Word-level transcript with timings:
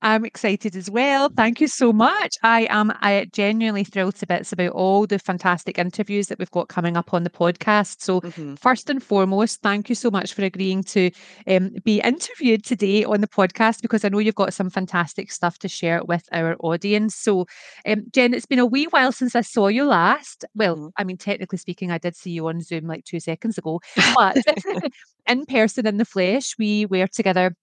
I'm 0.00 0.24
excited 0.24 0.76
as 0.76 0.88
well. 0.88 1.28
Thank 1.36 1.60
you 1.60 1.66
so 1.66 1.92
much. 1.92 2.36
I 2.42 2.68
am 2.70 2.92
I 3.00 3.26
genuinely 3.32 3.82
thrilled 3.82 4.14
to 4.16 4.26
bits 4.26 4.52
about 4.52 4.70
all 4.72 5.06
the 5.06 5.18
fantastic 5.18 5.76
interviews 5.78 6.28
that 6.28 6.38
we've 6.38 6.50
got 6.50 6.68
coming 6.68 6.96
up 6.96 7.12
on 7.12 7.24
the 7.24 7.30
podcast. 7.30 8.00
So, 8.00 8.20
mm-hmm. 8.20 8.54
first 8.54 8.90
and 8.90 9.02
foremost, 9.02 9.60
thank 9.60 9.88
you 9.88 9.96
so 9.96 10.10
much 10.10 10.34
for 10.34 10.44
agreeing 10.44 10.84
to 10.84 11.10
um, 11.48 11.70
be 11.84 12.00
interviewed 12.00 12.64
today 12.64 13.04
on 13.04 13.20
the 13.20 13.28
podcast 13.28 13.82
because 13.82 14.04
I 14.04 14.08
know 14.08 14.20
you've 14.20 14.36
got 14.36 14.54
some 14.54 14.70
fantastic 14.70 15.32
stuff 15.32 15.58
to 15.60 15.68
share 15.68 16.04
with 16.04 16.28
our 16.30 16.54
audience. 16.60 17.16
So, 17.16 17.46
um, 17.84 18.04
Jen, 18.12 18.34
it's 18.34 18.46
been 18.46 18.60
a 18.60 18.66
wee 18.66 18.84
while 18.84 19.10
since 19.10 19.34
I 19.34 19.40
saw 19.40 19.66
you 19.66 19.84
last. 19.84 20.44
Well, 20.54 20.76
mm-hmm. 20.76 20.88
I 20.96 21.04
mean, 21.04 21.16
technically 21.16 21.58
speaking, 21.58 21.90
I 21.90 21.98
did 21.98 22.14
see 22.14 22.30
you 22.30 22.46
on 22.46 22.60
Zoom 22.60 22.86
like 22.86 23.04
two 23.04 23.20
seconds 23.20 23.58
ago, 23.58 23.80
but 24.14 24.36
in 25.26 25.44
person, 25.46 25.86
in 25.88 25.96
the 25.96 26.04
flesh, 26.04 26.54
we 26.56 26.86
were 26.86 27.08
together 27.08 27.56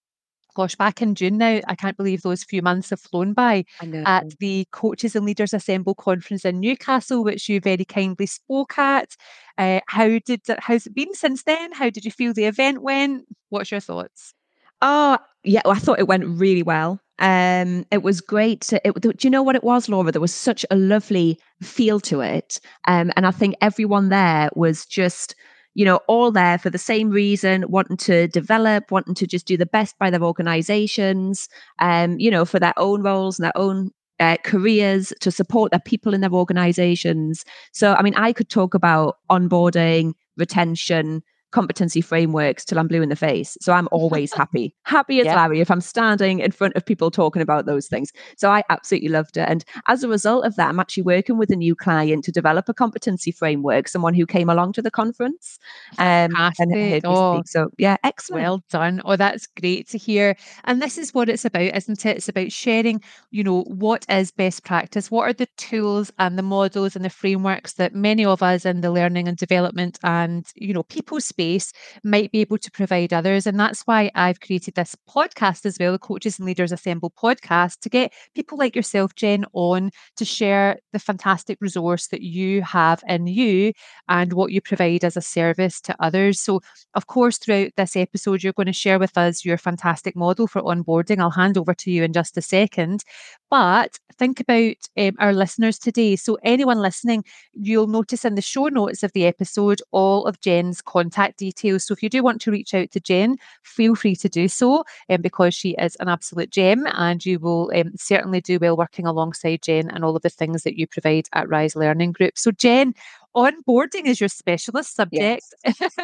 gosh, 0.56 0.74
back 0.74 1.02
in 1.02 1.14
June 1.14 1.36
now, 1.36 1.60
I 1.68 1.74
can't 1.74 1.98
believe 1.98 2.22
those 2.22 2.42
few 2.42 2.62
months 2.62 2.88
have 2.88 3.00
flown 3.00 3.34
by 3.34 3.66
at 4.06 4.38
the 4.40 4.66
Coaches 4.72 5.14
and 5.14 5.26
Leaders 5.26 5.52
Assemble 5.52 5.94
conference 5.94 6.46
in 6.46 6.60
Newcastle, 6.60 7.22
which 7.22 7.46
you 7.50 7.60
very 7.60 7.84
kindly 7.84 8.24
spoke 8.24 8.78
at. 8.78 9.16
Uh, 9.58 9.80
how 9.86 10.18
did 10.24 10.40
how's 10.58 10.86
it 10.86 10.94
been 10.94 11.14
since 11.14 11.42
then? 11.42 11.72
How 11.72 11.90
did 11.90 12.06
you 12.06 12.10
feel 12.10 12.32
the 12.32 12.46
event 12.46 12.80
went? 12.80 13.26
What's 13.50 13.70
your 13.70 13.80
thoughts? 13.80 14.32
Oh, 14.80 15.18
yeah, 15.44 15.60
well, 15.66 15.74
I 15.74 15.78
thought 15.78 15.98
it 15.98 16.08
went 16.08 16.24
really 16.26 16.62
well. 16.62 17.00
Um, 17.18 17.84
it 17.90 18.02
was 18.02 18.22
great. 18.22 18.62
To, 18.62 18.80
it, 18.86 18.98
do 18.98 19.12
you 19.20 19.30
know 19.30 19.42
what 19.42 19.56
it 19.56 19.64
was, 19.64 19.90
Laura? 19.90 20.10
There 20.10 20.20
was 20.22 20.34
such 20.34 20.64
a 20.70 20.76
lovely 20.76 21.38
feel 21.62 22.00
to 22.00 22.22
it, 22.22 22.60
um, 22.88 23.12
and 23.14 23.26
I 23.26 23.30
think 23.30 23.56
everyone 23.60 24.08
there 24.08 24.48
was 24.54 24.86
just 24.86 25.34
you 25.76 25.84
know, 25.84 26.00
all 26.08 26.32
there 26.32 26.56
for 26.56 26.70
the 26.70 26.78
same 26.78 27.10
reason, 27.10 27.62
wanting 27.68 27.98
to 27.98 28.28
develop, 28.28 28.90
wanting 28.90 29.14
to 29.14 29.26
just 29.26 29.46
do 29.46 29.58
the 29.58 29.66
best 29.66 29.98
by 29.98 30.08
their 30.08 30.22
organizations, 30.22 31.50
um, 31.80 32.18
you 32.18 32.30
know, 32.30 32.46
for 32.46 32.58
their 32.58 32.72
own 32.78 33.02
roles 33.02 33.38
and 33.38 33.44
their 33.44 33.58
own 33.58 33.90
uh, 34.18 34.38
careers 34.42 35.12
to 35.20 35.30
support 35.30 35.70
their 35.72 35.80
people 35.80 36.14
in 36.14 36.22
their 36.22 36.32
organizations. 36.32 37.44
So, 37.72 37.92
I 37.92 38.00
mean, 38.00 38.14
I 38.14 38.32
could 38.32 38.48
talk 38.48 38.72
about 38.72 39.18
onboarding, 39.30 40.14
retention, 40.38 41.22
competency 41.52 42.00
frameworks 42.00 42.64
till 42.64 42.78
I'm 42.78 42.88
blue 42.88 43.02
in 43.02 43.08
the 43.08 43.16
face. 43.16 43.56
So 43.60 43.72
I'm 43.72 43.88
always 43.90 44.32
happy, 44.34 44.74
happy 44.84 45.20
as 45.20 45.26
yeah. 45.26 45.36
Larry 45.36 45.60
if 45.60 45.70
I'm 45.70 45.80
standing 45.80 46.40
in 46.40 46.50
front 46.50 46.74
of 46.76 46.84
people 46.84 47.10
talking 47.10 47.42
about 47.42 47.66
those 47.66 47.86
things. 47.86 48.12
So 48.36 48.50
I 48.50 48.62
absolutely 48.68 49.08
loved 49.08 49.36
it. 49.36 49.48
And 49.48 49.64
as 49.88 50.02
a 50.02 50.08
result 50.08 50.44
of 50.44 50.56
that, 50.56 50.68
I'm 50.68 50.80
actually 50.80 51.04
working 51.04 51.38
with 51.38 51.50
a 51.50 51.56
new 51.56 51.74
client 51.74 52.24
to 52.24 52.32
develop 52.32 52.68
a 52.68 52.74
competency 52.74 53.30
framework, 53.30 53.88
someone 53.88 54.14
who 54.14 54.26
came 54.26 54.50
along 54.50 54.72
to 54.74 54.82
the 54.82 54.90
conference 54.90 55.58
um, 55.98 56.30
and 56.58 56.72
heard 56.74 57.02
oh, 57.04 57.42
So 57.46 57.70
yeah, 57.78 57.96
excellent. 58.04 58.42
Well 58.42 58.64
done. 58.70 59.00
Oh, 59.04 59.16
that's 59.16 59.46
great 59.46 59.88
to 59.88 59.98
hear. 59.98 60.36
And 60.64 60.82
this 60.82 60.98
is 60.98 61.14
what 61.14 61.28
it's 61.28 61.44
about, 61.44 61.74
isn't 61.74 62.04
it? 62.04 62.16
It's 62.16 62.28
about 62.28 62.52
sharing, 62.52 63.00
you 63.30 63.44
know, 63.44 63.62
what 63.62 64.04
is 64.08 64.30
best 64.30 64.64
practice? 64.64 65.10
What 65.10 65.28
are 65.28 65.32
the 65.32 65.48
tools 65.56 66.12
and 66.18 66.38
the 66.38 66.42
models 66.42 66.96
and 66.96 67.04
the 67.04 67.10
frameworks 67.10 67.74
that 67.74 67.94
many 67.94 68.24
of 68.24 68.42
us 68.42 68.64
in 68.64 68.80
the 68.80 68.90
learning 68.90 69.28
and 69.28 69.36
development 69.36 69.98
and, 70.02 70.46
you 70.54 70.74
know, 70.74 70.82
people 70.82 71.20
space 71.36 71.72
might 72.02 72.32
be 72.32 72.40
able 72.40 72.56
to 72.58 72.70
provide 72.70 73.12
others. 73.12 73.46
And 73.46 73.60
that's 73.60 73.82
why 73.82 74.10
I've 74.14 74.40
created 74.40 74.74
this 74.74 74.96
podcast 75.08 75.66
as 75.66 75.76
well, 75.78 75.92
the 75.92 75.98
Coaches 75.98 76.38
and 76.38 76.46
Leaders 76.46 76.72
Assemble 76.72 77.10
podcast, 77.10 77.80
to 77.80 77.90
get 77.90 78.12
people 78.34 78.56
like 78.56 78.74
yourself, 78.74 79.14
Jen, 79.14 79.44
on 79.52 79.90
to 80.16 80.24
share 80.24 80.78
the 80.92 80.98
fantastic 80.98 81.58
resource 81.60 82.08
that 82.08 82.22
you 82.22 82.62
have 82.62 83.02
in 83.06 83.26
you 83.26 83.72
and 84.08 84.32
what 84.32 84.50
you 84.50 84.60
provide 84.62 85.04
as 85.04 85.16
a 85.16 85.20
service 85.20 85.80
to 85.82 85.94
others. 86.00 86.40
So, 86.40 86.60
of 86.94 87.06
course, 87.06 87.38
throughout 87.38 87.72
this 87.76 87.96
episode, 87.96 88.42
you're 88.42 88.52
going 88.54 88.66
to 88.66 88.72
share 88.72 88.98
with 88.98 89.18
us 89.18 89.44
your 89.44 89.58
fantastic 89.58 90.16
model 90.16 90.46
for 90.46 90.62
onboarding. 90.62 91.18
I'll 91.20 91.30
hand 91.30 91.58
over 91.58 91.74
to 91.74 91.90
you 91.90 92.02
in 92.02 92.12
just 92.14 92.38
a 92.38 92.42
second. 92.42 93.04
But 93.50 93.98
think 94.18 94.40
about 94.40 94.76
um, 94.96 95.12
our 95.18 95.32
listeners 95.32 95.78
today. 95.78 96.16
So, 96.16 96.38
anyone 96.42 96.78
listening, 96.80 97.24
you'll 97.54 97.86
notice 97.86 98.24
in 98.24 98.34
the 98.34 98.42
show 98.42 98.66
notes 98.66 99.02
of 99.02 99.12
the 99.12 99.26
episode 99.26 99.80
all 99.92 100.26
of 100.26 100.40
Jen's 100.40 100.82
contact 100.82 101.38
details. 101.38 101.84
So, 101.84 101.92
if 101.92 102.02
you 102.02 102.08
do 102.08 102.22
want 102.22 102.40
to 102.42 102.50
reach 102.50 102.74
out 102.74 102.90
to 102.92 103.00
Jen, 103.00 103.36
feel 103.62 103.94
free 103.94 104.16
to 104.16 104.28
do 104.28 104.48
so 104.48 104.84
um, 105.08 105.22
because 105.22 105.54
she 105.54 105.70
is 105.78 105.96
an 105.96 106.08
absolute 106.08 106.50
gem 106.50 106.86
and 106.92 107.24
you 107.24 107.38
will 107.38 107.70
um, 107.74 107.92
certainly 107.96 108.40
do 108.40 108.58
well 108.58 108.76
working 108.76 109.06
alongside 109.06 109.62
Jen 109.62 109.90
and 109.90 110.04
all 110.04 110.16
of 110.16 110.22
the 110.22 110.30
things 110.30 110.62
that 110.64 110.78
you 110.78 110.86
provide 110.86 111.28
at 111.32 111.48
Rise 111.48 111.76
Learning 111.76 112.12
Group. 112.12 112.38
So, 112.38 112.50
Jen, 112.50 112.94
onboarding 113.36 114.06
is 114.06 114.20
your 114.20 114.28
specialist 114.28 114.96
subject. 114.96 115.44
Yes. 115.64 115.80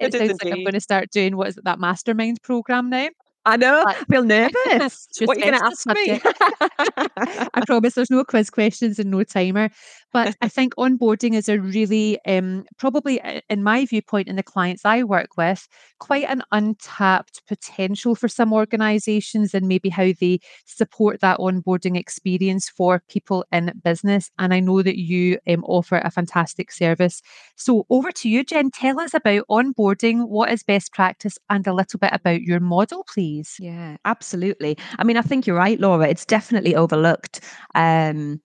it, 0.00 0.12
it 0.12 0.12
sounds 0.14 0.42
like 0.42 0.52
I'm 0.52 0.64
going 0.64 0.72
to 0.72 0.80
start 0.80 1.10
doing 1.10 1.36
what 1.36 1.48
is 1.48 1.58
it, 1.58 1.64
that 1.64 1.78
mastermind 1.78 2.42
program 2.42 2.90
now. 2.90 3.08
I 3.48 3.56
know. 3.56 3.82
I 3.86 3.94
feel 4.10 4.24
nervous. 4.24 5.08
what 5.24 5.38
are 5.38 5.40
you 5.40 5.46
going 5.46 5.58
to 5.58 5.64
ask 5.64 5.86
me? 5.86 6.20
I 7.54 7.62
promise 7.66 7.94
there's 7.94 8.10
no 8.10 8.22
quiz 8.22 8.50
questions 8.50 8.98
and 8.98 9.10
no 9.10 9.24
timer. 9.24 9.70
But 10.12 10.36
I 10.42 10.48
think 10.48 10.74
onboarding 10.76 11.34
is 11.34 11.48
a 11.48 11.58
really, 11.58 12.18
um, 12.26 12.64
probably 12.78 13.20
in 13.48 13.62
my 13.62 13.86
viewpoint, 13.86 14.28
in 14.28 14.36
the 14.36 14.42
clients 14.42 14.84
I 14.84 15.02
work 15.02 15.38
with, 15.38 15.66
quite 15.98 16.24
an 16.28 16.42
untapped 16.52 17.42
potential 17.46 18.14
for 18.14 18.28
some 18.28 18.52
organizations 18.52 19.54
and 19.54 19.66
maybe 19.66 19.88
how 19.88 20.12
they 20.20 20.40
support 20.66 21.20
that 21.20 21.38
onboarding 21.38 21.96
experience 21.96 22.68
for 22.68 23.02
people 23.08 23.46
in 23.50 23.72
business. 23.82 24.30
And 24.38 24.52
I 24.52 24.60
know 24.60 24.82
that 24.82 24.98
you 24.98 25.38
um, 25.48 25.64
offer 25.64 25.98
a 25.98 26.10
fantastic 26.10 26.70
service. 26.70 27.22
So 27.56 27.86
over 27.88 28.12
to 28.12 28.28
you, 28.28 28.44
Jen. 28.44 28.70
Tell 28.70 29.00
us 29.00 29.14
about 29.14 29.44
onboarding, 29.50 30.28
what 30.28 30.50
is 30.52 30.62
best 30.62 30.92
practice, 30.92 31.38
and 31.48 31.66
a 31.66 31.72
little 31.72 31.98
bit 31.98 32.10
about 32.12 32.42
your 32.42 32.60
model, 32.60 33.04
please. 33.12 33.37
Yeah, 33.58 33.96
absolutely. 34.04 34.76
I 34.98 35.04
mean, 35.04 35.16
I 35.16 35.22
think 35.22 35.46
you're 35.46 35.56
right, 35.56 35.78
Laura. 35.80 36.08
It's 36.08 36.24
definitely 36.24 36.74
overlooked. 36.74 37.40
Um, 37.74 38.40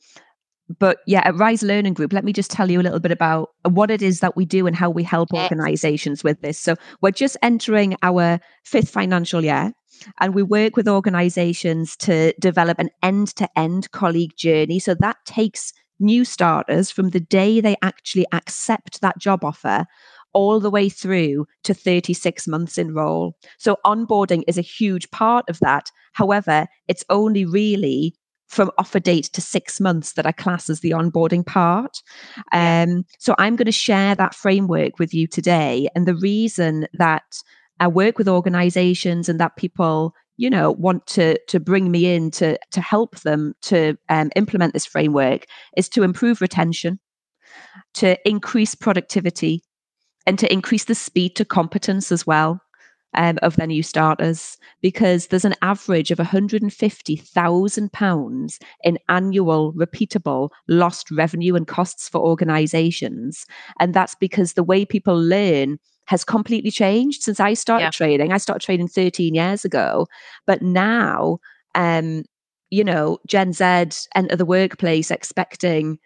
but 0.80 1.00
yeah, 1.06 1.22
at 1.26 1.36
Rise 1.36 1.62
Learning 1.62 1.94
Group, 1.94 2.14
let 2.14 2.24
me 2.24 2.34
just 2.34 2.52
tell 2.52 2.72
you 2.72 2.80
a 2.80 2.84
little 2.84 3.00
bit 3.00 3.12
about 3.12 3.50
what 3.64 3.92
it 3.92 4.02
is 4.02 4.22
that 4.22 4.36
we 4.36 4.46
do 4.46 4.66
and 4.66 4.76
how 4.76 4.90
we 4.90 5.04
help 5.04 5.30
yes. 5.34 5.44
organizations 5.44 6.24
with 6.24 6.42
this. 6.42 6.60
So, 6.60 6.76
we're 7.02 7.12
just 7.12 7.38
entering 7.42 7.96
our 8.02 8.40
fifth 8.64 8.90
financial 8.90 9.44
year, 9.44 9.74
and 10.20 10.34
we 10.34 10.42
work 10.42 10.76
with 10.76 10.88
organizations 10.88 11.96
to 11.98 12.34
develop 12.40 12.80
an 12.80 12.90
end 13.02 13.36
to 13.36 13.48
end 13.58 13.92
colleague 13.92 14.36
journey. 14.38 14.80
So, 14.80 14.96
that 14.96 15.18
takes 15.26 15.74
new 16.00 16.26
starters 16.26 16.90
from 16.90 17.10
the 17.10 17.20
day 17.20 17.62
they 17.62 17.76
actually 17.82 18.26
accept 18.34 19.02
that 19.02 19.18
job 19.18 19.44
offer 19.44 19.86
all 20.34 20.60
the 20.60 20.70
way 20.70 20.90
through 20.90 21.46
to 21.64 21.74
36 21.74 22.48
months 22.48 22.78
in 22.78 22.94
role. 22.94 23.36
So, 23.58 23.78
onboarding 23.86 24.44
is 24.48 24.58
a 24.58 24.62
huge 24.62 25.10
part 25.12 25.46
of 25.50 25.60
that. 25.60 25.90
However, 26.14 26.68
it's 26.88 27.06
only 27.10 27.46
really 27.46 28.16
from 28.54 28.72
offer 28.78 29.00
date 29.00 29.26
to 29.34 29.42
six 29.42 29.80
months 29.80 30.14
that 30.14 30.28
I 30.28 30.32
class 30.32 30.70
as 30.70 30.82
the 30.82 30.92
onboarding 30.92 31.46
part. 31.46 31.98
Um, 32.52 33.04
so 33.18 33.34
I'm 33.40 33.56
going 33.56 33.66
to 33.66 33.72
share 33.72 34.14
that 34.14 34.36
framework 34.36 35.00
with 35.00 35.12
you 35.12 35.26
today. 35.28 35.88
And 35.96 36.08
the 36.08 36.16
reason 36.16 36.86
that 36.94 37.24
I 37.80 37.88
work 37.88 38.20
with 38.20 38.30
organizations 38.30 39.28
and 39.28 39.40
that 39.40 39.58
people 39.58 40.14
you 40.38 40.50
know 40.50 40.72
want 40.72 41.06
to 41.06 41.38
to 41.48 41.60
bring 41.60 41.92
me 41.92 42.14
in 42.14 42.32
to 42.32 42.58
to 42.72 42.82
help 42.82 43.20
them 43.20 43.54
to 43.62 43.96
um, 44.10 44.32
implement 44.36 44.74
this 44.74 44.86
framework 44.86 45.46
is 45.78 45.88
to 45.90 46.04
improve 46.04 46.42
retention 46.42 47.00
to 47.94 48.18
increase 48.28 48.74
productivity 48.74 49.62
and 50.26 50.40
to 50.40 50.52
increase 50.52 50.86
the 50.86 50.96
speed 50.96 51.36
to 51.36 51.46
competence 51.46 52.12
as 52.12 52.26
well 52.26 52.60
um, 53.16 53.38
of 53.42 53.56
their 53.56 53.68
new 53.68 53.84
starters 53.84 54.58
because 54.82 55.28
there's 55.28 55.46
an 55.46 55.54
average 55.62 56.10
of 56.12 56.18
£150,000 56.18 58.62
in 58.84 58.98
annual 59.10 59.74
repeatable 59.74 60.50
lost 60.68 61.12
revenue 61.12 61.56
and 61.56 61.68
costs 61.68 62.10
for 62.10 62.20
organizations. 62.22 63.46
And 63.80 63.94
that's 63.94 64.16
because 64.16 64.54
the 64.54 64.64
way 64.64 64.84
people 64.86 65.16
learn 65.16 65.78
has 66.08 66.26
completely 66.26 66.72
changed 66.72 67.22
since 67.24 67.40
I 67.40 67.54
started 67.54 67.86
yeah. 67.86 67.92
trading. 67.92 68.34
I 68.34 68.38
started 68.38 68.66
trading 68.66 68.88
13 68.88 69.36
years 69.36 69.64
ago, 69.64 70.08
but 70.46 70.62
now, 70.62 71.40
um, 71.76 72.24
you 72.70 72.84
know, 72.84 73.20
Gen 73.28 73.54
Z 73.54 73.64
enter 74.16 74.36
the 74.36 74.46
workplace 74.46 75.10
expecting 75.12 76.00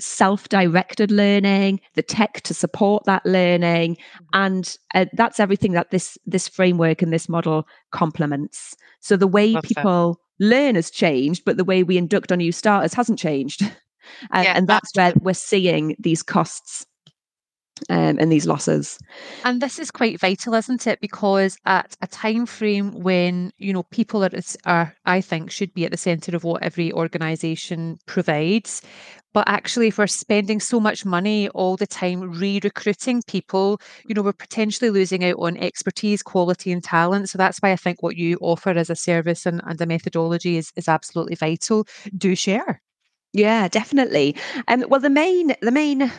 self-directed 0.00 1.10
learning 1.10 1.80
the 1.94 2.02
tech 2.02 2.40
to 2.42 2.52
support 2.52 3.04
that 3.04 3.24
learning 3.24 3.94
mm-hmm. 3.94 4.24
and 4.32 4.76
uh, 4.94 5.06
that's 5.12 5.40
everything 5.40 5.72
that 5.72 5.90
this 5.90 6.18
this 6.26 6.48
framework 6.48 7.02
and 7.02 7.12
this 7.12 7.28
model 7.28 7.66
complements 7.92 8.74
so 9.00 9.16
the 9.16 9.26
way 9.26 9.48
Love 9.48 9.64
people 9.64 10.20
that. 10.40 10.46
learn 10.46 10.74
has 10.74 10.90
changed 10.90 11.44
but 11.44 11.56
the 11.56 11.64
way 11.64 11.82
we 11.82 11.96
induct 11.96 12.32
on 12.32 12.38
new 12.38 12.52
starters 12.52 12.94
hasn't 12.94 13.18
changed 13.18 13.62
and, 13.62 13.72
yeah, 14.44 14.56
and 14.56 14.66
that's, 14.66 14.92
that's 14.92 15.14
where 15.14 15.22
we're 15.22 15.34
seeing 15.34 15.96
these 15.98 16.22
costs 16.22 16.86
um, 17.90 18.18
and 18.18 18.30
these 18.30 18.46
losses. 18.46 18.98
And 19.44 19.60
this 19.60 19.78
is 19.78 19.90
quite 19.90 20.20
vital, 20.20 20.54
isn't 20.54 20.86
it? 20.86 21.00
Because 21.00 21.56
at 21.66 21.96
a 22.00 22.06
time 22.06 22.46
frame 22.46 22.92
when 22.92 23.52
you 23.58 23.72
know 23.72 23.82
people 23.84 24.24
are, 24.24 24.30
are 24.64 24.94
I 25.04 25.20
think, 25.20 25.50
should 25.50 25.74
be 25.74 25.84
at 25.84 25.90
the 25.90 25.96
centre 25.96 26.34
of 26.36 26.44
what 26.44 26.62
every 26.62 26.92
organisation 26.92 27.98
provides, 28.06 28.82
but 29.34 29.46
actually, 29.48 29.88
if 29.88 29.98
we're 29.98 30.06
spending 30.06 30.60
so 30.60 30.80
much 30.80 31.04
money 31.04 31.48
all 31.50 31.76
the 31.76 31.86
time 31.86 32.20
re-recruiting 32.38 33.22
people, 33.26 33.80
you 34.06 34.14
know, 34.14 34.22
we're 34.22 34.32
potentially 34.32 34.90
losing 34.90 35.24
out 35.24 35.36
on 35.38 35.56
expertise, 35.56 36.22
quality, 36.22 36.72
and 36.72 36.82
talent. 36.82 37.28
So 37.28 37.36
that's 37.36 37.58
why 37.58 37.72
I 37.72 37.76
think 37.76 38.02
what 38.02 38.16
you 38.16 38.38
offer 38.40 38.70
as 38.70 38.90
a 38.90 38.96
service 38.96 39.44
and, 39.44 39.60
and 39.66 39.80
a 39.80 39.86
methodology 39.86 40.56
is 40.56 40.72
is 40.76 40.88
absolutely 40.88 41.34
vital. 41.34 41.86
Do 42.16 42.34
share. 42.34 42.80
Yeah, 43.32 43.66
definitely. 43.66 44.36
Um, 44.68 44.84
well, 44.88 45.00
the 45.00 45.10
main 45.10 45.54
the 45.60 45.72
main 45.72 46.12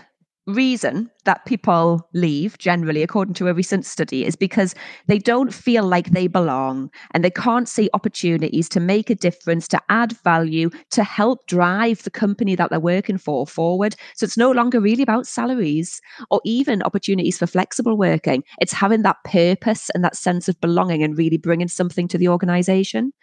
reason 0.48 1.10
that 1.26 1.46
people 1.46 2.08
leave 2.14 2.58
generally 2.60 3.02
according 3.02 3.34
to 3.34 3.48
a 3.48 3.54
recent 3.54 3.86
study 3.86 4.26
is 4.26 4.36
because 4.36 4.76
they 5.08 5.18
don't 5.18 5.54
feel 5.54 5.84
like 5.84 6.12
they 6.12 6.28
belong 6.28 6.90
and 7.12 7.24
they 7.24 7.32
can't 7.32 7.68
see 7.68 7.90
opportunities 7.94 8.70
to 8.70 8.80
make 8.80 9.10
a 9.10 9.16
difference 9.16 9.68
to 9.68 9.82
add 9.90 10.14
value 10.24 10.70
to 10.92 11.04
help 11.04 11.48
drive 11.48 12.04
the 12.04 12.12
company 12.12 12.56
that 12.56 12.70
they're 12.70 12.80
working 12.80 13.18
for 13.18 13.48
forward. 13.48 13.96
So 14.16 14.24
it's 14.24 14.38
no 14.38 14.52
longer 14.52 14.80
really 14.80 15.04
about 15.04 15.26
salaries 15.26 16.00
or 16.30 16.42
even 16.46 16.84
opportunities 16.84 17.40
for 17.40 17.48
flexible 17.48 17.98
working. 17.98 18.44
It's 18.60 18.74
having 18.74 19.02
that 19.02 19.18
purpose 19.26 19.90
and 19.96 20.04
that 20.04 20.16
sense 20.16 20.48
of 20.48 20.62
belonging 20.62 21.02
and 21.02 21.18
really 21.18 21.38
bringing 21.38 21.68
something 21.68 22.08
to 22.10 22.18
the 22.18 22.28
organization. 22.28 23.14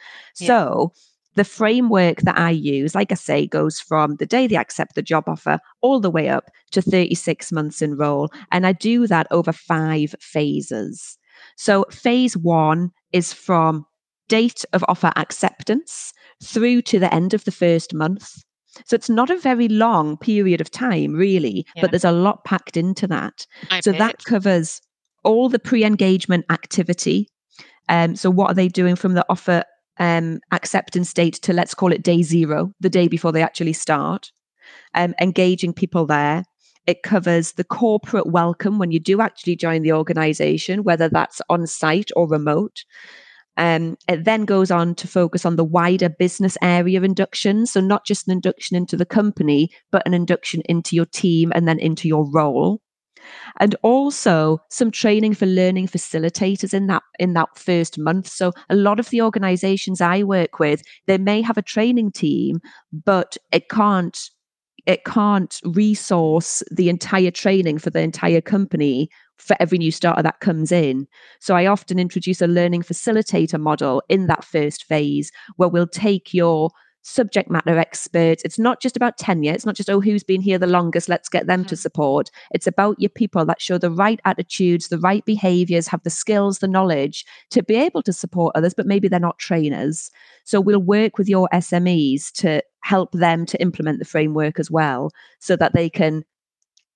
Yeah. 0.41 0.47
so 0.47 0.93
the 1.35 1.45
framework 1.45 2.21
that 2.23 2.39
I 2.39 2.51
use, 2.51 2.95
like 2.95 3.13
I 3.13 3.15
say, 3.15 3.47
goes 3.47 3.81
from 3.81 4.17
the 4.17 4.27
day 4.27 4.47
they 4.47 4.57
accept 4.57 4.95
the 4.95 5.03
job 5.03 5.25
offer 5.29 5.59
all 5.81 6.01
the 6.01 6.11
way 6.11 6.29
up 6.29 6.51
to 6.73 6.83
36 6.83 7.53
months 7.53 7.83
in 7.83 7.97
role. 7.97 8.31
And 8.51 8.67
I 8.67 8.73
do 8.73 9.07
that 9.07 9.27
over 9.31 9.53
five 9.53 10.15
phases. 10.21 11.19
So, 11.57 11.85
phase 11.91 12.37
one 12.37 12.91
is 13.13 13.33
from 13.33 13.87
date 14.29 14.65
of 14.73 14.85
offer 14.89 15.13
acceptance 15.17 16.13
through 16.43 16.83
to 16.83 16.99
the 16.99 17.13
end 17.13 17.35
of 17.35 17.45
the 17.45 17.53
first 17.53 17.95
month. 17.95 18.43
So 18.87 18.95
it's 18.95 19.11
not 19.11 19.31
a 19.31 19.37
very 19.37 19.69
long 19.69 20.17
period 20.17 20.61
of 20.61 20.71
time, 20.71 21.13
really, 21.13 21.67
yeah. 21.77 21.83
but 21.83 21.91
there's 21.91 22.05
a 22.05 22.13
lot 22.13 22.45
packed 22.45 22.77
into 22.77 23.07
that. 23.09 23.47
I 23.71 23.81
so 23.81 23.93
bet. 23.93 23.99
that 23.99 24.25
covers 24.25 24.81
all 25.25 25.49
the 25.49 25.59
pre 25.59 25.85
engagement 25.85 26.47
activity. 26.51 27.29
Um, 27.89 28.17
so, 28.17 28.31
what 28.31 28.51
are 28.51 28.55
they 28.55 28.69
doing 28.69 28.97
from 28.97 29.15
the 29.15 29.27
offer 29.29 29.65
um, 29.99 30.41
acceptance 30.51 31.13
date 31.13 31.35
to 31.43 31.53
let's 31.53 31.75
call 31.75 31.93
it 31.93 32.03
day 32.03 32.23
zero, 32.23 32.73
the 32.81 32.91
day 32.91 33.09
before 33.09 33.33
they 33.33 33.43
actually 33.43 33.73
start, 33.73 34.33
um, 34.95 35.15
engaging 35.21 35.73
people 35.73 36.07
there. 36.07 36.45
It 36.87 37.03
covers 37.03 37.53
the 37.53 37.65
corporate 37.65 38.27
welcome 38.27 38.79
when 38.79 38.91
you 38.91 38.99
do 38.99 39.21
actually 39.21 39.57
join 39.57 39.83
the 39.83 39.93
organization, 39.93 40.83
whether 40.83 41.09
that's 41.09 41.41
on 41.49 41.67
site 41.67 42.11
or 42.17 42.29
remote. 42.29 42.85
Um, 43.57 43.97
it 44.09 44.25
then 44.25 44.47
goes 44.47 44.71
on 44.71 44.95
to 44.97 45.07
focus 45.07 45.45
on 45.45 45.57
the 45.57 45.65
wider 45.65 46.09
business 46.09 46.57
area 46.63 47.03
induction. 47.03 47.67
So, 47.67 47.81
not 47.81 48.07
just 48.07 48.27
an 48.27 48.33
induction 48.33 48.77
into 48.77 48.97
the 48.97 49.07
company, 49.07 49.71
but 49.93 50.03
an 50.07 50.15
induction 50.15 50.63
into 50.65 50.97
your 50.97 51.05
team 51.05 51.53
and 51.55 51.69
then 51.69 51.79
into 51.79 52.09
your 52.09 52.29
role 52.33 52.81
and 53.61 53.75
also 53.83 54.59
some 54.71 54.91
training 54.91 55.35
for 55.35 55.47
learning 55.47 55.87
facilitators 55.87 56.75
in 56.75 56.87
that 56.87 57.03
in 57.19 57.35
that 57.35 57.57
first 57.57 57.99
month 57.99 58.27
so 58.29 58.53
a 58.71 58.77
lot 58.77 59.01
of 59.01 59.11
the 59.11 59.23
organizations 59.23 60.01
i 60.01 60.23
work 60.23 60.59
with 60.59 60.83
they 61.07 61.19
may 61.19 61.43
have 61.43 61.59
a 61.59 61.63
training 61.63 62.11
team 62.11 62.61
but 62.93 63.37
it 63.53 63.69
can't 63.69 64.31
it 64.87 65.05
can't 65.05 65.61
resource 65.65 66.63
the 66.71 66.89
entire 66.89 67.31
training 67.31 67.79
for 67.79 67.91
the 67.91 68.01
entire 68.01 68.41
company 68.41 69.09
for 69.37 69.57
every 69.61 69.79
new 69.79 69.91
starter 69.91 70.23
that 70.23 70.41
comes 70.41 70.73
in. 70.73 71.07
So 71.41 71.55
I 71.55 71.67
often 71.67 71.99
introduce 71.99 72.41
a 72.41 72.47
learning 72.47 72.83
facilitator 72.83 73.61
model 73.61 74.03
in 74.09 74.27
that 74.27 74.45
first 74.45 74.85
phase 74.85 75.31
where 75.57 75.69
we'll 75.69 75.87
take 75.87 76.33
your 76.35 76.71
subject 77.03 77.51
matter 77.51 77.79
experts. 77.79 78.43
It's 78.45 78.59
not 78.59 78.81
just 78.81 78.97
about 78.97 79.19
tenure. 79.19 79.53
It's 79.53 79.67
not 79.67 79.75
just, 79.75 79.91
oh, 79.91 80.01
who's 80.01 80.25
been 80.25 80.41
here 80.41 80.59
the 80.59 80.67
longest? 80.67 81.09
Let's 81.09 81.29
get 81.29 81.47
them 81.47 81.61
mm-hmm. 81.61 81.69
to 81.69 81.77
support. 81.77 82.31
It's 82.53 82.67
about 82.67 82.99
your 82.99 83.11
people 83.11 83.45
that 83.45 83.61
show 83.61 83.79
the 83.79 83.91
right 83.91 84.21
attitudes, 84.25 84.89
the 84.89 84.99
right 84.99 85.25
behaviors, 85.25 85.89
have 85.89 86.03
the 86.03 86.11
skills, 86.11 86.61
the 86.61 86.69
knowledge 86.69 87.25
to 87.51 87.63
be 87.63 87.75
able 87.75 88.03
to 88.03 88.13
support 88.13 88.57
others, 88.57 88.75
but 88.75 88.87
maybe 88.87 89.09
they're 89.09 89.21
not 89.21 89.39
trainers. 89.39 90.11
So 90.45 90.61
we'll 90.61 90.81
work 90.81 91.19
with 91.19 91.29
your 91.29 91.49
SMEs 91.53 92.33
to 92.35 92.63
help 92.83 93.13
them 93.13 93.47
to 93.47 93.61
implement 93.61 93.99
the 93.99 94.05
framework 94.05 94.59
as 94.59 94.71
well 94.71 95.11
so 95.41 95.57
that 95.57 95.73
they 95.73 95.89
can 95.89 96.25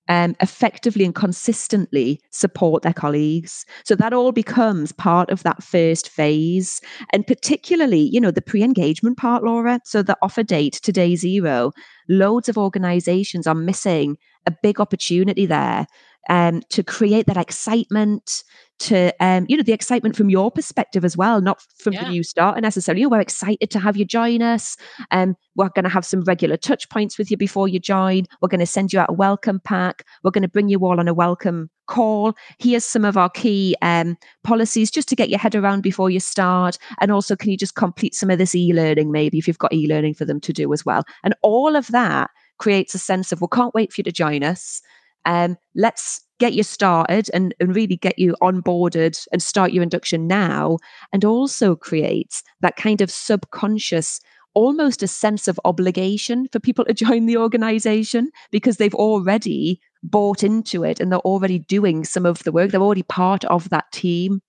um, 0.09 0.37
effectively 0.41 1.05
and 1.05 1.15
consistently 1.15 2.21
support 2.31 2.83
their 2.83 2.93
colleagues. 2.93 3.65
So 3.85 3.95
that 3.97 4.13
all 4.13 4.33
becomes 4.33 4.93
part 4.93 5.31
of 5.31 5.43
that 5.43 5.63
first 5.63 6.09
phase. 6.09 6.81
And 7.13 7.27
particularly, 7.27 8.09
you 8.13 8.21
know, 8.21 8.31
the 8.31 8.43
pre 8.43 8.63
engagement 8.63 9.17
part, 9.17 9.43
Laura. 9.43 9.81
So 9.85 10.03
the 10.03 10.17
offer 10.23 10.43
date 10.43 10.75
to 10.83 10.93
day 10.93 11.17
zero, 11.17 11.73
loads 12.09 12.49
of 12.49 12.59
organizations 12.59 13.47
are 13.47 13.55
missing 13.55 14.17
a 14.47 14.55
big 14.63 14.81
opportunity 14.81 15.45
there 15.47 15.87
um, 16.29 16.63
to 16.71 16.83
create 16.83 17.27
that 17.27 17.37
excitement, 17.37 18.45
to 18.79 19.13
um, 19.21 19.47
you 19.49 19.57
know 19.57 19.63
the 19.63 19.73
excitement 19.73 20.17
from 20.17 20.29
your 20.29 20.51
perspective 20.51 21.05
as 21.05 21.17
well, 21.17 21.41
not 21.41 21.63
from 21.79 21.95
yeah. 21.95 22.05
the 22.05 22.11
new 22.11 22.23
starter 22.23 22.61
necessarily. 22.61 23.07
We're 23.07 23.21
excited 23.21 23.71
to 23.71 23.79
have 23.79 23.97
you 23.97 24.05
join 24.05 24.43
us. 24.43 24.77
Um, 25.11 25.37
we're 25.55 25.71
going 25.71 25.85
to 25.85 25.91
have 25.91 26.05
some 26.05 26.23
regular 26.23 26.57
touch 26.57 26.89
points 26.91 27.17
with 27.17 27.31
you 27.31 27.37
before 27.37 27.69
you 27.69 27.79
join. 27.79 28.27
We're 28.41 28.49
going 28.49 28.61
to 28.61 28.67
send 28.67 28.93
you 28.93 29.01
out 29.01 29.11
a 29.11 29.15
welcome 29.15 29.61
pack. 29.61 30.05
We're 30.23 30.31
going 30.31 30.43
to 30.43 30.49
bring 30.49 30.69
you 30.69 30.79
all 30.81 31.01
on 31.01 31.09
a 31.09 31.15
welcome 31.15 31.71
call. 31.87 32.35
Here's 32.59 32.85
some 32.85 33.05
of 33.05 33.17
our 33.17 33.31
key 33.31 33.77
um, 33.81 34.17
policies 34.45 34.91
just 34.91 35.09
to 35.09 35.17
get 35.17 35.31
your 35.31 35.39
head 35.39 35.55
around 35.55 35.83
before 35.83 36.11
you 36.11 36.21
start. 36.21 36.77
And 37.01 37.11
also, 37.11 37.37
can 37.37 37.51
you 37.51 37.57
just 37.57 37.77
complete 37.77 38.15
some 38.15 38.31
of 38.31 38.39
this 38.39 38.55
e-learning 38.55 39.11
maybe 39.11 39.39
if 39.39 39.49
you've 39.49 39.59
got 39.59 39.73
e-learning 39.73 40.15
for 40.15 40.25
them 40.25 40.41
to 40.41 40.53
do 40.53 40.73
as 40.73 40.85
well? 40.85 41.05
And 41.25 41.35
all 41.43 41.77
of 41.77 41.87
that 41.89 42.31
creates 42.59 42.95
a 42.95 42.99
sense 42.99 43.33
of, 43.33 43.41
well, 43.41 43.49
can't 43.49 43.75
wait 43.75 43.93
for 43.93 44.01
you 44.01 44.05
to 44.05 44.13
join 44.13 44.43
us. 44.43 44.83
Um, 45.27 45.57
let's 45.75 46.25
get 46.39 46.55
you 46.55 46.63
started 46.63 47.29
and, 47.35 47.55
and 47.61 47.75
really 47.75 47.97
get 47.97 48.19
you 48.19 48.35
onboarded 48.43 49.19
and 49.33 49.43
start 49.43 49.73
your 49.73 49.83
induction 49.83 50.27
now. 50.27 50.79
And 51.13 51.25
also 51.25 51.77
creates 51.77 52.43
that 52.61 52.77
kind 52.77 53.01
of 53.01 53.11
subconscious 53.11 54.21
almost 54.55 55.03
a 55.03 55.07
sense 55.07 55.49
of 55.49 55.61
obligation 55.67 56.49
for 56.51 56.59
people 56.59 56.83
to 56.87 56.95
join 57.05 57.27
the 57.27 57.37
organization 57.37 58.31
because 58.51 58.79
they've 58.79 58.95
already 58.95 59.79
bought 60.03 60.43
into 60.43 60.83
it 60.83 60.99
and 60.99 61.13
they're 61.13 61.19
already 61.21 61.59
doing 61.59 62.05
some 62.05 62.25
of 62.25 62.43
the 62.45 62.53
work. 62.53 62.71
They're 62.71 62.81
already 62.81 63.03
part 63.03 63.45
of 63.45 63.69
that 63.69 63.85
team. 63.93 64.41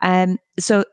Um, 0.00 0.38
so, 0.60 0.84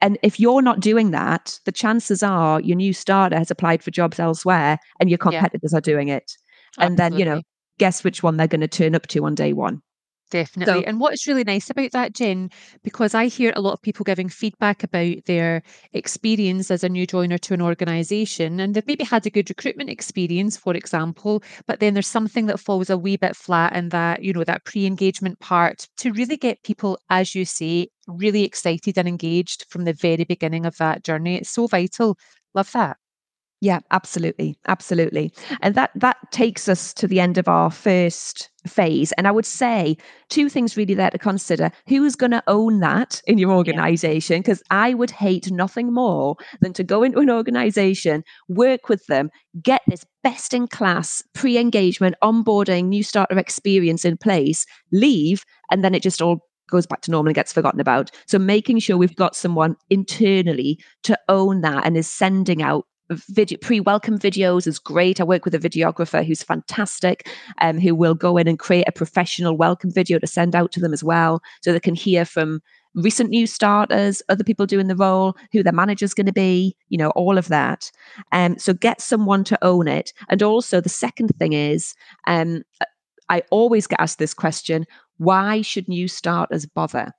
and 0.00 0.18
if 0.22 0.38
you're 0.38 0.62
not 0.62 0.80
doing 0.80 1.10
that, 1.10 1.58
the 1.64 1.72
chances 1.72 2.22
are 2.22 2.60
your 2.60 2.76
new 2.76 2.92
starter 2.92 3.38
has 3.38 3.50
applied 3.50 3.82
for 3.82 3.90
jobs 3.90 4.20
elsewhere 4.20 4.78
and 5.00 5.10
your 5.10 5.18
competitors 5.18 5.72
yeah. 5.72 5.78
are 5.78 5.80
doing 5.80 6.08
it. 6.08 6.32
And 6.78 6.92
Absolutely. 6.92 6.96
then, 6.96 7.18
you 7.18 7.24
know, 7.34 7.42
guess 7.78 8.04
which 8.04 8.22
one 8.22 8.36
they're 8.36 8.46
going 8.46 8.60
to 8.60 8.68
turn 8.68 8.94
up 8.94 9.06
to 9.08 9.24
on 9.24 9.34
day 9.34 9.52
one. 9.52 9.82
Definitely. 10.30 10.82
So, 10.82 10.86
and 10.86 10.98
what's 10.98 11.28
really 11.28 11.44
nice 11.44 11.70
about 11.70 11.92
that, 11.92 12.12
Jen, 12.12 12.50
because 12.82 13.14
I 13.14 13.26
hear 13.26 13.52
a 13.54 13.60
lot 13.60 13.74
of 13.74 13.82
people 13.82 14.02
giving 14.02 14.28
feedback 14.28 14.82
about 14.82 15.24
their 15.26 15.62
experience 15.92 16.70
as 16.70 16.82
a 16.82 16.88
new 16.88 17.06
joiner 17.06 17.38
to 17.38 17.54
an 17.54 17.62
organization, 17.62 18.58
and 18.58 18.74
they've 18.74 18.86
maybe 18.86 19.04
had 19.04 19.24
a 19.24 19.30
good 19.30 19.48
recruitment 19.48 19.88
experience, 19.88 20.56
for 20.56 20.74
example, 20.74 21.44
but 21.68 21.78
then 21.78 21.94
there's 21.94 22.08
something 22.08 22.46
that 22.46 22.58
falls 22.58 22.90
a 22.90 22.98
wee 22.98 23.16
bit 23.16 23.36
flat 23.36 23.76
in 23.76 23.90
that, 23.90 24.22
you 24.22 24.32
know, 24.32 24.42
that 24.42 24.64
pre 24.64 24.84
engagement 24.84 25.38
part 25.38 25.86
to 25.98 26.12
really 26.12 26.36
get 26.36 26.62
people, 26.64 26.98
as 27.08 27.36
you 27.36 27.44
say, 27.44 27.88
really 28.08 28.42
excited 28.42 28.98
and 28.98 29.06
engaged 29.06 29.64
from 29.68 29.84
the 29.84 29.92
very 29.92 30.24
beginning 30.24 30.66
of 30.66 30.76
that 30.78 31.04
journey. 31.04 31.36
It's 31.36 31.50
so 31.50 31.68
vital. 31.68 32.18
Love 32.52 32.72
that. 32.72 32.96
Yeah, 33.62 33.80
absolutely. 33.90 34.58
Absolutely. 34.68 35.32
And 35.62 35.74
that 35.76 35.90
that 35.94 36.18
takes 36.30 36.68
us 36.68 36.92
to 36.94 37.06
the 37.06 37.20
end 37.20 37.38
of 37.38 37.48
our 37.48 37.70
first 37.70 38.50
phase. 38.66 39.12
And 39.12 39.26
I 39.26 39.30
would 39.30 39.46
say 39.46 39.96
two 40.28 40.50
things 40.50 40.76
really 40.76 40.92
there 40.92 41.08
to 41.08 41.18
consider. 41.18 41.70
Who's 41.88 42.16
going 42.16 42.32
to 42.32 42.42
own 42.48 42.80
that 42.80 43.22
in 43.26 43.38
your 43.38 43.52
organization? 43.52 44.40
Because 44.40 44.62
yeah. 44.70 44.82
I 44.82 44.94
would 44.94 45.10
hate 45.10 45.50
nothing 45.50 45.94
more 45.94 46.36
than 46.60 46.74
to 46.74 46.84
go 46.84 47.02
into 47.02 47.18
an 47.20 47.30
organization, 47.30 48.24
work 48.48 48.90
with 48.90 49.06
them, 49.06 49.30
get 49.62 49.80
this 49.86 50.04
best 50.22 50.52
in 50.52 50.68
class 50.68 51.22
pre 51.32 51.56
engagement, 51.56 52.16
onboarding, 52.22 52.88
new 52.88 53.02
starter 53.02 53.38
experience 53.38 54.04
in 54.04 54.18
place, 54.18 54.66
leave, 54.92 55.44
and 55.70 55.82
then 55.82 55.94
it 55.94 56.02
just 56.02 56.20
all 56.20 56.46
goes 56.68 56.86
back 56.86 57.00
to 57.02 57.10
normal 57.10 57.28
and 57.30 57.36
gets 57.36 57.54
forgotten 57.54 57.80
about. 57.80 58.10
So 58.26 58.38
making 58.38 58.80
sure 58.80 58.98
we've 58.98 59.16
got 59.16 59.34
someone 59.34 59.76
internally 59.88 60.78
to 61.04 61.18
own 61.30 61.62
that 61.62 61.86
and 61.86 61.96
is 61.96 62.10
sending 62.10 62.62
out 62.62 62.84
video 63.10 63.58
pre-welcome 63.58 64.18
videos 64.18 64.66
is 64.66 64.78
great. 64.78 65.20
I 65.20 65.24
work 65.24 65.44
with 65.44 65.54
a 65.54 65.58
videographer 65.58 66.24
who's 66.24 66.42
fantastic, 66.42 67.28
um, 67.60 67.78
who 67.78 67.94
will 67.94 68.14
go 68.14 68.36
in 68.36 68.48
and 68.48 68.58
create 68.58 68.88
a 68.88 68.92
professional 68.92 69.56
welcome 69.56 69.90
video 69.90 70.18
to 70.18 70.26
send 70.26 70.54
out 70.54 70.72
to 70.72 70.80
them 70.80 70.92
as 70.92 71.04
well, 71.04 71.42
so 71.62 71.72
they 71.72 71.80
can 71.80 71.94
hear 71.94 72.24
from 72.24 72.60
recent 72.94 73.30
new 73.30 73.46
starters, 73.46 74.22
other 74.28 74.42
people 74.42 74.66
doing 74.66 74.88
the 74.88 74.96
role, 74.96 75.36
who 75.52 75.62
their 75.62 75.72
manager's 75.72 76.14
going 76.14 76.26
to 76.26 76.32
be, 76.32 76.74
you 76.88 76.98
know, 76.98 77.10
all 77.10 77.38
of 77.38 77.48
that. 77.48 77.90
Um, 78.32 78.58
so 78.58 78.72
get 78.72 79.00
someone 79.00 79.44
to 79.44 79.58
own 79.62 79.86
it. 79.86 80.12
And 80.28 80.42
also 80.42 80.80
the 80.80 80.88
second 80.88 81.28
thing 81.38 81.52
is, 81.52 81.94
um, 82.26 82.62
I 83.28 83.42
always 83.50 83.86
get 83.86 84.00
asked 84.00 84.18
this 84.18 84.34
question: 84.34 84.86
Why 85.18 85.62
should 85.62 85.88
new 85.88 86.08
starters 86.08 86.66
bother? 86.66 87.12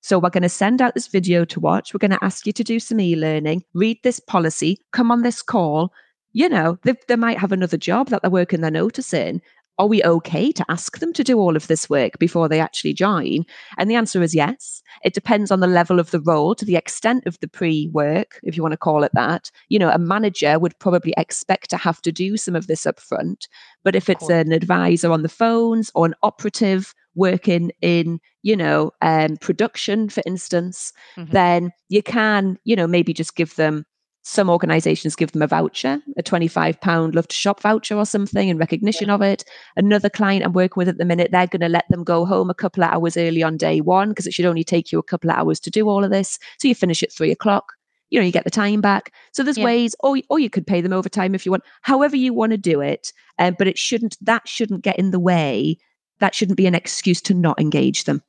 So 0.00 0.18
we're 0.18 0.30
going 0.30 0.42
to 0.42 0.48
send 0.48 0.80
out 0.80 0.94
this 0.94 1.08
video 1.08 1.44
to 1.46 1.60
watch. 1.60 1.92
We're 1.92 1.98
going 1.98 2.12
to 2.12 2.24
ask 2.24 2.46
you 2.46 2.52
to 2.52 2.64
do 2.64 2.78
some 2.78 3.00
e-learning, 3.00 3.64
read 3.74 3.98
this 4.02 4.20
policy, 4.20 4.78
come 4.92 5.10
on 5.10 5.22
this 5.22 5.42
call. 5.42 5.92
You 6.32 6.48
know, 6.48 6.78
they, 6.84 6.94
they 7.08 7.16
might 7.16 7.38
have 7.38 7.52
another 7.52 7.76
job 7.76 8.08
that 8.08 8.22
they're 8.22 8.30
working 8.30 8.60
their 8.60 8.70
notice 8.70 9.12
in. 9.12 9.40
Are 9.78 9.86
we 9.86 10.02
okay 10.02 10.50
to 10.52 10.64
ask 10.68 10.98
them 10.98 11.12
to 11.12 11.24
do 11.24 11.38
all 11.38 11.56
of 11.56 11.66
this 11.68 11.88
work 11.88 12.18
before 12.18 12.48
they 12.48 12.60
actually 12.60 12.94
join? 12.94 13.44
And 13.76 13.90
the 13.90 13.94
answer 13.94 14.22
is 14.22 14.34
yes. 14.34 14.82
It 15.04 15.14
depends 15.14 15.50
on 15.50 15.60
the 15.60 15.66
level 15.66 16.00
of 16.00 16.10
the 16.10 16.20
role, 16.20 16.54
to 16.56 16.64
the 16.64 16.76
extent 16.76 17.26
of 17.26 17.38
the 17.40 17.48
pre 17.48 17.88
work, 17.92 18.40
if 18.42 18.56
you 18.56 18.62
want 18.62 18.72
to 18.72 18.78
call 18.78 19.04
it 19.04 19.12
that. 19.14 19.50
You 19.68 19.78
know, 19.78 19.90
a 19.90 19.98
manager 19.98 20.58
would 20.58 20.78
probably 20.78 21.14
expect 21.16 21.70
to 21.70 21.76
have 21.76 22.02
to 22.02 22.12
do 22.12 22.36
some 22.36 22.56
of 22.56 22.66
this 22.66 22.84
upfront. 22.84 23.46
But 23.84 23.94
if 23.94 24.08
it's 24.08 24.28
an 24.28 24.52
advisor 24.52 25.12
on 25.12 25.22
the 25.22 25.28
phones 25.28 25.90
or 25.94 26.06
an 26.06 26.14
operative 26.22 26.94
working 27.14 27.72
in 27.82 28.20
you 28.42 28.56
know 28.56 28.92
um, 29.02 29.36
production 29.38 30.08
for 30.08 30.22
instance 30.24 30.92
mm-hmm. 31.16 31.32
then 31.32 31.72
you 31.88 32.00
can 32.00 32.56
you 32.62 32.76
know 32.76 32.86
maybe 32.86 33.12
just 33.12 33.34
give 33.34 33.56
them 33.56 33.84
some 34.28 34.50
organizations 34.50 35.16
give 35.16 35.32
them 35.32 35.42
a 35.42 35.46
voucher 35.46 36.00
a 36.16 36.22
25 36.22 36.80
pound 36.80 37.14
Love2shop 37.14 37.60
voucher 37.60 37.96
or 37.96 38.04
something 38.04 38.48
in 38.48 38.58
recognition 38.58 39.08
yeah. 39.08 39.14
of 39.14 39.22
it 39.22 39.44
another 39.76 40.10
client 40.10 40.44
i'm 40.44 40.52
working 40.52 40.74
with 40.76 40.88
at 40.88 40.98
the 40.98 41.04
minute 41.04 41.30
they're 41.32 41.46
going 41.46 41.60
to 41.60 41.68
let 41.68 41.86
them 41.88 42.04
go 42.04 42.24
home 42.24 42.50
a 42.50 42.54
couple 42.54 42.84
of 42.84 42.90
hours 42.90 43.16
early 43.16 43.42
on 43.42 43.56
day 43.56 43.80
one 43.80 44.10
because 44.10 44.26
it 44.26 44.34
should 44.34 44.44
only 44.44 44.64
take 44.64 44.92
you 44.92 44.98
a 44.98 45.02
couple 45.02 45.30
of 45.30 45.36
hours 45.36 45.58
to 45.58 45.70
do 45.70 45.88
all 45.88 46.04
of 46.04 46.10
this 46.10 46.38
so 46.58 46.68
you 46.68 46.74
finish 46.74 47.02
at 47.02 47.12
three 47.12 47.30
o'clock 47.30 47.72
you 48.10 48.20
know 48.20 48.24
you 48.24 48.32
get 48.32 48.44
the 48.44 48.50
time 48.50 48.80
back 48.80 49.12
so 49.32 49.42
there's 49.42 49.58
yeah. 49.58 49.64
ways 49.64 49.94
or, 50.00 50.18
or 50.28 50.38
you 50.38 50.50
could 50.50 50.66
pay 50.66 50.80
them 50.80 50.92
overtime 50.92 51.34
if 51.34 51.46
you 51.46 51.50
want 51.50 51.64
however 51.82 52.16
you 52.16 52.34
want 52.34 52.52
to 52.52 52.58
do 52.58 52.80
it 52.80 53.12
um, 53.38 53.54
but 53.58 53.66
it 53.66 53.78
shouldn't 53.78 54.16
that 54.20 54.46
shouldn't 54.46 54.82
get 54.82 54.98
in 54.98 55.10
the 55.10 55.20
way 55.20 55.78
that 56.20 56.34
shouldn't 56.34 56.56
be 56.56 56.66
an 56.66 56.74
excuse 56.74 57.20
to 57.22 57.34
not 57.34 57.60
engage 57.60 58.04
them. 58.04 58.22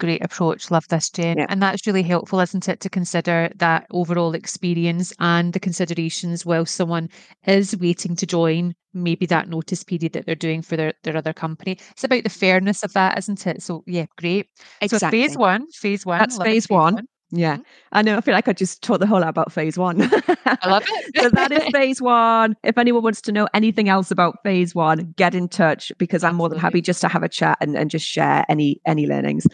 Great 0.00 0.24
approach. 0.24 0.70
Love 0.70 0.88
this, 0.88 1.10
Jen. 1.10 1.36
Yeah. 1.36 1.46
And 1.50 1.62
that's 1.62 1.86
really 1.86 2.02
helpful, 2.02 2.40
isn't 2.40 2.68
it, 2.70 2.80
to 2.80 2.88
consider 2.88 3.50
that 3.56 3.86
overall 3.90 4.34
experience 4.34 5.12
and 5.20 5.52
the 5.52 5.60
considerations 5.60 6.46
while 6.46 6.64
someone 6.64 7.10
is 7.46 7.76
waiting 7.76 8.16
to 8.16 8.26
join, 8.26 8.74
maybe 8.94 9.26
that 9.26 9.50
notice 9.50 9.84
period 9.84 10.14
that 10.14 10.24
they're 10.24 10.34
doing 10.34 10.62
for 10.62 10.78
their, 10.78 10.94
their 11.02 11.18
other 11.18 11.34
company. 11.34 11.78
It's 11.90 12.02
about 12.02 12.24
the 12.24 12.30
fairness 12.30 12.82
of 12.82 12.94
that, 12.94 13.18
isn't 13.18 13.46
it? 13.46 13.62
So, 13.62 13.84
yeah, 13.86 14.06
great. 14.16 14.48
Exactly. 14.80 15.20
So, 15.22 15.28
phase 15.28 15.36
one, 15.36 15.66
phase 15.70 16.06
one. 16.06 16.18
That's 16.18 16.38
phase, 16.38 16.46
phase 16.46 16.68
one. 16.70 16.94
one. 16.94 17.06
Yeah. 17.32 17.54
Mm-hmm. 17.54 17.62
I 17.92 18.02
know. 18.02 18.16
I 18.16 18.20
feel 18.20 18.34
like 18.34 18.48
I 18.48 18.52
just 18.52 18.82
taught 18.82 19.00
the 19.00 19.06
whole 19.06 19.20
lot 19.20 19.28
about 19.28 19.52
phase 19.52 19.78
one. 19.78 20.02
I 20.02 20.68
love 20.68 20.84
it. 20.86 21.16
so 21.22 21.30
that 21.30 21.52
is 21.52 21.64
phase 21.72 22.02
one. 22.02 22.56
If 22.64 22.76
anyone 22.76 23.02
wants 23.02 23.20
to 23.22 23.32
know 23.32 23.48
anything 23.54 23.88
else 23.88 24.10
about 24.10 24.42
phase 24.42 24.74
one, 24.74 25.14
get 25.16 25.34
in 25.34 25.48
touch 25.48 25.92
because 25.98 26.24
I'm 26.24 26.34
more 26.34 26.48
than 26.48 26.58
happy 26.58 26.80
just 26.80 27.00
to 27.02 27.08
have 27.08 27.22
a 27.22 27.28
chat 27.28 27.58
and, 27.60 27.76
and 27.76 27.90
just 27.90 28.06
share 28.06 28.44
any 28.48 28.80
any 28.86 29.06
learnings. 29.06 29.46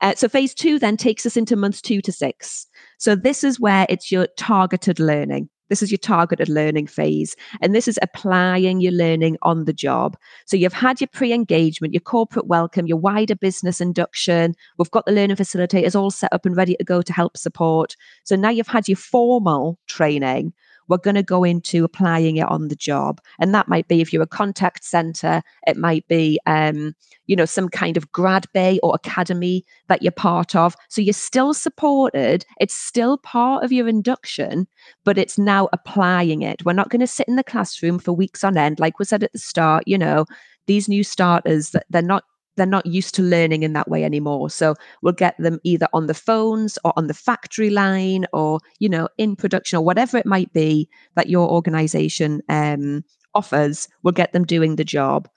Uh, 0.00 0.14
so 0.14 0.28
phase 0.28 0.54
two 0.54 0.78
then 0.78 0.96
takes 0.96 1.24
us 1.24 1.36
into 1.36 1.56
months 1.56 1.80
two 1.80 2.00
to 2.02 2.12
six. 2.12 2.66
So 2.98 3.14
this 3.14 3.44
is 3.44 3.60
where 3.60 3.86
it's 3.88 4.10
your 4.10 4.26
targeted 4.36 4.98
learning. 4.98 5.48
This 5.70 5.82
is 5.82 5.90
your 5.90 5.98
targeted 5.98 6.50
learning 6.50 6.88
phase. 6.88 7.34
And 7.62 7.74
this 7.74 7.88
is 7.88 7.98
applying 8.02 8.80
your 8.80 8.92
learning 8.92 9.38
on 9.42 9.64
the 9.64 9.72
job. 9.72 10.18
So 10.44 10.56
you've 10.56 10.74
had 10.74 11.00
your 11.00 11.08
pre 11.08 11.32
engagement, 11.32 11.94
your 11.94 12.02
corporate 12.02 12.46
welcome, 12.46 12.86
your 12.86 12.98
wider 12.98 13.36
business 13.36 13.80
induction. 13.80 14.54
We've 14.76 14.90
got 14.90 15.06
the 15.06 15.12
learning 15.12 15.36
facilitators 15.36 15.94
all 15.94 16.10
set 16.10 16.32
up 16.32 16.44
and 16.44 16.54
ready 16.54 16.76
to 16.76 16.84
go 16.84 17.00
to 17.00 17.12
help 17.12 17.38
support. 17.38 17.96
So 18.24 18.36
now 18.36 18.50
you've 18.50 18.66
had 18.66 18.88
your 18.88 18.96
formal 18.96 19.78
training 19.86 20.52
we're 20.90 20.98
going 20.98 21.14
to 21.14 21.22
go 21.22 21.44
into 21.44 21.84
applying 21.84 22.36
it 22.36 22.48
on 22.48 22.68
the 22.68 22.76
job. 22.76 23.20
And 23.38 23.54
that 23.54 23.68
might 23.68 23.86
be 23.88 24.00
if 24.00 24.12
you're 24.12 24.22
a 24.22 24.26
contact 24.26 24.84
center, 24.84 25.40
it 25.66 25.76
might 25.76 26.06
be, 26.08 26.38
um, 26.46 26.94
you 27.28 27.36
know, 27.36 27.44
some 27.44 27.68
kind 27.68 27.96
of 27.96 28.10
grad 28.10 28.46
bay 28.52 28.80
or 28.82 28.94
academy 28.94 29.64
that 29.86 30.02
you're 30.02 30.10
part 30.10 30.56
of. 30.56 30.74
So 30.88 31.00
you're 31.00 31.14
still 31.14 31.54
supported. 31.54 32.44
It's 32.60 32.74
still 32.74 33.18
part 33.18 33.62
of 33.62 33.72
your 33.72 33.88
induction, 33.88 34.66
but 35.04 35.16
it's 35.16 35.38
now 35.38 35.68
applying 35.72 36.42
it. 36.42 36.64
We're 36.64 36.72
not 36.72 36.90
going 36.90 37.00
to 37.00 37.06
sit 37.06 37.28
in 37.28 37.36
the 37.36 37.44
classroom 37.44 38.00
for 38.00 38.12
weeks 38.12 38.42
on 38.42 38.58
end. 38.58 38.80
Like 38.80 38.98
we 38.98 39.04
said 39.04 39.22
at 39.22 39.32
the 39.32 39.38
start, 39.38 39.84
you 39.86 39.96
know, 39.96 40.26
these 40.66 40.88
new 40.88 41.04
starters, 41.04 41.70
that 41.70 41.86
they're 41.88 42.02
not 42.02 42.24
they're 42.56 42.66
not 42.66 42.86
used 42.86 43.14
to 43.14 43.22
learning 43.22 43.62
in 43.62 43.72
that 43.72 43.88
way 43.88 44.04
anymore. 44.04 44.50
So 44.50 44.74
we'll 45.02 45.12
get 45.12 45.36
them 45.38 45.60
either 45.64 45.88
on 45.92 46.06
the 46.06 46.14
phones 46.14 46.78
or 46.84 46.92
on 46.96 47.06
the 47.06 47.14
factory 47.14 47.70
line 47.70 48.26
or, 48.32 48.60
you 48.78 48.88
know, 48.88 49.08
in 49.18 49.36
production 49.36 49.78
or 49.78 49.84
whatever 49.84 50.18
it 50.18 50.26
might 50.26 50.52
be 50.52 50.88
that 51.14 51.30
your 51.30 51.48
organization 51.48 52.42
um, 52.48 53.04
offers, 53.34 53.88
we'll 54.02 54.12
get 54.12 54.32
them 54.32 54.44
doing 54.44 54.76
the 54.76 54.84
job. 54.84 55.28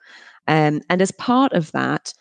Um, 0.47 0.81
and 0.89 1.01
as 1.01 1.11
part 1.11 1.53
of 1.53 1.71
that, 1.71 2.13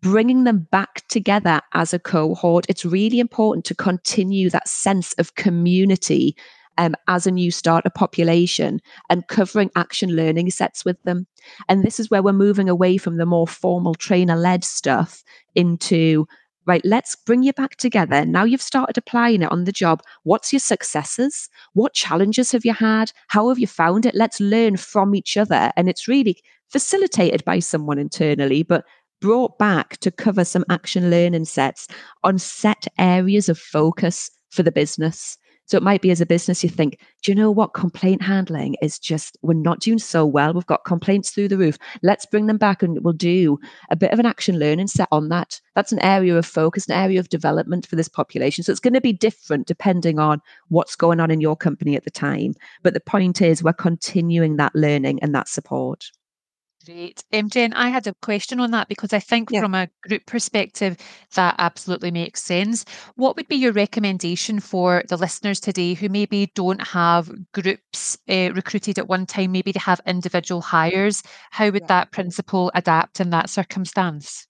bringing 0.00 0.44
them 0.44 0.66
back 0.70 1.06
together 1.08 1.60
as 1.74 1.94
a 1.94 1.98
cohort, 1.98 2.66
it's 2.68 2.84
really 2.84 3.20
important 3.20 3.64
to 3.66 3.74
continue 3.74 4.50
that 4.50 4.68
sense 4.68 5.12
of 5.14 5.36
community 5.36 6.36
um, 6.78 6.94
as 7.08 7.26
a 7.26 7.30
new 7.30 7.50
starter 7.50 7.90
population 7.90 8.80
and 9.10 9.26
covering 9.28 9.70
action 9.76 10.14
learning 10.14 10.50
sets 10.50 10.84
with 10.84 11.02
them. 11.02 11.26
And 11.68 11.82
this 11.82 12.00
is 12.00 12.10
where 12.10 12.22
we're 12.22 12.32
moving 12.32 12.68
away 12.68 12.96
from 12.96 13.16
the 13.16 13.26
more 13.26 13.46
formal 13.46 13.94
trainer 13.94 14.36
led 14.36 14.64
stuff 14.64 15.22
into 15.54 16.26
right, 16.66 16.82
let's 16.84 17.16
bring 17.16 17.42
you 17.42 17.52
back 17.52 17.76
together. 17.76 18.24
Now 18.24 18.44
you've 18.44 18.62
started 18.62 18.96
applying 18.96 19.42
it 19.42 19.50
on 19.50 19.64
the 19.64 19.72
job. 19.72 20.02
What's 20.22 20.52
your 20.52 20.60
successes? 20.60 21.48
What 21.72 21.94
challenges 21.94 22.52
have 22.52 22.64
you 22.64 22.72
had? 22.72 23.12
How 23.28 23.48
have 23.48 23.58
you 23.58 23.66
found 23.66 24.06
it? 24.06 24.14
Let's 24.14 24.40
learn 24.40 24.76
from 24.76 25.14
each 25.14 25.36
other. 25.36 25.72
And 25.76 25.88
it's 25.88 26.06
really 26.06 26.36
facilitated 26.68 27.44
by 27.44 27.58
someone 27.58 27.98
internally, 27.98 28.62
but 28.62 28.84
brought 29.20 29.58
back 29.58 29.96
to 29.98 30.10
cover 30.10 30.44
some 30.44 30.64
action 30.68 31.10
learning 31.10 31.44
sets 31.44 31.86
on 32.24 32.38
set 32.38 32.86
areas 32.98 33.48
of 33.48 33.58
focus 33.58 34.30
for 34.50 34.62
the 34.62 34.72
business. 34.72 35.38
So 35.66 35.76
it 35.76 35.82
might 35.82 36.02
be 36.02 36.10
as 36.10 36.20
a 36.20 36.26
business, 36.26 36.62
you 36.62 36.68
think, 36.68 36.98
do 37.22 37.32
you 37.32 37.36
know 37.36 37.50
what? 37.50 37.72
Complaint 37.72 38.20
handling 38.20 38.76
is 38.82 38.98
just, 38.98 39.38
we're 39.42 39.54
not 39.54 39.80
doing 39.80 39.98
so 39.98 40.26
well. 40.26 40.52
We've 40.52 40.66
got 40.66 40.84
complaints 40.84 41.30
through 41.30 41.48
the 41.48 41.56
roof. 41.56 41.78
Let's 42.02 42.26
bring 42.26 42.46
them 42.46 42.58
back 42.58 42.82
and 42.82 43.02
we'll 43.02 43.14
do 43.14 43.58
a 43.90 43.96
bit 43.96 44.12
of 44.12 44.18
an 44.18 44.26
action 44.26 44.58
learning 44.58 44.88
set 44.88 45.08
on 45.12 45.28
that. 45.28 45.60
That's 45.74 45.92
an 45.92 46.00
area 46.00 46.36
of 46.36 46.44
focus, 46.44 46.86
an 46.86 46.94
area 46.94 47.20
of 47.20 47.28
development 47.28 47.86
for 47.86 47.96
this 47.96 48.08
population. 48.08 48.64
So 48.64 48.72
it's 48.72 48.80
going 48.80 48.94
to 48.94 49.00
be 49.00 49.12
different 49.12 49.66
depending 49.66 50.18
on 50.18 50.42
what's 50.68 50.96
going 50.96 51.20
on 51.20 51.30
in 51.30 51.40
your 51.40 51.56
company 51.56 51.96
at 51.96 52.04
the 52.04 52.10
time. 52.10 52.54
But 52.82 52.94
the 52.94 53.00
point 53.00 53.40
is, 53.40 53.62
we're 53.62 53.72
continuing 53.72 54.56
that 54.56 54.74
learning 54.74 55.20
and 55.22 55.34
that 55.34 55.48
support. 55.48 56.10
Great. 56.84 57.22
Um, 57.32 57.48
Jen, 57.48 57.72
I 57.74 57.90
had 57.90 58.06
a 58.06 58.14
question 58.22 58.58
on 58.58 58.72
that 58.72 58.88
because 58.88 59.12
I 59.12 59.20
think 59.20 59.50
yeah. 59.50 59.60
from 59.60 59.74
a 59.74 59.88
group 60.02 60.26
perspective, 60.26 60.96
that 61.34 61.54
absolutely 61.58 62.10
makes 62.10 62.42
sense. 62.42 62.84
What 63.14 63.36
would 63.36 63.46
be 63.46 63.56
your 63.56 63.72
recommendation 63.72 64.58
for 64.58 65.04
the 65.08 65.16
listeners 65.16 65.60
today 65.60 65.94
who 65.94 66.08
maybe 66.08 66.50
don't 66.54 66.84
have 66.84 67.30
groups 67.52 68.18
uh, 68.28 68.50
recruited 68.52 68.98
at 68.98 69.08
one 69.08 69.26
time? 69.26 69.52
Maybe 69.52 69.70
they 69.70 69.80
have 69.80 70.00
individual 70.06 70.60
hires. 70.60 71.22
How 71.50 71.70
would 71.70 71.82
yeah. 71.82 71.88
that 71.88 72.12
principle 72.12 72.72
adapt 72.74 73.20
in 73.20 73.30
that 73.30 73.48
circumstance? 73.48 74.48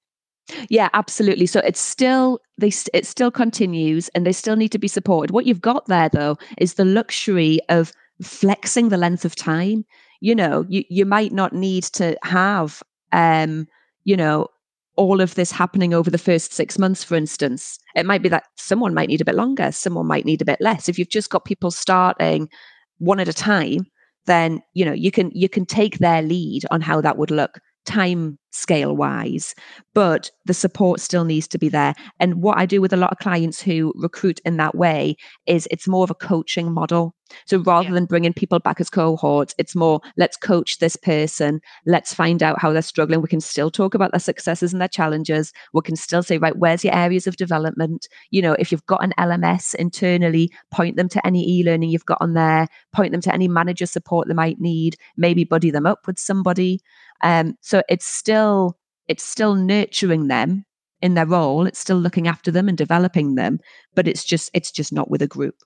Yeah, 0.68 0.88
absolutely. 0.94 1.46
So 1.46 1.60
it's 1.60 1.80
still 1.80 2.40
they 2.58 2.72
it 2.94 3.06
still 3.06 3.30
continues 3.30 4.08
and 4.10 4.26
they 4.26 4.32
still 4.32 4.56
need 4.56 4.72
to 4.72 4.78
be 4.78 4.88
supported. 4.88 5.32
What 5.32 5.46
you've 5.46 5.60
got 5.60 5.86
there 5.86 6.08
though 6.08 6.36
is 6.58 6.74
the 6.74 6.84
luxury 6.84 7.60
of 7.68 7.92
flexing 8.22 8.88
the 8.88 8.96
length 8.96 9.24
of 9.24 9.34
time. 9.34 9.84
You 10.22 10.36
know, 10.36 10.64
you 10.68 10.84
you 10.88 11.04
might 11.04 11.32
not 11.32 11.52
need 11.52 11.82
to 12.00 12.16
have 12.22 12.80
um, 13.12 13.66
you 14.04 14.16
know, 14.16 14.46
all 14.96 15.20
of 15.20 15.34
this 15.34 15.50
happening 15.50 15.92
over 15.92 16.10
the 16.10 16.18
first 16.18 16.52
6 16.54 16.78
months 16.78 17.02
for 17.04 17.16
instance. 17.16 17.78
It 17.96 18.06
might 18.06 18.22
be 18.22 18.28
that 18.30 18.44
someone 18.56 18.94
might 18.94 19.08
need 19.08 19.20
a 19.20 19.24
bit 19.24 19.34
longer, 19.34 19.72
someone 19.72 20.06
might 20.06 20.24
need 20.24 20.40
a 20.40 20.46
bit 20.46 20.60
less. 20.60 20.88
If 20.88 20.96
you've 20.98 21.08
just 21.10 21.30
got 21.30 21.44
people 21.44 21.72
starting 21.72 22.48
one 22.98 23.18
at 23.20 23.28
a 23.28 23.32
time, 23.32 23.86
then 24.26 24.62
you 24.74 24.84
know, 24.84 24.92
you 24.92 25.10
can 25.10 25.32
you 25.34 25.48
can 25.48 25.66
take 25.66 25.98
their 25.98 26.22
lead 26.22 26.62
on 26.70 26.80
how 26.82 27.00
that 27.00 27.18
would 27.18 27.32
look 27.32 27.58
time 27.84 28.38
scale 28.52 28.94
wise, 28.94 29.54
but 29.94 30.30
the 30.44 30.54
support 30.54 31.00
still 31.00 31.24
needs 31.24 31.48
to 31.48 31.58
be 31.58 31.68
there. 31.68 31.94
And 32.20 32.42
what 32.42 32.58
I 32.58 32.66
do 32.66 32.80
with 32.80 32.92
a 32.92 32.96
lot 32.96 33.12
of 33.12 33.18
clients 33.18 33.60
who 33.60 33.92
recruit 33.96 34.40
in 34.44 34.56
that 34.58 34.74
way 34.74 35.16
is 35.46 35.66
it's 35.70 35.88
more 35.88 36.04
of 36.04 36.10
a 36.10 36.14
coaching 36.14 36.72
model. 36.72 37.14
So 37.46 37.58
rather 37.58 37.88
yeah. 37.88 37.94
than 37.94 38.04
bringing 38.06 38.32
people 38.32 38.58
back 38.58 38.80
as 38.80 38.90
cohorts, 38.90 39.54
it's 39.58 39.74
more 39.74 40.00
let's 40.16 40.36
coach 40.36 40.78
this 40.78 40.96
person, 40.96 41.60
let's 41.86 42.12
find 42.12 42.42
out 42.42 42.60
how 42.60 42.72
they're 42.72 42.82
struggling. 42.82 43.22
We 43.22 43.28
can 43.28 43.40
still 43.40 43.70
talk 43.70 43.94
about 43.94 44.10
their 44.12 44.20
successes 44.20 44.72
and 44.72 44.80
their 44.80 44.88
challenges. 44.88 45.52
We 45.72 45.80
can 45.82 45.96
still 45.96 46.22
say, 46.22 46.38
right, 46.38 46.56
where's 46.56 46.84
your 46.84 46.94
areas 46.94 47.26
of 47.26 47.36
development? 47.36 48.06
You 48.30 48.42
know, 48.42 48.56
if 48.58 48.70
you've 48.70 48.86
got 48.86 49.02
an 49.02 49.14
LMS 49.18 49.74
internally, 49.74 50.52
point 50.70 50.96
them 50.96 51.08
to 51.10 51.26
any 51.26 51.48
e 51.48 51.64
learning 51.64 51.90
you've 51.90 52.04
got 52.04 52.18
on 52.20 52.34
there, 52.34 52.68
point 52.92 53.12
them 53.12 53.22
to 53.22 53.34
any 53.34 53.48
manager 53.48 53.86
support 53.86 54.28
they 54.28 54.34
might 54.34 54.60
need, 54.60 54.96
maybe 55.16 55.44
buddy 55.44 55.70
them 55.70 55.86
up 55.86 56.06
with 56.06 56.18
somebody. 56.18 56.80
Um, 57.22 57.56
so 57.60 57.82
it's 57.88 58.06
still 58.06 58.41
it's 59.08 59.24
still 59.24 59.54
nurturing 59.54 60.28
them 60.28 60.64
in 61.00 61.14
their 61.14 61.26
role. 61.26 61.66
It's 61.66 61.78
still 61.78 61.98
looking 61.98 62.28
after 62.28 62.50
them 62.50 62.68
and 62.68 62.78
developing 62.78 63.34
them, 63.34 63.58
but 63.94 64.08
it's 64.08 64.24
just 64.24 64.50
it's 64.54 64.70
just 64.70 64.92
not 64.92 65.10
with 65.10 65.22
a 65.22 65.26
group. 65.26 65.56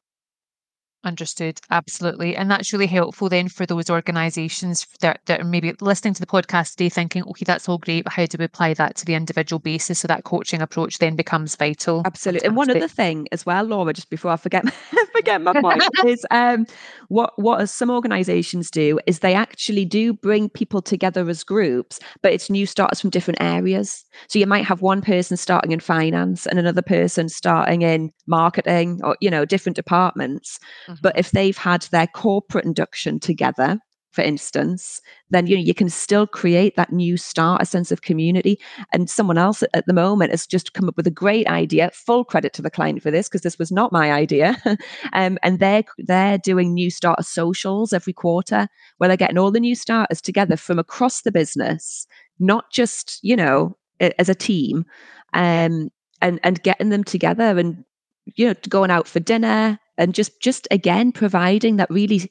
Understood. 1.06 1.60
Absolutely. 1.70 2.34
And 2.34 2.50
that's 2.50 2.72
really 2.72 2.88
helpful 2.88 3.28
then 3.28 3.48
for 3.48 3.64
those 3.64 3.88
organisations 3.88 4.86
that, 5.00 5.20
that 5.26 5.40
are 5.40 5.44
maybe 5.44 5.72
listening 5.80 6.14
to 6.14 6.20
the 6.20 6.26
podcast 6.26 6.72
today 6.72 6.88
thinking, 6.88 7.22
okay, 7.28 7.44
that's 7.44 7.68
all 7.68 7.78
great, 7.78 8.02
but 8.02 8.12
how 8.12 8.26
do 8.26 8.36
we 8.38 8.44
apply 8.44 8.74
that 8.74 8.96
to 8.96 9.04
the 9.04 9.14
individual 9.14 9.60
basis? 9.60 10.00
So 10.00 10.08
that 10.08 10.24
coaching 10.24 10.60
approach 10.60 10.98
then 10.98 11.14
becomes 11.14 11.54
vital. 11.54 12.02
Absolutely. 12.04 12.40
Fantastic. 12.40 12.48
And 12.48 12.56
one 12.56 12.70
other 12.70 12.88
thing 12.88 13.28
as 13.30 13.46
well, 13.46 13.62
Laura, 13.62 13.92
just 13.92 14.10
before 14.10 14.32
I 14.32 14.36
forget 14.36 14.68
forget 15.14 15.40
my 15.40 15.60
point, 15.60 15.82
is 16.04 16.26
um, 16.32 16.66
what 17.08 17.32
what 17.36 17.68
some 17.68 17.90
organisations 17.90 18.68
do 18.68 18.98
is 19.06 19.20
they 19.20 19.34
actually 19.34 19.84
do 19.84 20.12
bring 20.12 20.48
people 20.48 20.82
together 20.82 21.28
as 21.28 21.44
groups, 21.44 22.00
but 22.20 22.32
it's 22.32 22.50
new 22.50 22.66
starters 22.66 23.00
from 23.00 23.10
different 23.10 23.40
areas. 23.40 24.04
So 24.28 24.38
you 24.38 24.46
might 24.46 24.64
have 24.64 24.82
one 24.82 25.02
person 25.02 25.36
starting 25.36 25.72
in 25.72 25.80
finance 25.80 26.46
and 26.46 26.58
another 26.58 26.82
person 26.82 27.28
starting 27.28 27.82
in 27.82 28.10
marketing 28.26 29.00
or, 29.04 29.16
you 29.20 29.30
know, 29.30 29.44
different 29.44 29.76
departments. 29.76 30.58
Mm-hmm. 30.88 30.95
But 31.02 31.18
if 31.18 31.30
they've 31.30 31.56
had 31.56 31.82
their 31.82 32.06
corporate 32.06 32.64
induction 32.64 33.20
together, 33.20 33.78
for 34.16 34.22
instance, 34.22 35.02
then 35.28 35.46
you 35.46 35.56
know 35.56 35.62
you 35.62 35.74
can 35.74 35.90
still 35.90 36.26
create 36.26 36.74
that 36.76 36.90
new 36.90 37.18
start, 37.18 37.60
a 37.60 37.66
sense 37.66 37.92
of 37.92 38.00
community. 38.00 38.58
And 38.90 39.10
someone 39.10 39.36
else 39.36 39.62
at 39.74 39.84
the 39.86 39.92
moment 39.92 40.30
has 40.30 40.46
just 40.46 40.72
come 40.72 40.88
up 40.88 40.96
with 40.96 41.06
a 41.06 41.10
great 41.10 41.46
idea. 41.48 41.90
Full 41.92 42.24
credit 42.24 42.54
to 42.54 42.62
the 42.62 42.70
client 42.70 43.02
for 43.02 43.10
this 43.10 43.28
because 43.28 43.42
this 43.42 43.58
was 43.58 43.70
not 43.70 43.92
my 43.92 44.12
idea. 44.12 44.56
um, 45.12 45.36
and 45.42 45.58
they're 45.58 45.84
they're 45.98 46.38
doing 46.38 46.72
new 46.72 46.90
starter 46.90 47.22
socials 47.22 47.92
every 47.92 48.14
quarter 48.14 48.68
where 48.96 49.08
they're 49.08 49.18
getting 49.18 49.36
all 49.36 49.50
the 49.50 49.60
new 49.60 49.74
starters 49.74 50.22
together 50.22 50.56
from 50.56 50.78
across 50.78 51.20
the 51.20 51.30
business, 51.30 52.06
not 52.38 52.72
just 52.72 53.18
you 53.20 53.36
know 53.36 53.76
as 54.00 54.30
a 54.30 54.34
team, 54.34 54.86
um, 55.34 55.90
and 56.22 56.40
and 56.42 56.62
getting 56.62 56.88
them 56.88 57.04
together 57.04 57.58
and 57.58 57.84
you 58.24 58.46
know 58.46 58.54
going 58.70 58.90
out 58.90 59.06
for 59.06 59.20
dinner 59.20 59.78
and 59.98 60.14
just 60.14 60.40
just 60.40 60.68
again 60.70 61.12
providing 61.12 61.76
that 61.76 61.90
really 61.90 62.28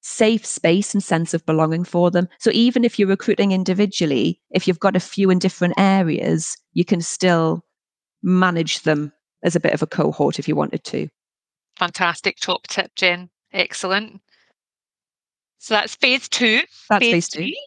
safe 0.00 0.44
space 0.44 0.92
and 0.92 1.02
sense 1.02 1.32
of 1.32 1.46
belonging 1.46 1.82
for 1.84 2.10
them. 2.10 2.28
So 2.38 2.50
even 2.52 2.84
if 2.84 2.98
you're 2.98 3.08
recruiting 3.08 3.52
individually 3.52 4.40
if 4.50 4.68
you've 4.68 4.80
got 4.80 4.96
a 4.96 5.00
few 5.00 5.30
in 5.30 5.38
different 5.38 5.74
areas 5.78 6.56
you 6.72 6.84
can 6.84 7.00
still 7.00 7.64
manage 8.22 8.82
them 8.82 9.12
as 9.42 9.56
a 9.56 9.60
bit 9.60 9.74
of 9.74 9.82
a 9.82 9.86
cohort 9.86 10.38
if 10.38 10.48
you 10.48 10.56
wanted 10.56 10.84
to. 10.84 11.08
Fantastic. 11.76 12.36
Top 12.38 12.66
tip 12.66 12.94
jen 12.96 13.30
excellent. 13.52 14.20
So 15.58 15.74
that's 15.74 15.94
phase 15.94 16.28
two. 16.28 16.60
That's 16.90 17.02
phase, 17.02 17.12
phase 17.12 17.28
two. 17.28 17.38
three. 17.38 17.66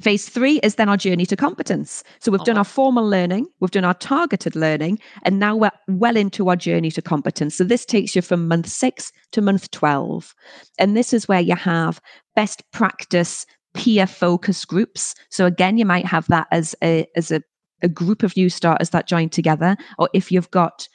Phase 0.00 0.28
three 0.28 0.58
is 0.58 0.74
then 0.74 0.88
our 0.88 0.96
journey 0.96 1.26
to 1.26 1.36
competence. 1.36 2.04
So 2.20 2.30
we've 2.30 2.44
done 2.44 2.56
oh, 2.56 2.60
our 2.60 2.64
formal 2.64 3.08
learning, 3.08 3.46
we've 3.60 3.70
done 3.70 3.84
our 3.84 3.94
targeted 3.94 4.54
learning, 4.54 4.98
and 5.22 5.38
now 5.38 5.56
we're 5.56 5.70
well 5.88 6.16
into 6.16 6.48
our 6.48 6.56
journey 6.56 6.90
to 6.92 7.02
competence. 7.02 7.54
So 7.54 7.64
this 7.64 7.86
takes 7.86 8.14
you 8.14 8.22
from 8.22 8.48
month 8.48 8.68
six 8.68 9.10
to 9.32 9.40
month 9.40 9.70
12. 9.70 10.34
And 10.78 10.96
this 10.96 11.12
is 11.12 11.28
where 11.28 11.40
you 11.40 11.56
have 11.56 12.00
best 12.36 12.62
practice 12.72 13.46
peer 13.74 14.06
focus 14.06 14.64
groups. 14.64 15.14
So 15.30 15.46
again, 15.46 15.78
you 15.78 15.86
might 15.86 16.06
have 16.06 16.26
that 16.28 16.46
as 16.50 16.74
a 16.82 17.06
as 17.16 17.30
a, 17.30 17.42
a 17.82 17.88
group 17.88 18.22
of 18.22 18.36
new 18.36 18.50
starters 18.50 18.90
that 18.90 19.06
join 19.06 19.28
together, 19.28 19.76
or 19.98 20.08
if 20.12 20.30
you've 20.30 20.50
got 20.50 20.88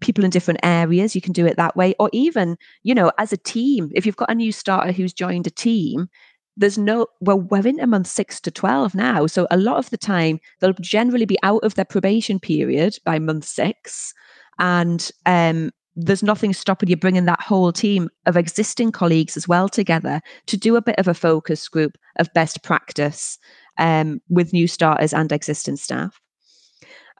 people 0.00 0.24
in 0.24 0.30
different 0.30 0.58
areas 0.64 1.14
you 1.14 1.20
can 1.20 1.32
do 1.32 1.46
it 1.46 1.56
that 1.56 1.76
way 1.76 1.94
or 2.00 2.10
even 2.12 2.56
you 2.82 2.92
know 2.92 3.12
as 3.18 3.32
a 3.32 3.36
team 3.36 3.88
if 3.94 4.04
you've 4.04 4.16
got 4.16 4.28
a 4.28 4.34
new 4.34 4.50
starter 4.50 4.90
who's 4.90 5.12
joined 5.12 5.46
a 5.46 5.50
team 5.50 6.08
there's 6.56 6.78
no 6.78 7.06
well 7.20 7.40
we're 7.40 7.66
into 7.66 7.86
month 7.86 8.06
six 8.06 8.40
to 8.40 8.50
12 8.50 8.94
now 8.94 9.26
so 9.26 9.46
a 9.50 9.56
lot 9.56 9.78
of 9.78 9.90
the 9.90 9.96
time 9.96 10.38
they'll 10.60 10.72
generally 10.74 11.24
be 11.24 11.38
out 11.42 11.62
of 11.64 11.74
their 11.74 11.84
probation 11.84 12.38
period 12.38 12.98
by 13.04 13.18
month 13.18 13.44
six 13.44 14.12
and 14.58 15.10
um, 15.26 15.70
there's 15.96 16.22
nothing 16.22 16.52
stopping 16.52 16.88
you 16.88 16.96
bringing 16.96 17.26
that 17.26 17.40
whole 17.40 17.72
team 17.72 18.08
of 18.26 18.36
existing 18.36 18.92
colleagues 18.92 19.36
as 19.36 19.46
well 19.46 19.68
together 19.68 20.20
to 20.46 20.56
do 20.56 20.76
a 20.76 20.82
bit 20.82 20.98
of 20.98 21.08
a 21.08 21.14
focus 21.14 21.68
group 21.68 21.96
of 22.18 22.32
best 22.32 22.62
practice 22.62 23.38
um, 23.78 24.20
with 24.28 24.52
new 24.52 24.66
starters 24.66 25.12
and 25.12 25.32
existing 25.32 25.76
staff. 25.76 26.20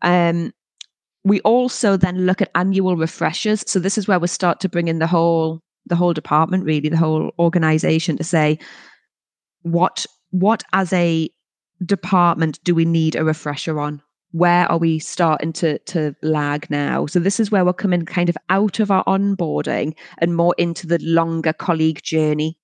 Um, 0.03 0.53
we 1.25 1.41
also 1.41 1.97
then 1.97 2.27
look 2.27 2.43
at 2.43 2.51
annual 2.55 2.97
refreshers 2.97 3.63
so 3.67 3.79
this 3.79 3.97
is 3.97 4.09
where 4.09 4.19
we 4.19 4.27
start 4.27 4.61
to 4.61 4.69
bring 4.69 4.89
in 4.89 4.99
the 4.99 5.07
whole 5.07 5.61
the 5.87 5.97
whole 5.97 6.13
department 6.13 6.65
really 6.65 6.89
the 6.89 6.97
whole 6.97 7.33
organization 7.39 8.17
to 8.17 8.25
say 8.25 8.59
what 9.63 10.07
what 10.31 10.63
as 10.73 10.93
a 10.93 11.31
department 11.85 12.63
do 12.65 12.75
we 12.75 12.85
need 12.85 13.17
a 13.17 13.25
refresher 13.25 13.81
on? 13.81 14.03
Where 14.33 14.71
are 14.71 14.79
we 14.79 14.99
starting 14.99 15.53
to 15.55 15.79
to 15.79 16.15
lag 16.23 16.71
now? 16.71 17.07
So 17.07 17.19
this 17.21 17.39
is 17.39 17.51
where 17.51 17.65
we're 17.65 17.73
coming 17.73 18.05
kind 18.05 18.29
of 18.29 18.37
out 18.49 18.81
of 18.81 18.91
our 18.91 19.05
onboarding 19.05 19.95
and 20.19 20.37
more 20.37 20.55
into 20.59 20.87
the 20.87 20.99
longer 21.03 21.53
colleague 21.53 22.03
journey. 22.03 22.59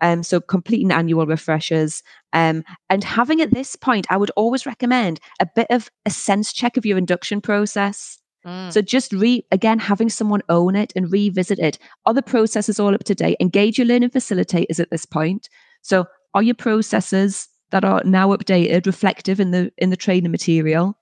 Um, 0.00 0.24
so 0.24 0.40
completing 0.40 0.90
annual 0.90 1.26
refreshers 1.26 2.02
um, 2.32 2.64
and 2.90 3.04
having 3.04 3.40
at 3.40 3.52
this 3.52 3.76
point, 3.76 4.06
I 4.10 4.16
would 4.16 4.32
always 4.34 4.66
recommend 4.66 5.20
a 5.38 5.46
bit 5.54 5.68
of 5.70 5.88
a 6.04 6.10
sense 6.10 6.52
check 6.52 6.76
of 6.76 6.84
your 6.84 6.98
induction 6.98 7.40
process. 7.40 8.18
Mm. 8.44 8.72
So 8.72 8.82
just 8.82 9.12
re 9.12 9.46
again 9.52 9.78
having 9.78 10.08
someone 10.08 10.42
own 10.48 10.74
it 10.74 10.92
and 10.96 11.12
revisit 11.12 11.60
it. 11.60 11.78
Are 12.06 12.14
the 12.14 12.22
processes 12.22 12.80
all 12.80 12.94
up 12.94 13.04
to 13.04 13.14
date? 13.14 13.36
Engage 13.38 13.78
your 13.78 13.86
learning 13.86 14.10
facilitators 14.10 14.80
at 14.80 14.90
this 14.90 15.06
point. 15.06 15.48
So 15.82 16.06
are 16.34 16.42
your 16.42 16.54
processes 16.54 17.48
that 17.70 17.84
are 17.84 18.02
now 18.04 18.28
updated 18.28 18.86
reflective 18.86 19.40
in 19.40 19.50
the 19.50 19.72
in 19.78 19.90
the 19.90 19.96
training 19.96 20.30
material? 20.30 20.98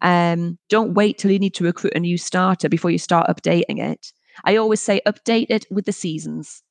Um, 0.00 0.58
don't 0.68 0.94
wait 0.94 1.18
till 1.18 1.30
you 1.30 1.38
need 1.38 1.54
to 1.54 1.64
recruit 1.64 1.92
a 1.94 2.00
new 2.00 2.18
starter 2.18 2.68
before 2.68 2.90
you 2.90 2.98
start 2.98 3.28
updating 3.28 3.78
it. 3.78 4.12
I 4.44 4.56
always 4.56 4.80
say 4.80 5.00
update 5.06 5.46
it 5.50 5.66
with 5.70 5.84
the 5.84 5.92
seasons. 5.92 6.62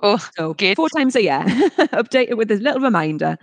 Oh, 0.00 0.24
so 0.36 0.54
good. 0.54 0.76
four 0.76 0.88
times 0.90 1.16
a 1.16 1.22
year, 1.22 1.40
update 1.44 2.28
it 2.28 2.36
with 2.36 2.50
a 2.52 2.56
little 2.56 2.80
reminder. 2.80 3.36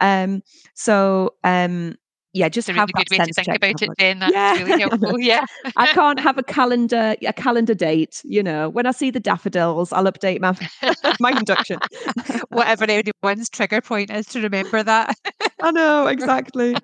Um, 0.00 0.42
so 0.74 1.34
um, 1.44 1.96
yeah, 2.32 2.48
just 2.48 2.68
a 2.68 2.72
really 2.72 2.92
good 2.92 3.08
way 3.10 3.18
to 3.18 3.32
think 3.32 3.48
about 3.48 3.82
it. 3.82 3.90
Then 3.98 4.20
that's 4.20 4.32
yeah. 4.32 4.62
really 4.62 4.80
helpful. 4.80 5.18
Yeah, 5.20 5.44
I 5.76 5.88
can't 5.88 6.18
have 6.18 6.38
a 6.38 6.42
calendar 6.56 7.16
a 7.26 7.32
calendar 7.32 7.74
date. 7.74 8.22
You 8.24 8.42
know, 8.42 8.68
when 8.68 8.86
I 8.86 8.92
see 8.92 9.10
the 9.10 9.20
daffodils, 9.20 9.92
I'll 9.92 10.04
update 10.04 10.40
my 10.40 10.56
my 11.20 11.30
induction. 11.30 11.78
Whatever 12.50 12.84
anyone's 12.84 13.50
trigger 13.50 13.80
point 13.80 14.10
is 14.10 14.26
to 14.26 14.40
remember 14.40 14.82
that. 14.82 15.16
I 15.62 15.72
know 15.72 16.06
exactly. 16.06 16.76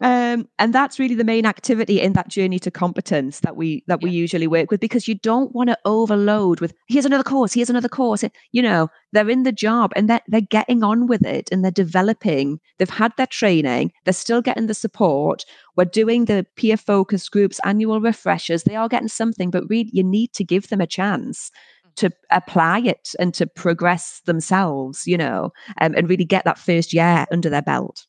um, 0.00 0.48
and 0.58 0.74
that's 0.74 0.98
really 0.98 1.14
the 1.14 1.24
main 1.24 1.46
activity 1.46 2.00
in 2.00 2.12
that 2.14 2.28
journey 2.28 2.58
to 2.58 2.70
competence 2.70 3.40
that 3.40 3.56
we 3.56 3.84
that 3.86 4.00
yeah. 4.02 4.08
we 4.08 4.10
usually 4.10 4.46
work 4.46 4.70
with 4.70 4.80
because 4.80 5.06
you 5.06 5.14
don't 5.14 5.54
want 5.54 5.68
to 5.70 5.78
overload 5.84 6.60
with 6.60 6.74
here's 6.88 7.06
another 7.06 7.24
course, 7.24 7.52
here's 7.52 7.70
another 7.70 7.88
course. 7.88 8.24
You 8.52 8.62
know, 8.62 8.88
they're 9.12 9.30
in 9.30 9.42
the 9.42 9.52
job 9.52 9.92
and 9.96 10.08
they're 10.08 10.20
they're 10.28 10.40
getting 10.40 10.82
on 10.82 11.06
with 11.06 11.24
it 11.24 11.48
and 11.50 11.64
they're 11.64 11.70
developing. 11.70 12.60
They've 12.78 12.88
had 12.88 13.12
their 13.16 13.26
training. 13.26 13.92
They're 14.04 14.14
still 14.14 14.42
getting 14.42 14.66
the 14.66 14.74
support. 14.74 15.44
We're 15.76 15.84
doing 15.84 16.26
the 16.26 16.46
peer 16.56 16.76
focus 16.76 17.28
groups, 17.28 17.60
annual 17.64 18.00
refreshers. 18.00 18.62
They 18.62 18.76
are 18.76 18.88
getting 18.88 19.08
something, 19.08 19.50
but 19.50 19.68
really, 19.68 19.90
you 19.92 20.04
need 20.04 20.32
to 20.34 20.44
give 20.44 20.68
them 20.68 20.80
a 20.80 20.86
chance 20.86 21.50
mm. 21.86 21.94
to 21.96 22.10
apply 22.30 22.80
it 22.80 23.14
and 23.18 23.34
to 23.34 23.46
progress 23.46 24.20
themselves, 24.26 25.06
you 25.06 25.16
know, 25.16 25.52
um, 25.80 25.94
and 25.96 26.08
really 26.08 26.24
get 26.24 26.44
that 26.44 26.58
first 26.58 26.92
year 26.92 27.26
under 27.32 27.50
their 27.50 27.62
belt. 27.62 28.06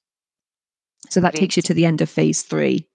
So 1.09 1.19
that 1.21 1.33
Great. 1.33 1.41
takes 1.41 1.57
you 1.57 1.63
to 1.63 1.73
the 1.73 1.85
end 1.85 2.01
of 2.01 2.09
phase 2.09 2.43
three. 2.43 2.87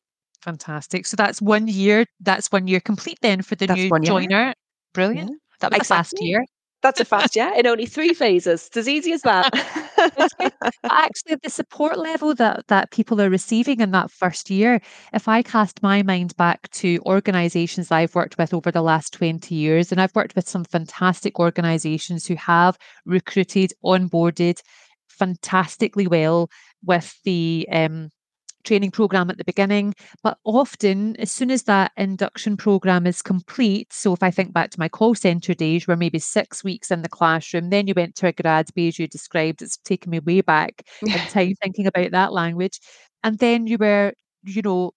Fantastic. 0.42 1.06
So 1.06 1.16
that's 1.16 1.42
one 1.42 1.66
year. 1.66 2.06
That's 2.20 2.52
one 2.52 2.68
year 2.68 2.78
complete 2.78 3.18
then 3.20 3.42
for 3.42 3.56
the 3.56 3.66
that's 3.66 3.80
new 3.80 3.90
joiner. 4.00 4.54
Brilliant. 4.94 5.30
Yeah. 5.30 5.36
That 5.60 5.72
was 5.72 5.78
exactly. 5.78 5.96
fast 5.96 6.14
year. 6.20 6.44
That's 6.82 7.00
a 7.00 7.04
fast 7.04 7.34
yeah, 7.34 7.54
in 7.56 7.66
only 7.66 7.86
three 7.86 8.12
phases. 8.14 8.66
It's 8.66 8.76
as 8.76 8.88
easy 8.88 9.12
as 9.12 9.22
that. 9.22 9.50
Actually, 10.84 11.36
the 11.42 11.50
support 11.50 11.98
level 11.98 12.34
that 12.34 12.66
that 12.68 12.90
people 12.90 13.20
are 13.20 13.30
receiving 13.30 13.80
in 13.80 13.90
that 13.92 14.10
first 14.10 14.50
year, 14.50 14.80
if 15.12 15.26
I 15.26 15.42
cast 15.42 15.82
my 15.82 16.02
mind 16.02 16.36
back 16.36 16.70
to 16.72 17.00
organizations 17.06 17.90
I've 17.90 18.14
worked 18.14 18.38
with 18.38 18.52
over 18.54 18.70
the 18.70 18.82
last 18.82 19.14
20 19.14 19.54
years, 19.54 19.90
and 19.90 20.00
I've 20.00 20.14
worked 20.14 20.36
with 20.36 20.48
some 20.48 20.64
fantastic 20.64 21.40
organizations 21.40 22.26
who 22.26 22.36
have 22.36 22.76
recruited, 23.04 23.72
onboarded 23.84 24.60
fantastically 25.08 26.06
well 26.06 26.50
with 26.84 27.18
the 27.24 27.66
um, 27.72 28.10
training 28.66 28.90
program 28.90 29.30
at 29.30 29.38
the 29.38 29.44
beginning. 29.44 29.94
But 30.22 30.38
often, 30.44 31.16
as 31.16 31.32
soon 31.32 31.50
as 31.50 31.62
that 31.64 31.92
induction 31.96 32.56
program 32.56 33.06
is 33.06 33.22
complete, 33.22 33.92
so 33.92 34.12
if 34.12 34.22
I 34.22 34.30
think 34.30 34.52
back 34.52 34.70
to 34.70 34.80
my 34.80 34.88
call 34.88 35.14
center 35.14 35.54
days, 35.54 35.86
where 35.86 35.96
maybe 35.96 36.18
six 36.18 36.62
weeks 36.64 36.90
in 36.90 37.02
the 37.02 37.08
classroom, 37.08 37.70
then 37.70 37.86
you 37.86 37.94
went 37.96 38.14
to 38.16 38.26
a 38.26 38.32
grad 38.32 38.68
bay 38.74 38.88
as 38.88 38.98
you 38.98 39.06
described, 39.08 39.62
it's 39.62 39.78
taken 39.78 40.10
me 40.10 40.18
way 40.20 40.40
back 40.42 40.82
in 41.02 41.08
time 41.30 41.54
thinking 41.62 41.86
about 41.86 42.10
that 42.10 42.32
language. 42.32 42.80
And 43.24 43.38
then 43.38 43.66
you 43.66 43.78
were, 43.78 44.12
you 44.44 44.62
know, 44.62 44.92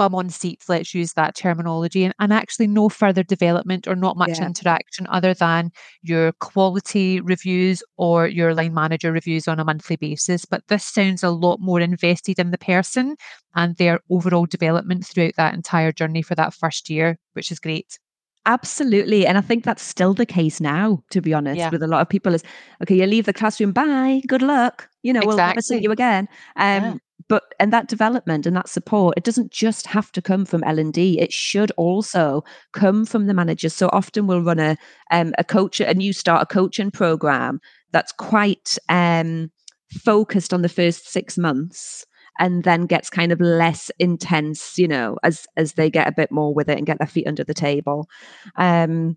bum 0.00 0.14
on 0.14 0.30
seats, 0.30 0.66
let's 0.70 0.94
use 0.94 1.12
that 1.12 1.34
terminology, 1.34 2.04
and, 2.04 2.14
and 2.18 2.32
actually 2.32 2.66
no 2.66 2.88
further 2.88 3.22
development 3.22 3.86
or 3.86 3.94
not 3.94 4.16
much 4.16 4.38
yeah. 4.38 4.46
interaction 4.46 5.06
other 5.10 5.34
than 5.34 5.70
your 6.00 6.32
quality 6.40 7.20
reviews 7.20 7.82
or 7.98 8.26
your 8.26 8.54
line 8.54 8.72
manager 8.72 9.12
reviews 9.12 9.46
on 9.46 9.60
a 9.60 9.64
monthly 9.64 9.96
basis. 9.96 10.46
But 10.46 10.66
this 10.68 10.86
sounds 10.86 11.22
a 11.22 11.28
lot 11.28 11.60
more 11.60 11.82
invested 11.82 12.38
in 12.38 12.50
the 12.50 12.56
person 12.56 13.14
and 13.54 13.76
their 13.76 14.00
overall 14.08 14.46
development 14.46 15.04
throughout 15.04 15.34
that 15.36 15.52
entire 15.52 15.92
journey 15.92 16.22
for 16.22 16.34
that 16.34 16.54
first 16.54 16.88
year, 16.88 17.18
which 17.34 17.52
is 17.52 17.60
great. 17.60 17.98
Absolutely. 18.46 19.26
And 19.26 19.36
I 19.36 19.42
think 19.42 19.64
that's 19.64 19.82
still 19.82 20.14
the 20.14 20.24
case 20.24 20.62
now, 20.62 21.02
to 21.10 21.20
be 21.20 21.34
honest, 21.34 21.58
yeah. 21.58 21.68
with 21.68 21.82
a 21.82 21.86
lot 21.86 22.00
of 22.00 22.08
people 22.08 22.32
is 22.32 22.42
okay, 22.82 22.94
you 22.94 23.04
leave 23.04 23.26
the 23.26 23.34
classroom, 23.34 23.72
bye, 23.72 24.22
good 24.26 24.40
luck. 24.40 24.88
You 25.02 25.12
know, 25.12 25.18
exactly. 25.18 25.36
we'll 25.36 25.46
never 25.46 25.60
see 25.60 25.82
you 25.82 25.92
again. 25.92 26.26
Um, 26.56 26.84
yeah 26.84 26.94
but 27.30 27.54
and 27.60 27.72
that 27.72 27.86
development 27.86 28.44
and 28.44 28.56
that 28.56 28.68
support 28.68 29.14
it 29.16 29.22
doesn't 29.22 29.52
just 29.52 29.86
have 29.86 30.10
to 30.10 30.20
come 30.20 30.44
from 30.44 30.64
l&d 30.64 31.18
it 31.20 31.32
should 31.32 31.70
also 31.76 32.44
come 32.72 33.06
from 33.06 33.26
the 33.26 33.32
managers. 33.34 33.72
So 33.72 33.88
often 33.92 34.26
we'll 34.26 34.42
run 34.42 34.58
a 34.58 34.76
um, 35.10 35.32
a 35.38 35.44
coach 35.44 35.80
a 35.80 35.94
new 35.94 36.12
starter 36.12 36.44
coaching 36.44 36.90
program 36.90 37.60
that's 37.92 38.12
quite 38.12 38.76
um, 38.88 39.50
focused 39.92 40.52
on 40.52 40.62
the 40.62 40.68
first 40.68 41.08
six 41.08 41.38
months 41.38 42.04
and 42.40 42.64
then 42.64 42.86
gets 42.86 43.08
kind 43.08 43.32
of 43.32 43.40
less 43.40 43.90
intense 43.98 44.76
you 44.76 44.88
know 44.88 45.16
as 45.22 45.46
as 45.56 45.74
they 45.74 45.88
get 45.88 46.08
a 46.08 46.12
bit 46.12 46.32
more 46.32 46.52
with 46.52 46.68
it 46.68 46.78
and 46.78 46.86
get 46.86 46.98
their 46.98 47.06
feet 47.06 47.28
under 47.28 47.44
the 47.44 47.54
table. 47.54 48.08
Um, 48.56 49.16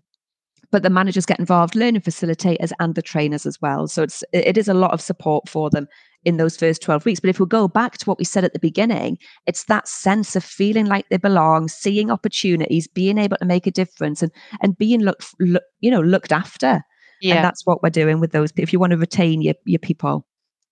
but 0.74 0.82
the 0.82 0.90
managers 0.90 1.24
get 1.24 1.38
involved 1.38 1.76
learning 1.76 2.00
facilitators 2.00 2.72
and 2.80 2.96
the 2.96 3.02
trainers 3.02 3.46
as 3.46 3.60
well 3.62 3.86
so 3.86 4.02
it's 4.02 4.24
it 4.32 4.58
is 4.58 4.66
a 4.66 4.74
lot 4.74 4.92
of 4.92 5.00
support 5.00 5.48
for 5.48 5.70
them 5.70 5.86
in 6.24 6.36
those 6.36 6.56
first 6.56 6.82
12 6.82 7.04
weeks. 7.04 7.20
But 7.20 7.30
if 7.30 7.38
we 7.38 7.46
go 7.46 7.68
back 7.68 7.98
to 7.98 8.06
what 8.06 8.18
we 8.18 8.24
said 8.24 8.44
at 8.44 8.52
the 8.52 8.58
beginning, 8.58 9.18
it's 9.46 9.64
that 9.64 9.86
sense 9.86 10.34
of 10.36 10.44
feeling 10.44 10.86
like 10.86 11.08
they 11.08 11.16
belong, 11.16 11.68
seeing 11.68 12.10
opportunities, 12.10 12.88
being 12.88 13.18
able 13.18 13.36
to 13.36 13.44
make 13.44 13.66
a 13.66 13.70
difference 13.70 14.22
and 14.22 14.32
and 14.62 14.76
being 14.76 15.00
looked 15.00 15.26
look, 15.38 15.62
you 15.80 15.90
know 15.90 16.00
looked 16.00 16.32
after. 16.32 16.82
Yeah. 17.20 17.36
And 17.36 17.44
that's 17.44 17.64
what 17.64 17.82
we're 17.82 17.90
doing 17.90 18.20
with 18.20 18.32
those. 18.32 18.52
If 18.56 18.72
you 18.72 18.78
want 18.78 18.90
to 18.90 18.98
retain 18.98 19.40
your, 19.40 19.54
your 19.64 19.78
people, 19.78 20.26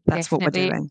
that's 0.07 0.29
Definitely. 0.29 0.45
what 0.45 0.55
we're 0.55 0.71
doing. 0.71 0.91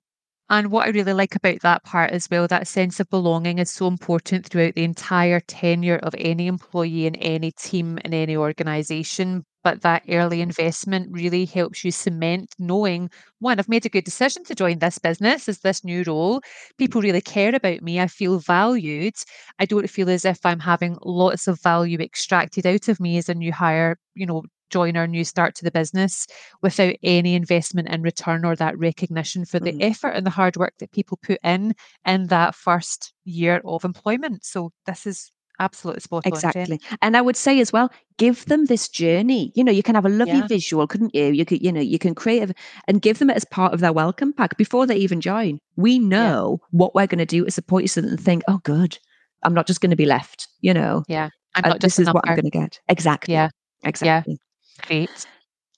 And 0.52 0.70
what 0.70 0.86
I 0.86 0.92
really 0.92 1.14
like 1.14 1.36
about 1.36 1.62
that 1.62 1.84
part 1.84 2.12
as 2.12 2.28
well, 2.30 2.48
that 2.48 2.68
sense 2.68 3.00
of 3.00 3.10
belonging 3.10 3.58
is 3.58 3.72
so 3.72 3.88
important 3.88 4.46
throughout 4.46 4.76
the 4.76 4.84
entire 4.84 5.40
tenure 5.40 5.96
of 5.98 6.14
any 6.18 6.46
employee 6.48 7.06
in 7.08 7.16
any 7.16 7.52
team 7.54 7.98
in 8.06 8.14
any 8.14 8.36
organization. 8.38 9.46
But 9.64 9.82
that 9.82 10.04
early 10.10 10.42
investment 10.42 11.08
really 11.12 11.46
helps 11.46 11.84
you 11.86 11.92
cement 11.92 12.54
knowing 12.60 13.10
one, 13.40 13.58
I've 13.60 13.70
made 13.70 13.86
a 13.86 13.90
good 13.90 14.04
decision 14.04 14.44
to 14.46 14.54
join 14.56 14.78
this 14.80 14.98
business 15.00 15.48
as 15.50 15.60
this 15.60 15.84
new 15.84 16.04
role. 16.06 16.42
People 16.78 17.02
really 17.02 17.22
care 17.22 17.56
about 17.56 17.82
me. 17.82 18.00
I 18.00 18.06
feel 18.08 18.38
valued. 18.40 19.14
I 19.60 19.66
don't 19.66 19.90
feel 19.90 20.10
as 20.10 20.26
if 20.26 20.46
I'm 20.46 20.60
having 20.60 20.98
lots 21.04 21.48
of 21.48 21.62
value 21.62 21.98
extracted 22.00 22.68
out 22.68 22.90
of 22.90 23.00
me 23.00 23.18
as 23.18 23.30
a 23.30 23.34
new 23.36 23.52
hire, 23.54 23.98
you 24.16 24.26
know, 24.28 24.44
join 24.72 24.98
our 24.98 25.08
new 25.08 25.24
start 25.24 25.56
to 25.56 25.64
the 25.64 25.72
business 25.72 26.28
without 26.62 26.96
any 27.04 27.36
investment 27.36 27.90
in 27.90 28.02
return 28.02 28.46
or 28.46 28.56
that 28.56 28.78
recognition 28.78 29.46
for 29.46 29.60
the 29.60 29.74
mm. 29.74 29.82
effort 29.82 30.10
and 30.10 30.26
the 30.26 30.32
hard 30.32 30.58
work 30.58 30.74
that 30.80 30.92
people 30.92 31.20
put 31.22 31.40
in 31.44 31.76
in 32.06 32.28
that 32.28 32.56
first 32.56 33.14
year 33.26 33.62
of 33.66 33.84
employment. 33.86 34.44
So 34.46 34.72
this 34.86 35.06
is 35.06 35.32
absolutely 35.60 36.02
spot 36.02 36.26
on. 36.26 36.34
Exactly. 36.34 36.82
And 37.02 37.16
I 37.16 37.22
would 37.22 37.36
say 37.36 37.60
as 37.60 37.72
well, 37.72 37.92
give 38.18 38.46
them 38.46 38.66
this 38.66 38.90
journey. 38.90 39.52
You 39.56 39.64
know, 39.64 39.72
you 39.72 39.84
can 39.84 39.96
have 39.96 40.06
a 40.06 40.10
lovely 40.10 40.40
yeah. 40.40 40.48
visual, 40.48 40.88
couldn't 40.88 41.14
you? 41.14 41.26
You 41.26 41.46
could, 41.46 41.62
you 41.62 41.72
know, 41.72 41.82
you 41.82 42.00
can 42.00 42.16
create 42.16 42.50
a, 42.50 42.54
and 42.88 43.02
give 43.02 43.20
them 43.20 43.30
it 43.30 43.38
as 43.38 43.46
part 43.46 43.74
of 43.74 43.80
their 43.80 43.94
welcome 43.94 44.34
pack 44.34 44.58
before 44.58 44.86
they 44.88 44.96
even 44.96 45.22
join. 45.22 45.60
We 45.76 46.00
know 46.00 46.60
yeah. 46.62 46.68
what 46.72 46.96
we're 46.96 47.08
going 47.08 47.20
to 47.20 47.26
do 47.26 47.46
to 47.46 47.52
support 47.52 47.84
you 47.84 47.88
so 47.88 48.02
that 48.02 48.10
they 48.10 48.18
think, 48.18 48.44
oh, 48.48 48.60
good. 48.64 48.98
I'm 49.44 49.54
not 49.54 49.68
just 49.68 49.82
going 49.82 49.92
to 49.92 49.96
be 49.96 50.06
left, 50.06 50.48
you 50.62 50.74
know. 50.74 51.04
Yeah. 51.08 51.30
I'm 51.56 51.64
not 51.64 51.78
uh, 51.78 51.80
just 51.80 51.98
this 51.98 52.08
is 52.08 52.14
what 52.14 52.28
I'm 52.28 52.36
going 52.36 52.46
to 52.46 52.52
get. 52.52 52.80
Exactly. 52.88 53.34
Yeah. 53.34 53.50
Exactly. 53.84 54.34
Yeah. 54.34 54.38
Great. 54.88 55.26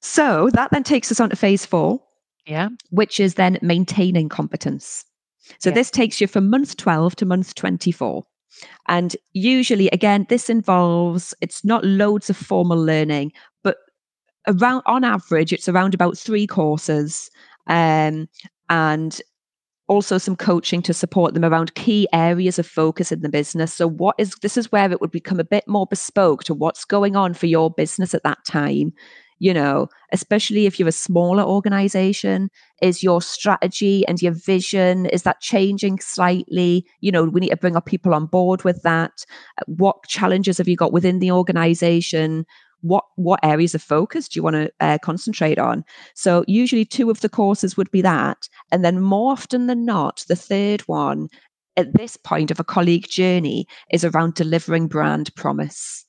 So 0.02 0.50
that 0.54 0.72
then 0.72 0.84
takes 0.84 1.12
us 1.12 1.20
on 1.20 1.30
to 1.30 1.36
phase 1.36 1.66
four. 1.66 2.02
Yeah. 2.46 2.70
Which 2.90 3.20
is 3.20 3.36
then 3.36 3.58
maintaining 3.62 4.30
competence. 4.30 5.06
So 5.60 5.70
yeah. 5.70 5.76
this 5.76 5.92
takes 5.92 6.20
you 6.20 6.28
from 6.28 6.50
month 6.50 6.78
12 6.78 7.16
to 7.18 7.26
month 7.26 7.56
24. 7.56 8.24
And 8.88 9.16
usually, 9.34 9.88
again, 9.90 10.26
this 10.30 10.50
involves, 10.50 11.34
it's 11.42 11.66
not 11.66 11.84
loads 11.84 12.30
of 12.30 12.38
formal 12.38 12.78
learning, 12.78 13.34
but 13.64 13.78
around 14.48 14.84
on 14.86 15.04
average, 15.04 15.52
it's 15.52 15.68
around 15.68 15.94
about 15.94 16.18
three 16.18 16.46
courses. 16.46 17.30
Um, 17.68 18.28
and 18.70 19.22
also 19.88 20.18
some 20.18 20.36
coaching 20.36 20.82
to 20.84 20.94
support 20.94 21.34
them 21.34 21.46
around 21.46 21.76
key 21.76 22.08
areas 22.14 22.58
of 22.58 22.68
focus 22.68 23.12
in 23.12 23.22
the 23.22 23.30
business. 23.30 23.74
So, 23.74 23.88
what 23.88 24.16
is 24.18 24.36
this 24.42 24.58
is 24.58 24.72
where 24.72 24.92
it 24.92 25.02
would 25.02 25.12
become 25.12 25.40
a 25.40 25.46
bit 25.46 25.68
more 25.68 25.88
bespoke 25.88 26.44
to 26.46 26.54
what's 26.54 26.86
going 26.86 27.16
on 27.16 27.34
for 27.34 27.48
your 27.48 27.70
business 27.70 28.14
at 28.14 28.24
that 28.24 28.40
time. 28.46 28.94
You 29.40 29.54
know, 29.54 29.90
especially 30.14 30.68
if 30.68 30.80
you're 30.80 30.88
a 30.88 30.94
smaller 30.94 31.44
organization, 31.44 32.50
is 32.82 33.04
your 33.04 33.22
strategy 33.22 34.08
and 34.08 34.22
your 34.22 34.32
vision 34.32 35.06
is 35.08 35.24
that 35.24 35.42
changing 35.42 36.00
slightly? 36.00 36.86
You 37.02 37.12
know, 37.12 37.26
we 37.26 37.42
need 37.42 37.50
to 37.50 37.58
bring 37.58 37.76
our 37.76 37.82
people 37.82 38.14
on 38.14 38.28
board 38.28 38.64
with 38.64 38.84
that. 38.84 39.26
What 39.66 40.08
challenges 40.08 40.60
have 40.60 40.70
you 40.70 40.78
got 40.78 40.94
within 40.94 41.20
the 41.20 41.32
organization? 41.32 42.46
What 42.84 43.06
what 43.16 43.40
areas 43.44 43.74
of 43.74 43.82
focus 43.82 44.28
do 44.28 44.38
you 44.38 44.44
want 44.44 44.56
to 44.56 44.72
uh, 44.82 44.98
concentrate 45.02 45.58
on? 45.58 45.84
So 46.16 46.44
usually 46.48 46.86
two 46.86 47.10
of 47.10 47.22
the 47.22 47.30
courses 47.30 47.76
would 47.78 47.90
be 47.92 48.02
that 48.02 48.48
and 48.72 48.84
then 48.84 49.02
more 49.02 49.32
often 49.32 49.68
than 49.68 49.86
not 49.86 50.24
the 50.28 50.36
third 50.36 50.82
one 50.82 51.30
at 51.78 51.94
this 51.94 52.18
point 52.18 52.52
of 52.52 52.60
a 52.60 52.64
colleague 52.64 53.08
journey 53.08 53.66
is 53.92 54.04
around 54.04 54.36
delivering 54.36 54.88
brand 54.88 55.34
promise. 55.36 56.06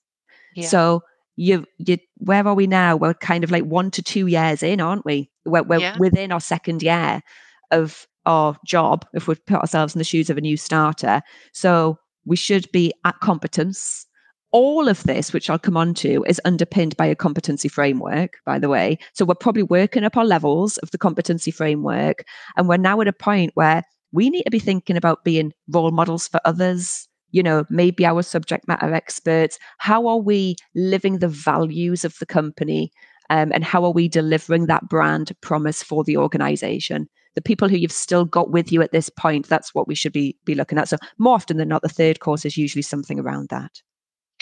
Yeah. 0.54 0.68
so 0.68 1.02
you 1.36 1.64
you 1.78 1.98
where 2.18 2.46
are 2.46 2.54
we 2.54 2.66
now? 2.66 2.96
We're 2.96 3.14
kind 3.14 3.44
of 3.44 3.50
like 3.50 3.64
one 3.64 3.90
to 3.92 4.02
two 4.02 4.26
years 4.26 4.62
in 4.62 4.80
aren't 4.80 5.04
we? 5.04 5.30
We're, 5.44 5.62
we're 5.62 5.80
yeah. 5.80 5.96
within 5.98 6.32
our 6.32 6.40
second 6.40 6.82
year 6.82 7.22
of 7.70 8.06
our 8.26 8.56
job 8.66 9.06
if 9.14 9.28
we 9.28 9.36
put 9.36 9.60
ourselves 9.60 9.94
in 9.94 9.98
the 9.98 10.04
shoes 10.04 10.28
of 10.28 10.38
a 10.38 10.40
new 10.40 10.56
starter. 10.56 11.22
So 11.52 11.98
we 12.24 12.36
should 12.36 12.70
be 12.72 12.92
at 13.04 13.20
competence 13.20 14.06
all 14.54 14.88
of 14.88 15.02
this, 15.02 15.32
which 15.32 15.50
I'll 15.50 15.58
come 15.58 15.76
on 15.76 15.94
to, 15.94 16.24
is 16.28 16.40
underpinned 16.44 16.96
by 16.96 17.06
a 17.06 17.16
competency 17.16 17.68
framework, 17.68 18.38
by 18.46 18.60
the 18.60 18.68
way. 18.68 18.98
So 19.12 19.24
we're 19.24 19.34
probably 19.34 19.64
working 19.64 20.04
up 20.04 20.16
our 20.16 20.24
levels 20.24 20.78
of 20.78 20.92
the 20.92 20.96
competency 20.96 21.50
framework. 21.50 22.24
And 22.56 22.68
we're 22.68 22.76
now 22.76 23.00
at 23.00 23.08
a 23.08 23.12
point 23.12 23.50
where 23.54 23.82
we 24.12 24.30
need 24.30 24.44
to 24.44 24.52
be 24.52 24.60
thinking 24.60 24.96
about 24.96 25.24
being 25.24 25.52
role 25.68 25.90
models 25.90 26.28
for 26.28 26.40
others. 26.44 27.08
You 27.32 27.42
know, 27.42 27.64
maybe 27.68 28.06
our 28.06 28.22
subject 28.22 28.68
matter 28.68 28.94
experts. 28.94 29.58
How 29.78 30.06
are 30.06 30.18
we 30.18 30.54
living 30.76 31.18
the 31.18 31.26
values 31.26 32.04
of 32.04 32.16
the 32.20 32.26
company? 32.26 32.92
Um, 33.30 33.50
and 33.52 33.64
how 33.64 33.84
are 33.84 33.90
we 33.90 34.06
delivering 34.06 34.66
that 34.66 34.88
brand 34.88 35.32
promise 35.40 35.82
for 35.82 36.04
the 36.04 36.16
organization? 36.16 37.08
The 37.34 37.42
people 37.42 37.68
who 37.68 37.76
you've 37.76 37.90
still 37.90 38.24
got 38.24 38.52
with 38.52 38.70
you 38.70 38.82
at 38.82 38.92
this 38.92 39.10
point, 39.10 39.48
that's 39.48 39.74
what 39.74 39.88
we 39.88 39.96
should 39.96 40.12
be, 40.12 40.36
be 40.44 40.54
looking 40.54 40.78
at. 40.78 40.88
So, 40.88 40.98
more 41.18 41.34
often 41.34 41.56
than 41.56 41.66
not, 41.66 41.82
the 41.82 41.88
third 41.88 42.20
course 42.20 42.44
is 42.44 42.56
usually 42.56 42.82
something 42.82 43.18
around 43.18 43.48
that. 43.48 43.82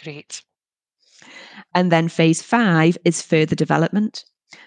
Great. 0.03 0.43
And 1.75 1.93
then 1.93 2.09
phase 2.09 2.43
five 2.43 2.99
is 3.05 3.23
further 3.23 3.55
development. 3.55 4.25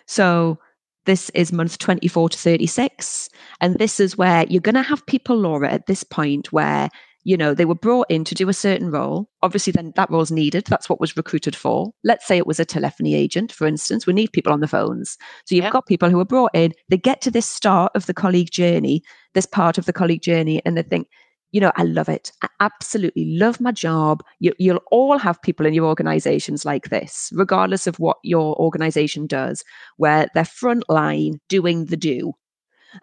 So 0.07 0.57
this 1.05 1.29
is 1.31 1.51
month 1.51 1.77
24 1.77 2.29
to 2.29 2.37
36. 2.37 3.29
And 3.61 3.77
this 3.77 3.99
is 3.99 4.17
where 4.17 4.45
you're 4.49 4.61
going 4.61 4.75
to 4.75 4.81
have 4.81 5.05
people, 5.05 5.37
Laura, 5.37 5.71
at 5.71 5.85
this 5.87 6.03
point 6.03 6.51
where 6.51 6.89
you 7.25 7.35
know, 7.35 7.55
they 7.55 7.65
were 7.65 7.75
brought 7.75 8.05
in 8.09 8.23
to 8.23 8.35
do 8.35 8.47
a 8.49 8.53
certain 8.53 8.91
role. 8.91 9.27
Obviously, 9.41 9.71
then 9.71 9.91
that 9.95 10.11
role's 10.11 10.29
needed. 10.29 10.65
That's 10.67 10.87
what 10.87 11.01
was 11.01 11.17
recruited 11.17 11.55
for. 11.55 11.91
Let's 12.03 12.25
say 12.25 12.37
it 12.37 12.45
was 12.45 12.59
a 12.59 12.65
telephony 12.65 13.15
agent, 13.15 13.51
for 13.51 13.65
instance. 13.65 14.05
We 14.05 14.13
need 14.13 14.31
people 14.31 14.53
on 14.53 14.59
the 14.59 14.67
phones. 14.67 15.17
So 15.45 15.55
you've 15.55 15.65
yeah. 15.65 15.71
got 15.71 15.87
people 15.87 16.11
who 16.11 16.19
are 16.19 16.25
brought 16.25 16.51
in, 16.53 16.71
they 16.89 16.97
get 16.97 17.21
to 17.21 17.31
this 17.31 17.49
start 17.49 17.91
of 17.95 18.05
the 18.05 18.13
colleague 18.13 18.51
journey, 18.51 19.01
this 19.33 19.47
part 19.47 19.79
of 19.79 19.87
the 19.87 19.93
colleague 19.93 20.21
journey, 20.21 20.61
and 20.65 20.77
they 20.77 20.83
think, 20.83 21.07
you 21.55 21.61
know, 21.61 21.71
I 21.77 21.83
love 21.83 22.09
it. 22.09 22.33
I 22.41 22.49
absolutely 22.59 23.37
love 23.37 23.61
my 23.61 23.71
job. 23.71 24.21
You, 24.39 24.53
will 24.59 24.81
all 24.91 25.17
have 25.17 25.41
people 25.41 25.65
in 25.65 25.73
your 25.73 25.85
organizations 25.85 26.65
like 26.65 26.89
this, 26.89 27.31
regardless 27.33 27.87
of 27.87 27.97
what 27.97 28.17
your 28.23 28.59
organization 28.59 29.25
does, 29.25 29.63
where 29.95 30.27
they're 30.33 30.43
frontline 30.43 31.39
doing 31.47 31.85
the 31.85 31.95
do. 31.95 32.33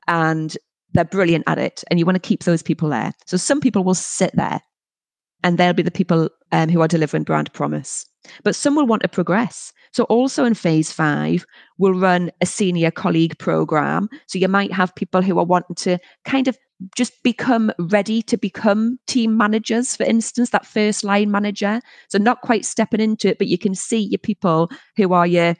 And 0.07 0.55
they're 0.93 1.07
brilliant 1.07 1.45
at 1.47 1.59
it 1.59 1.83
and 1.91 1.99
you 1.99 2.05
want 2.05 2.17
to 2.17 2.29
keep 2.29 2.45
those 2.45 2.63
people 2.63 2.91
there. 2.91 3.15
So 3.25 3.39
some 3.39 3.59
people 3.59 3.85
will 3.85 3.95
sit 3.95 4.33
there 4.35 4.61
and 5.43 5.57
they'll 5.57 5.73
be 5.73 5.83
the 5.83 5.91
people 5.91 6.29
um, 6.53 6.69
who 6.69 6.83
are 6.83 6.89
delivering 6.89 7.23
brand 7.23 7.51
promise. 7.55 8.05
But 8.45 8.55
some 8.55 8.77
will 8.77 8.87
want 8.87 9.01
to 9.01 9.09
progress. 9.09 9.73
So 9.95 10.05
also 10.05 10.45
in 10.45 10.53
phase 10.53 10.93
five, 10.93 11.47
we'll 11.79 11.95
run 11.95 12.31
a 12.43 12.47
senior 12.47 12.91
colleague 12.91 13.39
program. 13.39 14.11
So 14.27 14.39
you 14.39 14.49
might 14.49 14.73
have 14.73 14.95
people 14.95 15.23
who 15.23 15.39
are 15.39 15.47
wanting 15.47 15.77
to 15.77 15.99
kind 16.27 16.49
of 16.49 16.59
just 16.97 17.23
become 17.23 17.73
ready 17.79 18.23
to 18.23 18.37
become 18.37 18.99
team 19.07 19.37
managers, 19.37 19.97
for 19.97 20.05
instance, 20.05 20.51
that 20.51 20.67
first 20.67 21.05
line 21.05 21.31
manager. 21.31 21.81
So 22.09 22.19
not 22.19 22.43
quite 22.43 22.65
stepping 22.65 23.01
into 23.01 23.29
it, 23.29 23.39
but 23.39 23.47
you 23.47 23.59
can 23.59 23.75
see 23.75 23.99
your 23.99 24.19
people 24.19 24.71
who 24.97 25.13
are 25.13 25.27
your 25.27 25.57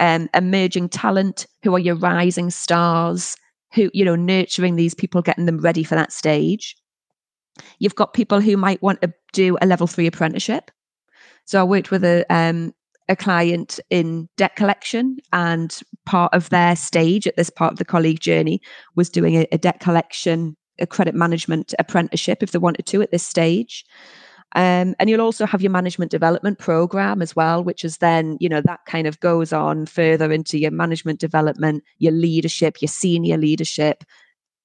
um, 0.00 0.28
emerging 0.34 0.90
talent, 0.90 1.46
who 1.62 1.74
are 1.74 1.80
your 1.80 1.96
rising 1.96 2.50
stars, 2.50 3.36
who, 3.74 3.90
you 3.94 4.04
know, 4.04 4.16
nurturing 4.16 4.76
these 4.76 4.94
people, 4.94 5.22
getting 5.22 5.46
them 5.46 5.60
ready 5.60 5.84
for 5.84 5.94
that 5.94 6.12
stage. 6.12 6.76
You've 7.78 7.94
got 7.94 8.14
people 8.14 8.40
who 8.40 8.56
might 8.56 8.82
want 8.82 9.00
to 9.02 9.12
do 9.32 9.56
a 9.60 9.66
level 9.66 9.86
three 9.86 10.06
apprenticeship. 10.06 10.70
So 11.44 11.60
I 11.60 11.64
worked 11.64 11.90
with 11.90 12.04
a 12.04 12.24
um, 12.28 12.72
a 13.08 13.14
client 13.14 13.78
in 13.88 14.28
debt 14.36 14.56
collection, 14.56 15.18
and 15.32 15.80
part 16.06 16.34
of 16.34 16.50
their 16.50 16.74
stage 16.74 17.26
at 17.26 17.36
this 17.36 17.50
part 17.50 17.72
of 17.72 17.78
the 17.78 17.84
colleague 17.84 18.20
journey 18.20 18.60
was 18.96 19.08
doing 19.08 19.36
a, 19.36 19.46
a 19.52 19.58
debt 19.58 19.78
collection, 19.80 20.56
a 20.78 20.86
credit 20.86 21.14
management 21.14 21.74
apprenticeship 21.78 22.42
if 22.42 22.52
they 22.52 22.58
wanted 22.58 22.86
to 22.86 23.02
at 23.02 23.10
this 23.10 23.22
stage. 23.22 23.84
Um, 24.54 24.94
and 24.98 25.10
you'll 25.10 25.20
also 25.20 25.44
have 25.44 25.60
your 25.60 25.72
management 25.72 26.10
development 26.10 26.58
program 26.58 27.20
as 27.20 27.34
well, 27.34 27.62
which 27.62 27.84
is 27.84 27.98
then, 27.98 28.38
you 28.40 28.48
know, 28.48 28.60
that 28.62 28.80
kind 28.86 29.06
of 29.06 29.20
goes 29.20 29.52
on 29.52 29.86
further 29.86 30.32
into 30.32 30.58
your 30.58 30.70
management 30.70 31.20
development, 31.20 31.82
your 31.98 32.12
leadership, 32.12 32.80
your 32.80 32.88
senior 32.88 33.36
leadership 33.36 34.04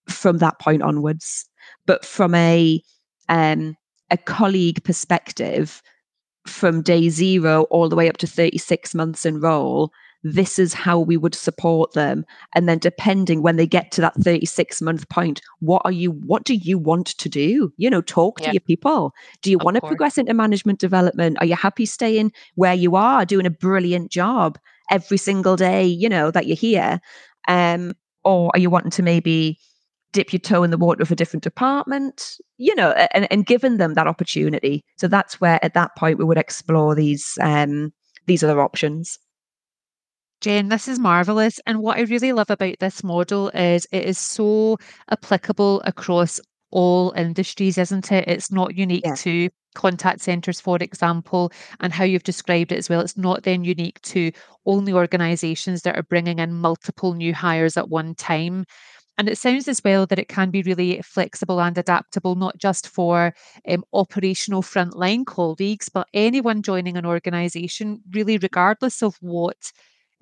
from 0.08 0.38
that 0.38 0.60
point 0.60 0.82
onwards. 0.82 1.50
But 1.86 2.06
from 2.06 2.36
a 2.36 2.82
um, 3.28 3.76
a 4.12 4.17
colleague 4.17 4.84
perspective, 4.84 5.82
from 6.45 6.82
day 6.82 7.10
zero 7.10 7.63
all 7.63 7.89
the 7.89 7.95
way 7.95 8.10
up 8.10 8.17
to 8.17 8.28
36 8.28 8.95
months 8.95 9.26
in 9.26 9.39
role, 9.39 9.91
this 10.24 10.60
is 10.60 10.74
how 10.74 11.00
we 11.00 11.18
would 11.18 11.34
support 11.34 11.94
them. 11.94 12.26
And 12.56 12.70
then 12.70 12.78
depending 12.78 13.42
when 13.42 13.56
they 13.56 13.66
get 13.66 13.92
to 13.92 14.02
that 14.02 14.16
36 14.16 14.82
month 14.82 15.10
point 15.10 15.42
what 15.60 15.82
are 15.86 15.92
you 15.92 16.12
what 16.12 16.44
do 16.44 16.56
you 16.56 16.78
want 16.78 17.08
to 17.08 17.30
do? 17.30 17.74
You 17.78 17.90
know 17.90 18.02
talk 18.02 18.40
to 18.42 18.52
your 18.52 18.62
people. 18.62 19.14
Do 19.42 19.52
you 19.52 19.58
of 19.58 19.64
want 19.64 19.76
to 19.76 19.82
progress 19.82 20.18
into 20.18 20.34
management 20.34 20.80
development? 20.80 21.38
Are 21.40 21.46
you 21.46 21.56
happy 21.56 21.86
staying 21.86 22.32
where 22.56 22.74
you 22.74 22.96
are 22.96 23.26
doing 23.26 23.46
a 23.46 23.52
brilliant 23.52 24.12
job 24.12 24.58
every 24.90 25.18
single 25.18 25.56
day 25.56 25.86
you 25.86 26.10
know 26.10 26.32
that 26.32 26.48
you're 26.48 26.58
here? 26.58 27.00
Um 27.48 27.94
or 28.24 28.52
are 28.54 28.60
you 28.60 28.70
wanting 28.70 28.92
to 28.92 29.04
maybe 29.04 29.58
dip 30.14 30.34
your 30.34 30.40
toe 30.40 30.64
in 30.64 30.72
the 30.72 30.78
water 30.78 31.02
of 31.02 31.12
a 31.12 31.16
different 31.16 31.44
department? 31.44 32.38
You 32.58 32.76
know 32.76 32.92
and, 33.14 33.28
and 33.32 33.46
given 33.46 33.78
them 33.78 33.96
that 33.96 34.08
opportunity. 34.08 34.84
So 34.98 35.08
that's 35.08 35.42
where 35.42 35.64
at 35.64 35.74
that 35.74 35.96
point 35.96 36.20
we 36.20 36.26
would 36.26 36.38
explore 36.38 36.94
these 36.94 37.38
um 37.42 37.92
these 38.28 38.44
other 38.44 38.62
options 38.62 39.18
Jen, 40.41 40.69
this 40.69 40.88
is 40.88 40.97
marvelous. 40.97 41.60
And 41.67 41.80
what 41.82 41.97
I 41.97 42.01
really 42.01 42.34
love 42.34 42.49
about 42.49 42.80
this 42.80 43.04
model 43.04 43.49
is 43.49 43.86
it 43.91 44.06
is 44.06 44.17
so 44.17 44.77
applicable 45.10 45.82
across 45.86 46.41
all 46.71 47.12
industries, 47.15 47.77
isn't 47.77 48.12
it? 48.12 48.27
It's 48.27 48.51
not 48.51 48.75
unique 48.75 49.06
yeah. 49.06 49.15
to 49.15 49.49
contact 49.75 50.21
centres, 50.21 50.60
for 50.60 50.77
example, 50.77 51.51
and 51.80 51.93
how 51.93 52.04
you've 52.06 52.23
described 52.23 52.71
it 52.71 52.80
as 52.80 52.89
well. 52.89 53.01
It's 53.01 53.17
not 53.17 53.43
then 53.43 53.63
unique 53.63 54.01
to 54.01 54.32
only 54.65 54.93
organisations 54.93 55.84
that 55.84 55.95
are 55.95 56.04
bringing 56.04 56.39
in 56.39 56.54
multiple 56.54 57.13
new 57.13 57.36
hires 57.36 57.77
at 57.77 57.89
one 57.89 58.15
time. 58.15 58.65
And 59.19 59.30
it 59.30 59.38
sounds 59.38 59.67
as 59.67 59.82
well 59.84 60.08
that 60.08 60.17
it 60.17 60.30
can 60.30 60.49
be 60.49 60.63
really 60.63 60.99
flexible 61.04 61.62
and 61.62 61.77
adaptable, 61.77 62.34
not 62.34 62.58
just 62.58 62.88
for 62.88 63.36
um, 63.67 63.84
operational 63.93 64.63
frontline 64.63 65.25
colleagues, 65.25 65.89
but 65.89 66.08
anyone 66.15 66.63
joining 66.63 66.97
an 66.97 67.06
organisation, 67.06 68.01
really, 68.12 68.39
regardless 68.39 69.04
of 69.04 69.15
what 69.21 69.71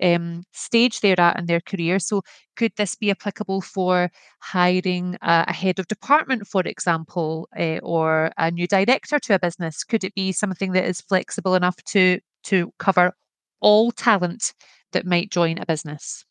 um, 0.02 0.44
stage 0.52 1.00
they're 1.00 1.20
at 1.20 1.38
in 1.38 1.46
their 1.46 1.60
career. 1.60 1.98
So, 1.98 2.22
could 2.56 2.72
this 2.76 2.94
be 2.94 3.10
applicable 3.10 3.60
for 3.62 4.10
hiring 4.40 5.16
a, 5.22 5.46
a 5.48 5.52
head 5.52 5.78
of 5.78 5.88
department, 5.88 6.46
for 6.46 6.62
example, 6.62 7.48
uh, 7.58 7.78
or 7.82 8.30
a 8.38 8.50
new 8.50 8.66
director 8.66 9.18
to 9.18 9.34
a 9.34 9.38
business? 9.38 9.84
Could 9.84 10.04
it 10.04 10.14
be 10.14 10.32
something 10.32 10.72
that 10.72 10.84
is 10.84 11.00
flexible 11.00 11.54
enough 11.54 11.76
to 11.88 12.20
to 12.44 12.72
cover 12.78 13.12
all 13.60 13.92
talent 13.92 14.54
that 14.92 15.06
might 15.06 15.30
join 15.30 15.58
a 15.58 15.66
business? 15.66 16.24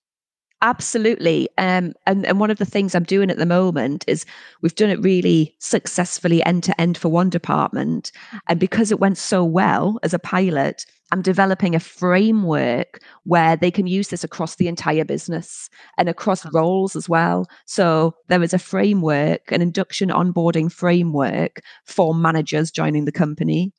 Absolutely. 0.61 1.47
Um, 1.57 1.93
and, 2.05 2.25
and 2.25 2.39
one 2.39 2.51
of 2.51 2.57
the 2.57 2.65
things 2.65 2.93
I'm 2.93 3.03
doing 3.03 3.31
at 3.31 3.37
the 3.37 3.45
moment 3.45 4.03
is 4.07 4.25
we've 4.61 4.75
done 4.75 4.89
it 4.89 5.01
really 5.01 5.55
successfully 5.59 6.43
end 6.43 6.63
to 6.65 6.81
end 6.81 6.97
for 6.97 7.07
one 7.07 7.29
department. 7.29 8.11
And 8.47 8.59
because 8.59 8.91
it 8.91 8.99
went 8.99 9.17
so 9.17 9.43
well 9.43 9.99
as 10.03 10.13
a 10.13 10.19
pilot, 10.19 10.85
I'm 11.11 11.21
developing 11.21 11.75
a 11.75 11.79
framework 11.79 13.01
where 13.23 13.55
they 13.55 13.71
can 13.71 13.87
use 13.87 14.09
this 14.09 14.23
across 14.23 14.55
the 14.55 14.67
entire 14.67 15.05
business 15.05 15.69
and 15.97 16.07
across 16.07 16.45
roles 16.53 16.95
as 16.95 17.09
well. 17.09 17.47
So 17.65 18.15
there 18.27 18.43
is 18.43 18.53
a 18.53 18.59
framework, 18.59 19.51
an 19.51 19.61
induction 19.61 20.09
onboarding 20.09 20.71
framework 20.71 21.61
for 21.85 22.13
managers 22.13 22.71
joining 22.71 23.05
the 23.05 23.11
company, 23.11 23.73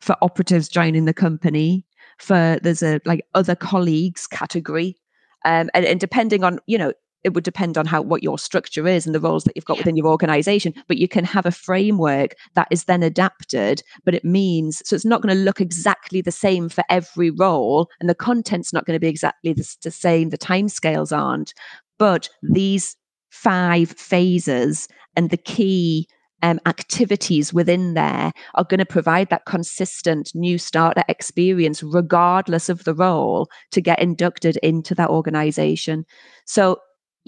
for 0.00 0.16
operatives 0.20 0.68
joining 0.68 1.06
the 1.06 1.14
company, 1.14 1.86
for 2.18 2.58
there's 2.62 2.82
a 2.82 3.00
like 3.04 3.24
other 3.34 3.54
colleagues 3.54 4.26
category 4.26 4.98
um, 5.44 5.70
and, 5.74 5.84
and 5.84 6.00
depending 6.00 6.44
on, 6.44 6.58
you 6.66 6.78
know, 6.78 6.92
it 7.24 7.34
would 7.34 7.44
depend 7.44 7.76
on 7.76 7.86
how 7.86 8.00
what 8.00 8.22
your 8.22 8.38
structure 8.38 8.86
is 8.86 9.06
and 9.06 9.14
the 9.14 9.20
roles 9.20 9.44
that 9.44 9.54
you've 9.54 9.64
got 9.64 9.76
yeah. 9.76 9.80
within 9.80 9.96
your 9.96 10.06
organization 10.06 10.72
but 10.86 10.98
you 10.98 11.08
can 11.08 11.24
have 11.24 11.46
a 11.46 11.50
framework 11.50 12.34
that 12.54 12.68
is 12.70 12.84
then 12.84 13.02
adapted 13.02 13.82
but 14.04 14.14
it 14.14 14.24
means 14.24 14.82
so 14.84 14.94
it's 14.94 15.04
not 15.04 15.22
going 15.22 15.34
to 15.34 15.42
look 15.42 15.60
exactly 15.60 16.20
the 16.20 16.32
same 16.32 16.68
for 16.68 16.84
every 16.88 17.30
role 17.30 17.88
and 18.00 18.08
the 18.08 18.14
content's 18.14 18.72
not 18.72 18.84
going 18.86 18.96
to 18.96 19.00
be 19.00 19.08
exactly 19.08 19.52
the, 19.52 19.76
the 19.82 19.90
same 19.90 20.30
the 20.30 20.38
timescales 20.38 21.16
aren't 21.16 21.54
but 21.98 22.28
these 22.42 22.96
five 23.30 23.90
phases 23.90 24.88
and 25.16 25.30
the 25.30 25.36
key 25.36 26.06
um, 26.42 26.60
activities 26.66 27.52
within 27.52 27.94
there 27.94 28.32
are 28.54 28.64
going 28.64 28.78
to 28.78 28.86
provide 28.86 29.28
that 29.30 29.44
consistent 29.44 30.30
new 30.34 30.58
starter 30.58 31.02
experience, 31.08 31.82
regardless 31.82 32.68
of 32.68 32.84
the 32.84 32.94
role, 32.94 33.48
to 33.72 33.80
get 33.80 34.00
inducted 34.00 34.56
into 34.58 34.94
that 34.94 35.10
organization. 35.10 36.04
So 36.44 36.78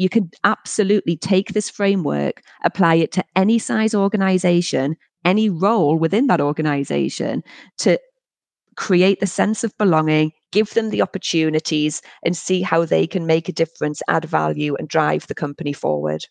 you 0.01 0.09
can 0.09 0.31
absolutely 0.45 1.15
take 1.15 1.53
this 1.53 1.69
framework, 1.69 2.43
apply 2.65 2.95
it 2.95 3.13
to 3.13 3.25
any 3.37 3.59
size 3.59 3.95
organization, 3.95 4.97
any 5.27 5.51
role 5.51 5.99
within 5.99 6.27
that 6.29 6.41
organization 6.41 7.43
to 7.77 8.01
create 8.77 9.21
the 9.21 9.27
sense 9.27 9.63
of 9.63 9.77
belonging, 9.77 10.33
give 10.53 10.73
them 10.73 10.89
the 10.89 11.03
opportunities, 11.03 12.01
and 12.25 12.35
see 12.35 12.63
how 12.63 12.87
they 12.87 13.07
can 13.07 13.27
make 13.27 13.47
a 13.47 13.53
difference, 13.53 14.01
add 14.09 14.25
value, 14.25 14.75
and 14.77 14.89
drive 14.89 15.27
the 15.27 15.35
company 15.35 15.75
forward. 15.75 16.25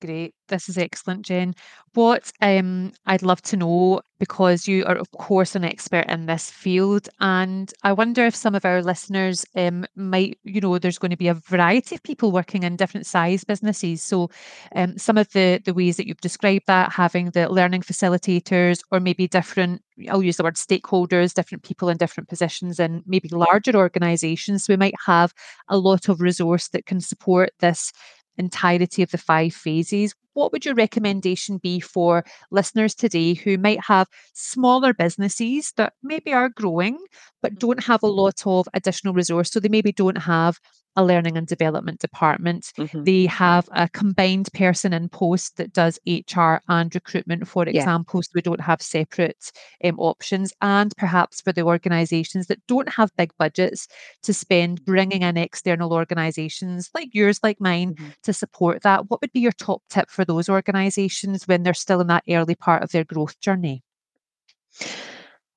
Great. 0.00 0.32
This 0.46 0.68
is 0.68 0.78
excellent, 0.78 1.26
Jen. 1.26 1.54
What 1.94 2.30
um, 2.40 2.92
I'd 3.06 3.22
love 3.24 3.42
to 3.42 3.56
know, 3.56 4.00
because 4.20 4.68
you 4.68 4.84
are, 4.84 4.94
of 4.96 5.10
course, 5.10 5.56
an 5.56 5.64
expert 5.64 6.06
in 6.08 6.26
this 6.26 6.48
field, 6.50 7.08
and 7.18 7.72
I 7.82 7.92
wonder 7.92 8.24
if 8.24 8.36
some 8.36 8.54
of 8.54 8.64
our 8.64 8.80
listeners 8.80 9.44
um, 9.56 9.84
might, 9.96 10.38
you 10.44 10.60
know, 10.60 10.78
there's 10.78 10.98
going 10.98 11.10
to 11.10 11.16
be 11.16 11.26
a 11.26 11.34
variety 11.34 11.96
of 11.96 12.02
people 12.04 12.30
working 12.30 12.62
in 12.62 12.76
different 12.76 13.06
size 13.06 13.42
businesses. 13.42 14.04
So, 14.04 14.30
um, 14.76 14.96
some 14.98 15.18
of 15.18 15.32
the 15.32 15.60
the 15.64 15.74
ways 15.74 15.96
that 15.96 16.06
you've 16.06 16.20
described 16.20 16.66
that, 16.68 16.92
having 16.92 17.30
the 17.30 17.48
learning 17.48 17.82
facilitators, 17.82 18.78
or 18.92 19.00
maybe 19.00 19.26
different, 19.26 19.82
I'll 20.08 20.22
use 20.22 20.36
the 20.36 20.44
word 20.44 20.54
stakeholders, 20.54 21.34
different 21.34 21.64
people 21.64 21.88
in 21.88 21.96
different 21.96 22.28
positions, 22.28 22.78
and 22.78 23.02
maybe 23.04 23.28
larger 23.30 23.74
organisations. 23.74 24.64
So 24.64 24.72
we 24.72 24.76
might 24.76 24.94
have 25.06 25.34
a 25.68 25.76
lot 25.76 26.08
of 26.08 26.20
resource 26.20 26.68
that 26.68 26.86
can 26.86 27.00
support 27.00 27.50
this 27.58 27.92
entirety 28.38 29.02
of 29.02 29.10
the 29.10 29.18
five 29.18 29.52
phases, 29.54 30.14
what 30.34 30.52
would 30.52 30.64
your 30.64 30.74
recommendation 30.74 31.58
be 31.58 31.80
for 31.80 32.24
listeners 32.50 32.94
today 32.94 33.34
who 33.34 33.58
might 33.58 33.80
have 33.84 34.06
smaller 34.34 34.94
businesses 34.94 35.72
that 35.76 35.94
maybe 36.02 36.32
are 36.32 36.48
growing, 36.48 36.98
but 37.42 37.52
mm-hmm. 37.52 37.66
don't 37.66 37.84
have 37.84 38.02
a 38.02 38.06
lot 38.06 38.46
of 38.46 38.68
additional 38.74 39.14
resource. 39.14 39.50
So 39.50 39.60
they 39.60 39.68
maybe 39.68 39.92
don't 39.92 40.18
have 40.18 40.58
a 40.98 41.04
learning 41.04 41.36
and 41.36 41.46
development 41.46 42.00
department. 42.00 42.72
Mm-hmm. 42.76 43.04
They 43.04 43.26
have 43.26 43.68
a 43.72 43.88
combined 43.88 44.48
person 44.52 44.92
in 44.92 45.08
post 45.08 45.56
that 45.56 45.72
does 45.72 45.98
HR 46.06 46.56
and 46.68 46.92
recruitment, 46.92 47.46
for 47.46 47.64
example. 47.68 48.18
Yeah. 48.18 48.22
So 48.22 48.30
we 48.34 48.42
don't 48.42 48.60
have 48.60 48.82
separate 48.82 49.52
um, 49.84 50.00
options. 50.00 50.52
And 50.60 50.92
perhaps 50.96 51.40
for 51.40 51.52
the 51.52 51.62
organizations 51.62 52.48
that 52.48 52.66
don't 52.66 52.88
have 52.88 53.16
big 53.16 53.30
budgets 53.38 53.86
to 54.24 54.34
spend 54.34 54.84
bringing 54.84 55.22
in 55.22 55.36
external 55.36 55.92
organizations 55.92 56.90
like 56.94 57.14
yours, 57.14 57.38
like 57.44 57.60
mine, 57.60 57.94
mm-hmm. 57.94 58.08
to 58.24 58.32
support 58.32 58.82
that, 58.82 59.08
what 59.08 59.20
would 59.20 59.32
be 59.32 59.40
your 59.40 59.52
top 59.52 59.82
tip 59.88 60.10
for 60.10 60.24
those 60.24 60.48
organizations 60.48 61.46
when 61.46 61.62
they're 61.62 61.74
still 61.74 62.00
in 62.00 62.08
that 62.08 62.24
early 62.28 62.56
part 62.56 62.82
of 62.82 62.90
their 62.90 63.04
growth 63.04 63.38
journey? 63.38 63.84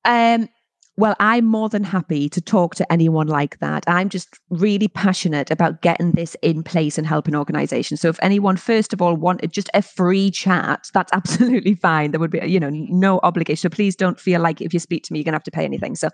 Um, 0.05 0.49
well, 0.97 1.15
I'm 1.19 1.45
more 1.45 1.69
than 1.69 1.83
happy 1.83 2.27
to 2.29 2.41
talk 2.41 2.75
to 2.75 2.91
anyone 2.91 3.27
like 3.27 3.59
that. 3.59 3.83
I'm 3.87 4.09
just 4.09 4.37
really 4.49 4.89
passionate 4.89 5.49
about 5.49 5.81
getting 5.81 6.11
this 6.11 6.35
in 6.41 6.63
place 6.63 6.97
and 6.97 7.07
helping 7.07 7.35
organizations. 7.35 8.01
So 8.01 8.09
if 8.09 8.19
anyone, 8.21 8.57
first 8.57 8.91
of 8.91 9.01
all, 9.01 9.15
wanted 9.15 9.53
just 9.53 9.69
a 9.73 9.81
free 9.81 10.29
chat, 10.31 10.89
that's 10.93 11.11
absolutely 11.13 11.75
fine. 11.75 12.11
There 12.11 12.19
would 12.19 12.31
be, 12.31 12.45
you 12.45 12.59
know, 12.59 12.69
no 12.69 13.19
obligation. 13.23 13.71
So 13.71 13.73
please 13.73 13.95
don't 13.95 14.19
feel 14.19 14.41
like 14.41 14.59
if 14.59 14.73
you 14.73 14.79
speak 14.79 15.03
to 15.05 15.13
me, 15.13 15.19
you're 15.19 15.23
going 15.23 15.33
to 15.33 15.37
have 15.37 15.43
to 15.43 15.51
pay 15.51 15.63
anything. 15.63 15.95
So 15.95 16.09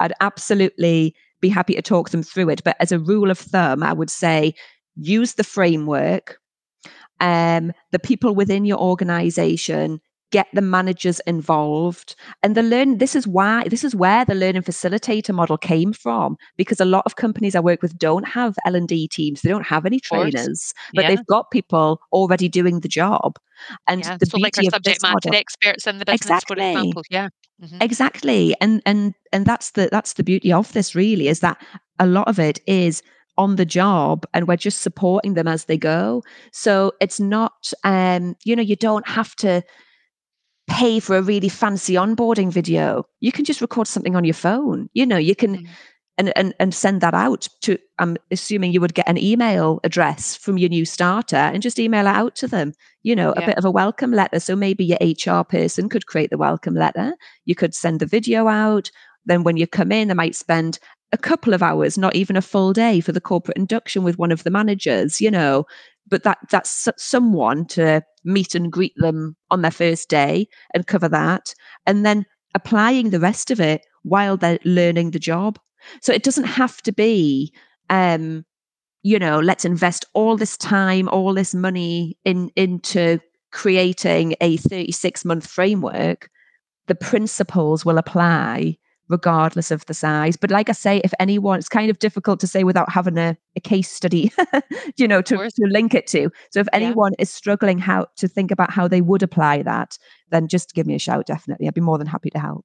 I'd 0.00 0.14
absolutely 0.20 1.14
be 1.42 1.50
happy 1.50 1.74
to 1.74 1.82
talk 1.82 2.10
them 2.10 2.22
through 2.22 2.48
it. 2.48 2.64
But 2.64 2.76
as 2.80 2.90
a 2.90 2.98
rule 2.98 3.30
of 3.30 3.38
thumb, 3.38 3.82
I 3.82 3.92
would 3.92 4.10
say 4.10 4.54
use 4.96 5.34
the 5.34 5.44
framework. 5.44 6.38
Um, 7.20 7.72
the 7.92 7.98
people 7.98 8.34
within 8.34 8.64
your 8.64 8.78
organization 8.78 10.00
get 10.32 10.48
the 10.52 10.62
managers 10.62 11.20
involved 11.26 12.16
and 12.42 12.56
the 12.56 12.62
learn 12.62 12.98
this 12.98 13.14
is 13.14 13.28
why 13.28 13.68
this 13.68 13.84
is 13.84 13.94
where 13.94 14.24
the 14.24 14.34
learning 14.34 14.62
facilitator 14.62 15.32
model 15.32 15.56
came 15.56 15.92
from 15.92 16.36
because 16.56 16.80
a 16.80 16.84
lot 16.84 17.02
of 17.06 17.16
companies 17.16 17.54
i 17.54 17.60
work 17.60 17.82
with 17.82 17.96
don't 17.98 18.26
have 18.26 18.56
l&d 18.66 19.08
teams 19.08 19.42
they 19.42 19.50
don't 19.50 19.66
have 19.66 19.86
any 19.86 20.00
trainers 20.00 20.72
but 20.94 21.02
yeah. 21.02 21.08
they've 21.08 21.26
got 21.26 21.50
people 21.50 22.00
already 22.12 22.48
doing 22.48 22.80
the 22.80 22.88
job 22.88 23.38
and 23.86 24.00
yeah. 24.00 24.16
the 24.16 24.26
so 24.26 24.38
like 24.38 24.58
our 24.58 24.64
subject 24.64 25.02
matter 25.02 25.14
model, 25.14 25.34
experts 25.34 25.86
in 25.86 25.98
the 25.98 26.04
business 26.04 26.22
exactly. 26.22 26.56
for 26.56 26.78
example 26.78 27.02
yeah 27.10 27.28
mm-hmm. 27.62 27.82
exactly 27.82 28.56
and 28.60 28.82
and 28.86 29.14
and 29.32 29.46
that's 29.46 29.72
the 29.72 29.88
that's 29.92 30.14
the 30.14 30.24
beauty 30.24 30.52
of 30.52 30.72
this 30.72 30.94
really 30.94 31.28
is 31.28 31.40
that 31.40 31.62
a 31.98 32.06
lot 32.06 32.26
of 32.26 32.40
it 32.40 32.58
is 32.66 33.02
on 33.38 33.56
the 33.56 33.64
job 33.64 34.26
and 34.34 34.46
we're 34.46 34.56
just 34.56 34.82
supporting 34.82 35.34
them 35.34 35.48
as 35.48 35.64
they 35.64 35.78
go 35.78 36.22
so 36.52 36.92
it's 37.00 37.20
not 37.20 37.72
um 37.84 38.34
you 38.44 38.54
know 38.54 38.62
you 38.62 38.76
don't 38.76 39.08
have 39.08 39.34
to 39.36 39.62
pay 40.72 41.00
for 41.00 41.16
a 41.16 41.22
really 41.22 41.50
fancy 41.50 41.94
onboarding 41.94 42.50
video. 42.50 43.04
You 43.20 43.30
can 43.30 43.44
just 43.44 43.60
record 43.60 43.86
something 43.86 44.16
on 44.16 44.24
your 44.24 44.34
phone. 44.34 44.88
You 44.94 45.04
know, 45.04 45.18
you 45.18 45.36
can 45.36 45.58
mm. 45.58 45.68
and 46.16 46.32
and 46.36 46.54
and 46.58 46.74
send 46.74 47.02
that 47.02 47.12
out 47.12 47.48
to 47.62 47.78
I'm 47.98 48.16
assuming 48.30 48.72
you 48.72 48.80
would 48.80 48.94
get 48.94 49.08
an 49.08 49.18
email 49.18 49.80
address 49.84 50.34
from 50.34 50.56
your 50.56 50.70
new 50.70 50.86
starter 50.86 51.36
and 51.36 51.62
just 51.62 51.78
email 51.78 52.06
it 52.06 52.16
out 52.16 52.34
to 52.36 52.48
them. 52.48 52.72
You 53.02 53.14
know, 53.14 53.34
yeah. 53.36 53.42
a 53.42 53.46
bit 53.46 53.58
of 53.58 53.66
a 53.66 53.70
welcome 53.70 54.12
letter. 54.12 54.40
So 54.40 54.56
maybe 54.56 54.84
your 54.84 54.98
HR 55.00 55.44
person 55.44 55.90
could 55.90 56.06
create 56.06 56.30
the 56.30 56.38
welcome 56.38 56.74
letter. 56.74 57.16
You 57.44 57.54
could 57.54 57.74
send 57.74 58.00
the 58.00 58.06
video 58.06 58.48
out. 58.48 58.90
Then 59.26 59.44
when 59.44 59.58
you 59.58 59.66
come 59.66 59.92
in, 59.92 60.08
they 60.08 60.14
might 60.14 60.34
spend 60.34 60.78
a 61.12 61.18
couple 61.18 61.52
of 61.52 61.62
hours, 61.62 61.98
not 61.98 62.16
even 62.16 62.36
a 62.36 62.42
full 62.42 62.72
day 62.72 63.00
for 63.00 63.12
the 63.12 63.20
corporate 63.20 63.58
induction 63.58 64.02
with 64.02 64.18
one 64.18 64.32
of 64.32 64.42
the 64.42 64.50
managers, 64.50 65.20
you 65.20 65.30
know, 65.30 65.66
but 66.08 66.22
that 66.24 66.38
that's 66.50 66.88
someone 66.96 67.64
to 67.66 68.02
meet 68.24 68.54
and 68.54 68.72
greet 68.72 68.94
them 68.96 69.36
on 69.50 69.62
their 69.62 69.70
first 69.70 70.08
day 70.08 70.46
and 70.74 70.86
cover 70.86 71.08
that 71.08 71.54
and 71.86 72.04
then 72.04 72.24
applying 72.54 73.10
the 73.10 73.20
rest 73.20 73.50
of 73.50 73.60
it 73.60 73.84
while 74.02 74.36
they're 74.36 74.58
learning 74.64 75.10
the 75.10 75.18
job. 75.18 75.58
So 76.00 76.12
it 76.12 76.22
doesn't 76.22 76.44
have 76.44 76.82
to 76.82 76.92
be 76.92 77.52
um 77.90 78.44
you 79.02 79.18
know 79.18 79.40
let's 79.40 79.64
invest 79.64 80.04
all 80.14 80.36
this 80.36 80.56
time 80.56 81.08
all 81.08 81.34
this 81.34 81.54
money 81.54 82.16
in 82.24 82.50
into 82.56 83.18
creating 83.50 84.34
a 84.40 84.56
36 84.56 85.24
month 85.24 85.46
framework. 85.46 86.28
The 86.86 86.94
principles 86.94 87.84
will 87.84 87.98
apply 87.98 88.76
regardless 89.12 89.70
of 89.70 89.84
the 89.86 89.94
size. 89.94 90.36
But 90.36 90.50
like 90.50 90.68
I 90.68 90.72
say, 90.72 91.00
if 91.04 91.12
anyone, 91.20 91.58
it's 91.58 91.68
kind 91.68 91.90
of 91.90 91.98
difficult 92.00 92.40
to 92.40 92.46
say 92.46 92.64
without 92.64 92.90
having 92.90 93.18
a, 93.18 93.36
a 93.54 93.60
case 93.60 93.90
study, 93.90 94.32
you 94.96 95.06
know, 95.06 95.22
to, 95.22 95.36
to 95.36 95.66
link 95.66 95.94
it 95.94 96.06
to. 96.08 96.30
So 96.50 96.60
if 96.60 96.66
anyone 96.72 97.12
yeah. 97.18 97.22
is 97.22 97.30
struggling 97.30 97.78
how 97.78 98.06
to 98.16 98.26
think 98.26 98.50
about 98.50 98.72
how 98.72 98.88
they 98.88 99.02
would 99.02 99.22
apply 99.22 99.62
that, 99.62 99.98
then 100.30 100.48
just 100.48 100.74
give 100.74 100.86
me 100.86 100.94
a 100.94 100.98
shout. 100.98 101.26
Definitely. 101.26 101.68
I'd 101.68 101.74
be 101.74 101.80
more 101.82 101.98
than 101.98 102.06
happy 102.06 102.30
to 102.30 102.38
help. 102.38 102.64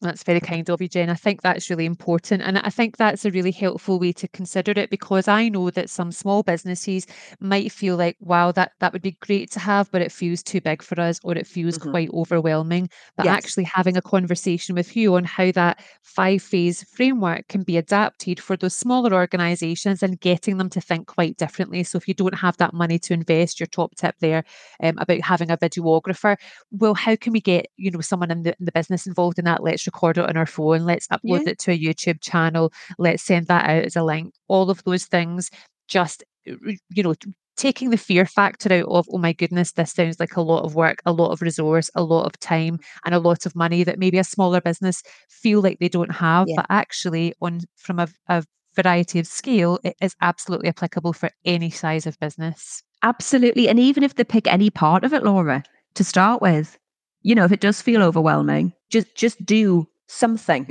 That's 0.00 0.22
very 0.22 0.38
kind 0.38 0.70
of 0.70 0.80
you, 0.80 0.86
Jen. 0.86 1.10
I 1.10 1.14
think 1.14 1.42
that's 1.42 1.68
really 1.68 1.84
important. 1.84 2.40
And 2.42 2.56
I 2.58 2.70
think 2.70 2.96
that's 2.96 3.24
a 3.24 3.32
really 3.32 3.50
helpful 3.50 3.98
way 3.98 4.12
to 4.12 4.28
consider 4.28 4.70
it 4.76 4.90
because 4.90 5.26
I 5.26 5.48
know 5.48 5.70
that 5.70 5.90
some 5.90 6.12
small 6.12 6.44
businesses 6.44 7.04
might 7.40 7.72
feel 7.72 7.96
like, 7.96 8.16
wow, 8.20 8.52
that, 8.52 8.72
that 8.78 8.92
would 8.92 9.02
be 9.02 9.16
great 9.20 9.50
to 9.52 9.58
have, 9.58 9.90
but 9.90 10.00
it 10.00 10.12
feels 10.12 10.40
too 10.40 10.60
big 10.60 10.84
for 10.84 11.00
us 11.00 11.18
or 11.24 11.34
it 11.34 11.48
feels 11.48 11.78
mm-hmm. 11.78 11.90
quite 11.90 12.10
overwhelming. 12.10 12.88
But 13.16 13.26
yes. 13.26 13.38
actually 13.38 13.64
having 13.64 13.96
a 13.96 14.02
conversation 14.02 14.76
with 14.76 14.96
you 14.96 15.16
on 15.16 15.24
how 15.24 15.50
that 15.50 15.82
five 16.02 16.42
phase 16.42 16.84
framework 16.84 17.48
can 17.48 17.64
be 17.64 17.76
adapted 17.76 18.38
for 18.38 18.56
those 18.56 18.76
smaller 18.76 19.12
organizations 19.12 20.04
and 20.04 20.20
getting 20.20 20.58
them 20.58 20.70
to 20.70 20.80
think 20.80 21.08
quite 21.08 21.38
differently. 21.38 21.82
So 21.82 21.96
if 21.96 22.06
you 22.06 22.14
don't 22.14 22.38
have 22.38 22.56
that 22.58 22.72
money 22.72 23.00
to 23.00 23.14
invest, 23.14 23.58
your 23.58 23.66
top 23.66 23.96
tip 23.96 24.14
there 24.20 24.44
um, 24.80 24.96
about 24.98 25.22
having 25.22 25.50
a 25.50 25.56
videographer, 25.56 26.36
well, 26.70 26.94
how 26.94 27.16
can 27.16 27.32
we 27.32 27.40
get, 27.40 27.66
you 27.76 27.90
know, 27.90 28.00
someone 28.00 28.30
in 28.30 28.44
the, 28.44 28.54
in 28.60 28.64
the 28.64 28.72
business 28.72 29.04
involved 29.04 29.40
in 29.40 29.44
that? 29.46 29.64
Let's 29.64 29.87
record 29.88 30.18
it 30.18 30.28
on 30.28 30.36
our 30.36 30.46
phone, 30.46 30.84
let's 30.84 31.08
upload 31.08 31.44
yeah. 31.44 31.50
it 31.50 31.58
to 31.60 31.72
a 31.72 31.78
YouTube 31.78 32.20
channel, 32.20 32.72
let's 32.98 33.22
send 33.22 33.46
that 33.48 33.68
out 33.68 33.84
as 33.84 33.96
a 33.96 34.04
link. 34.04 34.34
All 34.48 34.70
of 34.70 34.82
those 34.84 35.06
things 35.06 35.50
just 35.88 36.22
uh, 36.48 36.54
you 36.90 37.02
know 37.02 37.14
taking 37.56 37.90
the 37.90 37.96
fear 37.96 38.24
factor 38.24 38.72
out 38.72 38.88
of 38.88 39.08
oh 39.12 39.18
my 39.18 39.32
goodness 39.32 39.72
this 39.72 39.92
sounds 39.92 40.20
like 40.20 40.36
a 40.36 40.40
lot 40.40 40.64
of 40.64 40.76
work 40.76 41.02
a 41.04 41.12
lot 41.12 41.32
of 41.32 41.42
resource 41.42 41.90
a 41.96 42.02
lot 42.02 42.24
of 42.24 42.38
time 42.38 42.78
and 43.04 43.14
a 43.14 43.18
lot 43.18 43.46
of 43.46 43.56
money 43.56 43.82
that 43.82 43.98
maybe 43.98 44.18
a 44.18 44.24
smaller 44.24 44.60
business 44.60 45.02
feel 45.28 45.60
like 45.60 45.78
they 45.80 45.88
don't 45.88 46.14
have 46.14 46.46
yeah. 46.46 46.54
but 46.56 46.66
actually 46.70 47.34
on 47.40 47.60
from 47.76 47.98
a, 47.98 48.06
a 48.28 48.44
variety 48.76 49.18
of 49.18 49.26
scale 49.26 49.80
it 49.82 49.96
is 50.00 50.14
absolutely 50.20 50.68
applicable 50.68 51.12
for 51.12 51.30
any 51.44 51.70
size 51.70 52.06
of 52.06 52.18
business 52.20 52.82
absolutely 53.02 53.68
and 53.68 53.80
even 53.80 54.04
if 54.04 54.14
they 54.14 54.24
pick 54.24 54.46
any 54.46 54.70
part 54.70 55.02
of 55.02 55.12
it 55.12 55.24
laura 55.24 55.64
to 55.94 56.04
start 56.04 56.40
with 56.40 56.78
you 57.22 57.34
know 57.34 57.44
if 57.44 57.52
it 57.52 57.60
does 57.60 57.82
feel 57.82 58.02
overwhelming 58.02 58.72
just 58.90 59.14
just 59.14 59.44
do 59.44 59.86
something 60.08 60.66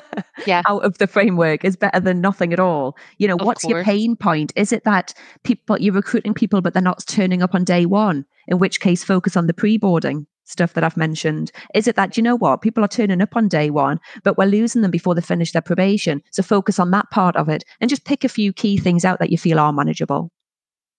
yeah. 0.46 0.62
out 0.66 0.84
of 0.84 0.98
the 0.98 1.06
framework 1.06 1.64
is 1.64 1.76
better 1.76 1.98
than 1.98 2.20
nothing 2.20 2.52
at 2.52 2.60
all. 2.60 2.96
You 3.18 3.26
know, 3.26 3.36
of 3.36 3.46
what's 3.46 3.62
course. 3.62 3.72
your 3.72 3.84
pain 3.84 4.16
point? 4.16 4.52
Is 4.54 4.72
it 4.72 4.84
that 4.84 5.14
people 5.42 5.80
you're 5.80 5.94
recruiting 5.94 6.34
people 6.34 6.60
but 6.60 6.74
they're 6.74 6.82
not 6.82 7.04
turning 7.06 7.42
up 7.42 7.54
on 7.54 7.64
day 7.64 7.86
one? 7.86 8.24
In 8.46 8.58
which 8.58 8.80
case 8.80 9.02
focus 9.02 9.36
on 9.36 9.46
the 9.46 9.54
pre-boarding 9.54 10.26
stuff 10.44 10.74
that 10.74 10.84
I've 10.84 10.96
mentioned. 10.96 11.52
Is 11.74 11.86
it 11.86 11.96
that 11.96 12.16
you 12.16 12.22
know 12.22 12.36
what? 12.36 12.62
People 12.62 12.84
are 12.84 12.88
turning 12.88 13.22
up 13.22 13.36
on 13.36 13.48
day 13.48 13.70
one, 13.70 14.00
but 14.22 14.36
we're 14.36 14.44
losing 14.46 14.82
them 14.82 14.90
before 14.90 15.14
they 15.14 15.20
finish 15.20 15.52
their 15.52 15.62
probation. 15.62 16.22
So 16.30 16.42
focus 16.42 16.78
on 16.78 16.90
that 16.90 17.10
part 17.10 17.36
of 17.36 17.48
it 17.48 17.64
and 17.80 17.88
just 17.88 18.04
pick 18.04 18.24
a 18.24 18.28
few 18.28 18.52
key 18.52 18.76
things 18.76 19.04
out 19.04 19.18
that 19.20 19.30
you 19.30 19.38
feel 19.38 19.58
are 19.58 19.72
manageable. 19.72 20.30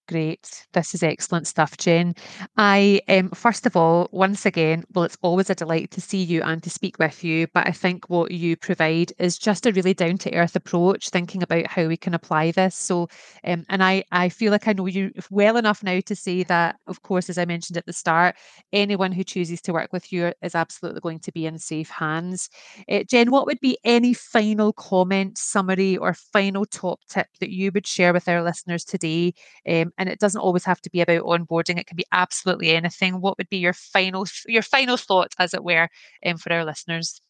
Great. 0.10 0.68
This 0.74 0.94
is 0.94 1.02
excellent 1.02 1.48
stuff, 1.48 1.78
Jen. 1.78 2.13
I, 2.58 3.00
um, 3.08 3.30
first 3.30 3.66
of 3.66 3.78
all, 3.78 4.10
once 4.12 4.46
again, 4.46 4.84
well, 4.94 5.06
it's 5.06 5.18
always 5.22 5.50
a 5.50 5.56
delight 5.56 5.92
to 5.92 6.02
see 6.02 6.22
you 6.22 6.42
and 6.44 6.62
to 6.62 6.70
speak 6.70 7.00
with 7.00 7.24
you. 7.24 7.48
But 7.54 7.68
I 7.68 7.72
think 7.72 8.10
what 8.10 8.32
you 8.32 8.58
provide 8.58 9.13
is 9.18 9.38
just 9.38 9.66
a 9.66 9.72
really 9.72 9.94
down 9.94 10.18
to 10.18 10.34
earth 10.36 10.58
approach, 10.58 11.08
thinking 11.10 11.42
about 11.42 11.68
how 11.68 11.88
we 11.88 11.96
can 11.96 12.13
apply 12.13 12.52
this. 12.52 12.76
So, 12.76 13.08
um, 13.46 13.63
and 13.70 13.82
I, 13.82 14.04
I 14.12 14.28
feel 14.28 14.52
like 14.52 14.68
I 14.68 14.74
know 14.74 14.88
you 14.88 15.13
well 15.32 15.56
enough 15.56 15.82
now 15.82 16.02
to 16.02 16.16
say 16.18 16.44
that, 16.44 16.76
of 16.86 17.02
course, 17.04 17.30
as 17.30 17.38
I 17.38 17.46
mentioned 17.46 17.78
at 17.78 17.86
the 17.86 17.94
start, 17.94 18.36
anyone 18.74 19.13
who 19.13 19.24
chooses 19.24 19.62
to 19.62 19.72
work 19.74 19.94
with 19.94 20.12
you 20.12 20.34
is 20.42 20.54
absolutely 20.54 21.00
going 21.00 21.20
to 21.20 21.32
be 21.32 21.46
in 21.46 21.58
safe 21.58 21.89
hands. 21.89 22.50
Uh, 22.92 23.04
Jen, 23.10 23.32
what 23.32 23.46
would 23.46 23.62
be 23.62 23.78
any 23.86 24.13
final 24.13 24.74
comment, 24.74 25.38
summary, 25.38 25.96
or 25.96 26.13
final 26.13 26.66
top 26.66 27.00
tip 27.08 27.28
that 27.39 27.52
you 27.52 27.72
would 27.74 27.88
share 27.88 28.12
with 28.12 28.28
our 28.28 28.44
listeners 28.44 28.84
today? 28.84 29.34
Um, 29.68 29.92
and 29.97 30.10
it 30.10 30.19
doesn't 30.19 30.41
always 30.41 30.65
have 30.65 30.82
to 30.82 30.89
be 30.89 31.01
about 31.01 31.23
onboarding 31.23 31.79
it 31.79 31.88
can 31.88 31.95
be 31.95 32.06
absolutely 32.12 32.71
anything. 32.71 33.21
What 33.21 33.38
would 33.38 33.49
be 33.49 33.58
your 33.58 33.73
final 33.73 34.26
your 34.47 34.61
final 34.61 34.97
thought 34.97 35.34
as 35.39 35.53
it 35.53 35.63
were 35.63 35.89
um, 36.26 36.38
for 36.38 36.51
our 36.51 36.65
listeners? 36.65 37.22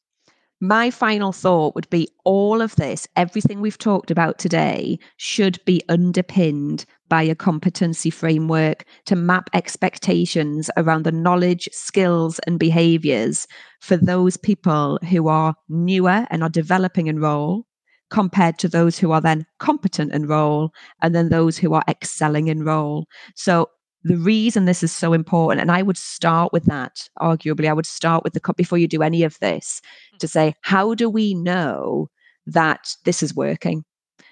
My 0.63 0.91
final 0.91 1.33
thought 1.33 1.75
would 1.75 1.89
be 1.89 2.07
all 2.23 2.61
of 2.61 2.77
this, 2.77 3.05
everything 3.17 3.59
we've 3.59 3.77
talked 3.77 4.09
about 4.09 4.39
today, 4.39 4.97
should 5.17 5.59
be 5.65 5.81
underpinned 5.89 6.85
by 7.09 7.23
a 7.23 7.35
competency 7.35 8.09
framework 8.09 8.85
to 9.07 9.15
map 9.17 9.49
expectations 9.53 10.69
around 10.77 11.03
the 11.03 11.11
knowledge, 11.11 11.67
skills, 11.73 12.39
and 12.47 12.59
behaviors 12.59 13.45
for 13.81 13.97
those 13.97 14.37
people 14.37 14.99
who 15.09 15.27
are 15.27 15.53
newer 15.67 16.25
and 16.29 16.43
are 16.43 16.49
developing 16.49 17.07
in 17.07 17.19
role, 17.19 17.65
compared 18.09 18.59
to 18.59 18.67
those 18.67 18.99
who 18.99 19.11
are 19.11 19.21
then 19.21 19.45
competent 19.59 20.13
in 20.13 20.27
role 20.27 20.71
and 21.01 21.15
then 21.15 21.29
those 21.29 21.57
who 21.57 21.73
are 21.73 21.83
excelling 21.87 22.47
in 22.47 22.63
role. 22.63 23.05
So 23.35 23.69
the 24.03 24.17
reason 24.17 24.65
this 24.65 24.83
is 24.83 24.91
so 24.91 25.13
important, 25.13 25.61
and 25.61 25.71
I 25.71 25.81
would 25.81 25.97
start 25.97 26.51
with 26.51 26.65
that, 26.65 27.07
arguably, 27.19 27.69
I 27.69 27.73
would 27.73 27.85
start 27.85 28.23
with 28.23 28.33
the 28.33 28.53
before 28.55 28.77
you 28.77 28.87
do 28.87 29.01
any 29.01 29.23
of 29.23 29.39
this 29.39 29.81
mm. 30.13 30.19
to 30.19 30.27
say, 30.27 30.55
how 30.61 30.93
do 30.93 31.09
we 31.09 31.33
know 31.33 32.09
that 32.45 32.95
this 33.05 33.23
is 33.23 33.33
working? 33.33 33.85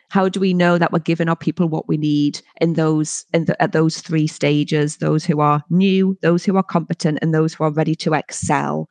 How 0.09 0.28
do 0.28 0.41
we 0.41 0.53
know 0.53 0.78
that 0.78 0.91
we're 0.91 0.99
giving 0.99 1.30
our 1.30 1.38
people 1.38 1.69
what 1.69 1.88
we 1.88 1.95
need 1.95 2.41
in 2.59 2.74
those 2.74 3.24
in 3.34 3.45
the, 3.45 3.59
at 3.61 3.72
those 3.72 3.99
three 3.99 4.28
stages? 4.28 4.97
Those 4.97 5.24
who 5.24 5.39
are 5.39 5.63
new, 5.69 6.17
those 6.22 6.43
who 6.43 6.57
are 6.57 6.63
competent, 6.63 7.19
and 7.22 7.34
those 7.34 7.53
who 7.53 7.63
are 7.63 7.72
ready 7.72 7.95
to 7.95 8.13
excel. 8.13 8.89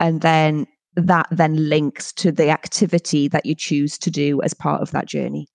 And 0.00 0.22
then 0.22 0.66
that 0.96 1.26
then 1.30 1.68
links 1.68 2.12
to 2.14 2.32
the 2.32 2.50
activity 2.50 3.28
that 3.28 3.46
you 3.46 3.54
choose 3.54 3.98
to 3.98 4.10
do 4.10 4.40
as 4.42 4.54
part 4.54 4.80
of 4.80 4.90
that 4.92 5.06
journey. 5.06 5.48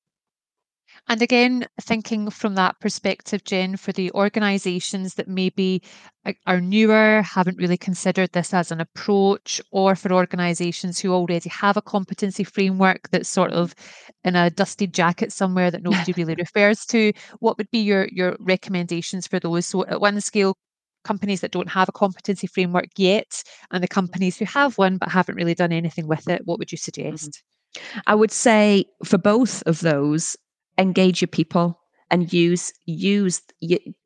And 1.08 1.24
again, 1.24 1.66
thinking 1.82 2.30
from 2.30 2.54
that 2.56 2.80
perspective, 2.80 3.44
Jen, 3.44 3.78
for 3.78 3.92
the 3.92 4.12
organisations 4.12 5.16
that 5.16 5.28
maybe 5.28 5.82
uh, 6.26 6.34
are 6.46 6.62
newer, 6.62 7.24
haven't 7.24 7.58
really 7.58 7.78
considered 7.78 8.32
this 8.32 8.54
as 8.54 8.72
an 8.72 8.80
approach, 8.80 9.60
or 9.72 9.96
for 9.96 10.12
organisations 10.14 11.00
who 11.00 11.12
already 11.12 11.50
have 11.50 11.78
a 11.78 11.82
competency 11.82 12.44
framework 12.44 13.10
that's 13.10 13.28
sort 13.28 13.52
of 13.52 13.74
in 14.24 14.36
a 14.36 14.52
dusty 14.52 14.86
jacket 14.86 15.32
somewhere 15.32 15.72
that 15.72 15.82
nobody 15.82 16.12
really 16.18 16.36
refers 16.36 16.86
to, 16.88 17.12
what 17.40 17.58
would 17.58 17.72
be 17.72 17.80
your 17.80 18.08
your 18.12 18.36
recommendations 18.40 19.26
for 19.26 19.40
those? 19.40 19.66
So 19.66 19.86
at 19.88 20.02
one 20.02 20.22
scale, 20.22 20.56
companies 21.04 21.42
that 21.42 21.52
don't 21.52 21.70
have 21.70 21.90
a 21.90 21.94
competency 21.94 22.48
framework 22.48 22.88
yet, 22.98 23.44
and 23.72 23.84
the 23.84 23.88
companies 23.88 24.38
who 24.38 24.46
have 24.46 24.78
one 24.78 24.98
but 24.98 25.10
haven't 25.10 25.36
really 25.36 25.56
done 25.56 25.72
anything 25.72 26.08
with 26.08 26.28
it, 26.28 26.42
what 26.46 26.60
would 26.60 26.72
you 26.72 26.78
mm-hmm. 26.78 27.16
suggest? 27.16 27.44
I 28.08 28.16
would 28.16 28.32
say 28.32 28.86
for 29.04 29.18
both 29.18 29.62
of 29.64 29.82
those, 29.82 30.36
engage 30.78 31.22
your 31.22 31.28
people 31.28 31.80
and 32.12 32.34
use 32.34 32.72
use 32.86 33.42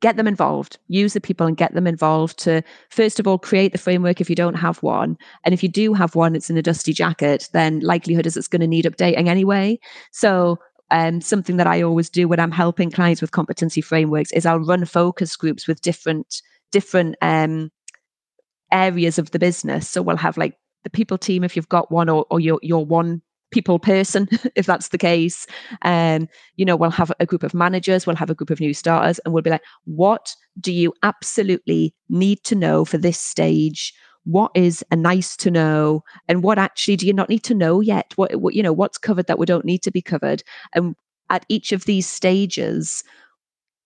get 0.00 0.16
them 0.16 0.26
involved 0.26 0.78
use 0.88 1.12
the 1.14 1.20
people 1.20 1.46
and 1.46 1.56
get 1.56 1.74
them 1.74 1.86
involved 1.86 2.38
to 2.38 2.62
first 2.90 3.18
of 3.18 3.26
all 3.26 3.38
create 3.38 3.72
the 3.72 3.78
framework 3.78 4.20
if 4.20 4.28
you 4.28 4.36
don't 4.36 4.54
have 4.54 4.82
one 4.82 5.16
and 5.44 5.54
if 5.54 5.62
you 5.62 5.68
do 5.68 5.94
have 5.94 6.14
one 6.14 6.34
it's 6.34 6.50
in 6.50 6.56
a 6.56 6.62
dusty 6.62 6.92
jacket 6.92 7.48
then 7.52 7.80
likelihood 7.80 8.26
is 8.26 8.36
it's 8.36 8.48
going 8.48 8.60
to 8.60 8.66
need 8.66 8.84
updating 8.84 9.28
anyway 9.28 9.78
so 10.10 10.58
um, 10.90 11.20
something 11.20 11.56
that 11.56 11.66
i 11.66 11.80
always 11.80 12.10
do 12.10 12.28
when 12.28 12.40
i'm 12.40 12.50
helping 12.50 12.90
clients 12.90 13.20
with 13.20 13.30
competency 13.30 13.80
frameworks 13.80 14.32
is 14.32 14.44
i'll 14.44 14.58
run 14.58 14.84
focus 14.84 15.34
groups 15.36 15.66
with 15.66 15.80
different 15.80 16.42
different 16.74 17.16
um, 17.22 17.70
areas 18.72 19.18
of 19.18 19.30
the 19.30 19.38
business 19.38 19.88
so 19.88 20.02
we'll 20.02 20.16
have 20.16 20.36
like 20.36 20.54
the 20.84 20.90
people 20.90 21.18
team 21.18 21.42
if 21.42 21.56
you've 21.56 21.68
got 21.68 21.90
one 21.90 22.08
or, 22.08 22.26
or 22.30 22.38
your, 22.38 22.58
your 22.62 22.84
one 22.84 23.22
people 23.54 23.78
person, 23.78 24.28
if 24.54 24.66
that's 24.66 24.88
the 24.88 24.98
case. 24.98 25.46
Um, 25.82 26.28
you 26.56 26.64
know, 26.64 26.76
we'll 26.76 26.90
have 26.90 27.12
a 27.20 27.26
group 27.26 27.42
of 27.42 27.54
managers, 27.54 28.06
we'll 28.06 28.16
have 28.16 28.30
a 28.30 28.34
group 28.34 28.50
of 28.50 28.60
new 28.60 28.74
starters, 28.74 29.18
and 29.20 29.32
we'll 29.32 29.42
be 29.42 29.50
like, 29.50 29.64
what 29.84 30.34
do 30.60 30.72
you 30.72 30.92
absolutely 31.02 31.94
need 32.10 32.42
to 32.44 32.54
know 32.54 32.84
for 32.84 32.98
this 32.98 33.18
stage? 33.18 33.94
What 34.24 34.50
is 34.54 34.84
a 34.90 34.96
nice 34.96 35.36
to 35.38 35.50
know, 35.50 36.02
and 36.28 36.42
what 36.42 36.58
actually 36.58 36.96
do 36.96 37.06
you 37.06 37.12
not 37.12 37.28
need 37.28 37.44
to 37.44 37.54
know 37.54 37.80
yet? 37.80 38.12
What, 38.16 38.34
what 38.36 38.54
you 38.54 38.62
know, 38.62 38.72
what's 38.72 38.98
covered 38.98 39.26
that 39.26 39.38
we 39.38 39.46
don't 39.46 39.64
need 39.64 39.82
to 39.82 39.90
be 39.90 40.02
covered? 40.02 40.42
And 40.74 40.96
at 41.30 41.46
each 41.48 41.72
of 41.72 41.84
these 41.84 42.06
stages, 42.06 43.04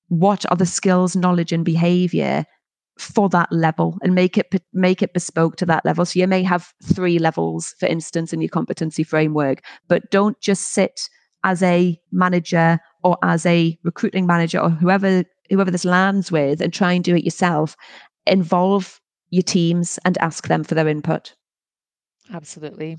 what 0.08 0.44
are 0.50 0.56
the 0.56 0.66
skills, 0.66 1.14
knowledge, 1.14 1.52
and 1.52 1.64
behavior 1.64 2.46
for 2.98 3.28
that 3.28 3.50
level 3.52 3.96
and 4.02 4.14
make 4.14 4.36
it 4.36 4.52
make 4.72 5.02
it 5.02 5.12
bespoke 5.12 5.56
to 5.56 5.66
that 5.66 5.84
level. 5.84 6.04
So 6.04 6.18
you 6.18 6.26
may 6.26 6.42
have 6.42 6.72
three 6.82 7.18
levels 7.18 7.74
for 7.78 7.86
instance 7.86 8.32
in 8.32 8.40
your 8.40 8.48
competency 8.48 9.04
framework 9.04 9.62
but 9.88 10.10
don't 10.10 10.38
just 10.40 10.72
sit 10.72 11.08
as 11.44 11.62
a 11.62 11.98
manager 12.10 12.78
or 13.04 13.16
as 13.22 13.46
a 13.46 13.78
recruiting 13.84 14.26
manager 14.26 14.60
or 14.60 14.70
whoever 14.70 15.24
whoever 15.50 15.70
this 15.70 15.84
lands 15.84 16.30
with 16.30 16.60
and 16.60 16.72
try 16.72 16.92
and 16.92 17.04
do 17.04 17.16
it 17.16 17.24
yourself. 17.24 17.76
Involve 18.26 19.00
your 19.30 19.42
teams 19.42 19.98
and 20.04 20.18
ask 20.18 20.48
them 20.48 20.64
for 20.64 20.74
their 20.74 20.88
input. 20.88 21.34
Absolutely 22.32 22.98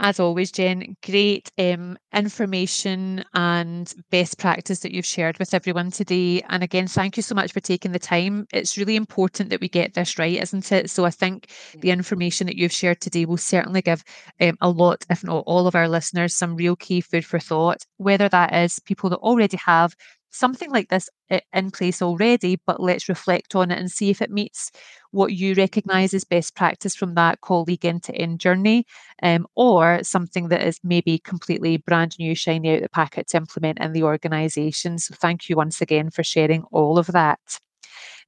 as 0.00 0.18
always, 0.18 0.50
Jen, 0.50 0.96
great 1.04 1.50
um, 1.58 1.98
information 2.14 3.22
and 3.34 3.92
best 4.10 4.38
practice 4.38 4.80
that 4.80 4.92
you've 4.92 5.04
shared 5.06 5.38
with 5.38 5.52
everyone 5.54 5.90
today. 5.90 6.42
And 6.48 6.62
again, 6.62 6.86
thank 6.88 7.16
you 7.18 7.22
so 7.22 7.34
much 7.34 7.52
for 7.52 7.60
taking 7.60 7.92
the 7.92 7.98
time. 7.98 8.46
It's 8.52 8.78
really 8.78 8.96
important 8.96 9.50
that 9.50 9.60
we 9.60 9.68
get 9.68 9.92
this 9.94 10.18
right, 10.18 10.42
isn't 10.42 10.72
it? 10.72 10.90
So 10.90 11.04
I 11.04 11.10
think 11.10 11.50
the 11.78 11.90
information 11.90 12.46
that 12.46 12.56
you've 12.56 12.72
shared 12.72 13.00
today 13.00 13.26
will 13.26 13.36
certainly 13.36 13.82
give 13.82 14.02
um, 14.40 14.56
a 14.62 14.70
lot, 14.70 15.04
if 15.10 15.22
not 15.22 15.44
all 15.46 15.66
of 15.66 15.74
our 15.74 15.88
listeners, 15.88 16.34
some 16.34 16.56
real 16.56 16.76
key 16.76 17.02
food 17.02 17.24
for 17.24 17.38
thought, 17.38 17.84
whether 17.98 18.28
that 18.30 18.54
is 18.54 18.80
people 18.80 19.10
that 19.10 19.18
already 19.18 19.58
have 19.58 19.94
something 20.30 20.70
like 20.70 20.88
this 20.88 21.08
in 21.52 21.70
place 21.70 22.00
already, 22.02 22.58
but 22.66 22.80
let's 22.80 23.08
reflect 23.08 23.54
on 23.54 23.70
it 23.70 23.78
and 23.78 23.90
see 23.90 24.10
if 24.10 24.22
it 24.22 24.30
meets 24.30 24.70
what 25.10 25.32
you 25.32 25.54
recognise 25.54 26.14
as 26.14 26.24
best 26.24 26.54
practice 26.54 26.94
from 26.94 27.14
that 27.14 27.40
colleague 27.40 27.84
end 27.84 28.02
to 28.04 28.14
end 28.14 28.38
journey, 28.38 28.84
um, 29.22 29.46
or 29.56 30.02
something 30.02 30.48
that 30.48 30.62
is 30.62 30.78
maybe 30.84 31.18
completely 31.18 31.76
brand 31.78 32.16
new, 32.18 32.34
shiny 32.34 32.76
out 32.76 32.82
the 32.82 32.88
packet 32.88 33.28
to 33.28 33.36
implement 33.36 33.80
in 33.80 33.92
the 33.92 34.02
organisation. 34.04 34.98
So 34.98 35.14
thank 35.14 35.48
you 35.48 35.56
once 35.56 35.80
again 35.80 36.10
for 36.10 36.22
sharing 36.22 36.62
all 36.70 36.98
of 36.98 37.08
that. 37.08 37.40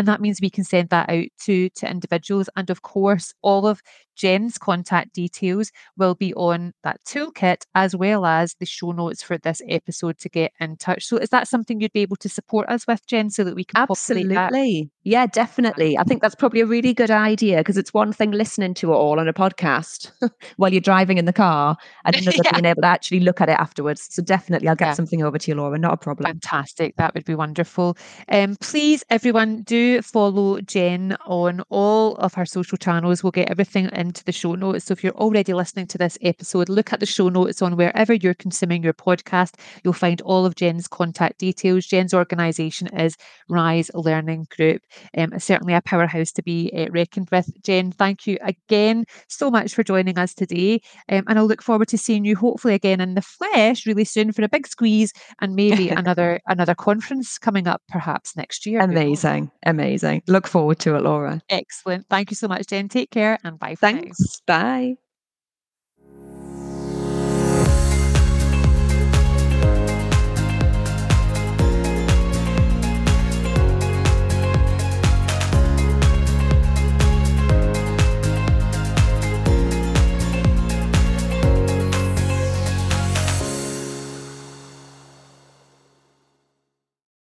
and 0.00 0.08
that 0.08 0.20
means 0.20 0.40
we 0.40 0.50
can 0.50 0.64
send 0.64 0.88
that 0.88 1.10
out 1.10 1.26
to 1.44 1.68
to 1.70 1.90
individuals 1.90 2.48
and 2.56 2.70
of 2.70 2.82
course 2.82 3.34
all 3.42 3.66
of 3.66 3.82
jen's 4.20 4.58
contact 4.58 5.14
details 5.14 5.72
will 5.96 6.14
be 6.14 6.34
on 6.34 6.74
that 6.84 7.02
toolkit 7.06 7.62
as 7.74 7.96
well 7.96 8.26
as 8.26 8.54
the 8.60 8.66
show 8.66 8.92
notes 8.92 9.22
for 9.22 9.38
this 9.38 9.62
episode 9.66 10.18
to 10.18 10.28
get 10.28 10.52
in 10.60 10.76
touch. 10.76 11.06
So 11.06 11.16
is 11.16 11.30
that 11.30 11.48
something 11.48 11.80
you'd 11.80 11.94
be 11.94 12.02
able 12.02 12.16
to 12.16 12.28
support 12.28 12.68
us 12.68 12.86
with 12.86 13.06
jen 13.06 13.30
so 13.30 13.44
that 13.44 13.54
we 13.54 13.64
can 13.64 13.80
absolutely. 13.80 14.90
Yeah 15.04 15.26
definitely. 15.26 15.96
I 15.96 16.02
think 16.02 16.20
that's 16.20 16.34
probably 16.34 16.60
a 16.60 16.66
really 16.66 16.92
good 16.92 17.10
idea 17.10 17.58
because 17.58 17.78
it's 17.78 17.94
one 17.94 18.12
thing 18.12 18.32
listening 18.32 18.74
to 18.74 18.92
it 18.92 18.96
all 18.96 19.18
on 19.18 19.26
a 19.26 19.32
podcast 19.32 20.10
while 20.56 20.70
you're 20.70 20.82
driving 20.82 21.16
in 21.16 21.24
the 21.24 21.32
car 21.32 21.78
and 22.04 22.14
another 22.20 22.36
yeah. 22.44 22.52
being 22.52 22.66
able 22.66 22.82
to 22.82 22.88
actually 22.88 23.20
look 23.20 23.40
at 23.40 23.48
it 23.48 23.58
afterwards. 23.58 24.06
So 24.10 24.22
definitely 24.22 24.68
i'll 24.68 24.76
get 24.76 24.88
yeah. 24.88 24.92
something 24.92 25.22
over 25.22 25.38
to 25.38 25.50
you 25.50 25.54
laura. 25.54 25.78
Not 25.78 25.94
a 25.94 25.96
problem. 25.96 26.26
Fantastic. 26.26 26.96
That 26.96 27.14
would 27.14 27.24
be 27.24 27.34
wonderful. 27.34 27.96
Um 28.28 28.56
please 28.60 29.02
everyone 29.08 29.62
do 29.62 30.02
follow 30.02 30.60
Jen 30.60 31.16
on 31.24 31.62
all 31.70 32.16
of 32.16 32.34
her 32.34 32.44
social 32.44 32.76
channels. 32.76 33.22
We'll 33.22 33.30
get 33.30 33.50
everything 33.50 33.86
into 34.10 34.24
the 34.24 34.32
show 34.32 34.56
notes. 34.56 34.86
So 34.86 34.92
if 34.92 35.04
you're 35.04 35.12
already 35.14 35.54
listening 35.54 35.86
to 35.86 35.98
this 35.98 36.18
episode, 36.20 36.68
look 36.68 36.92
at 36.92 36.98
the 36.98 37.06
show 37.06 37.28
notes 37.28 37.62
on 37.62 37.76
wherever 37.76 38.12
you're 38.12 38.34
consuming 38.34 38.82
your 38.82 38.92
podcast. 38.92 39.54
You'll 39.84 39.92
find 39.92 40.20
all 40.22 40.44
of 40.44 40.56
Jen's 40.56 40.88
contact 40.88 41.38
details. 41.38 41.86
Jen's 41.86 42.12
organisation 42.12 42.88
is 42.88 43.16
Rise 43.48 43.88
Learning 43.94 44.48
Group. 44.56 44.82
Um, 45.16 45.38
certainly 45.38 45.74
a 45.74 45.80
powerhouse 45.80 46.32
to 46.32 46.42
be 46.42 46.72
uh, 46.76 46.90
reckoned 46.90 47.28
with. 47.30 47.48
Jen, 47.62 47.92
thank 47.92 48.26
you 48.26 48.36
again 48.42 49.04
so 49.28 49.48
much 49.48 49.74
for 49.74 49.84
joining 49.84 50.18
us 50.18 50.34
today. 50.34 50.80
Um, 51.08 51.22
and 51.28 51.38
I'll 51.38 51.46
look 51.46 51.62
forward 51.62 51.88
to 51.88 51.98
seeing 51.98 52.24
you 52.24 52.34
hopefully 52.34 52.74
again 52.74 53.00
in 53.00 53.14
the 53.14 53.22
flesh 53.22 53.86
really 53.86 54.04
soon 54.04 54.32
for 54.32 54.42
a 54.42 54.48
big 54.48 54.66
squeeze 54.66 55.12
and 55.40 55.54
maybe 55.54 55.88
another 56.00 56.40
another 56.48 56.74
conference 56.74 57.38
coming 57.38 57.68
up 57.68 57.80
perhaps 57.88 58.36
next 58.36 58.66
year. 58.66 58.80
Amazing. 58.80 59.52
Amazing. 59.64 60.22
Look 60.26 60.48
forward 60.48 60.80
to 60.80 60.96
it, 60.96 61.02
Laura. 61.02 61.40
Excellent. 61.48 62.06
Thank 62.10 62.30
you 62.30 62.36
so 62.36 62.48
much, 62.48 62.66
Jen. 62.66 62.88
Take 62.88 63.10
care 63.10 63.38
and 63.44 63.56
bye. 63.58 63.76
Thanks. 64.00 64.40
Bye. 64.46 64.96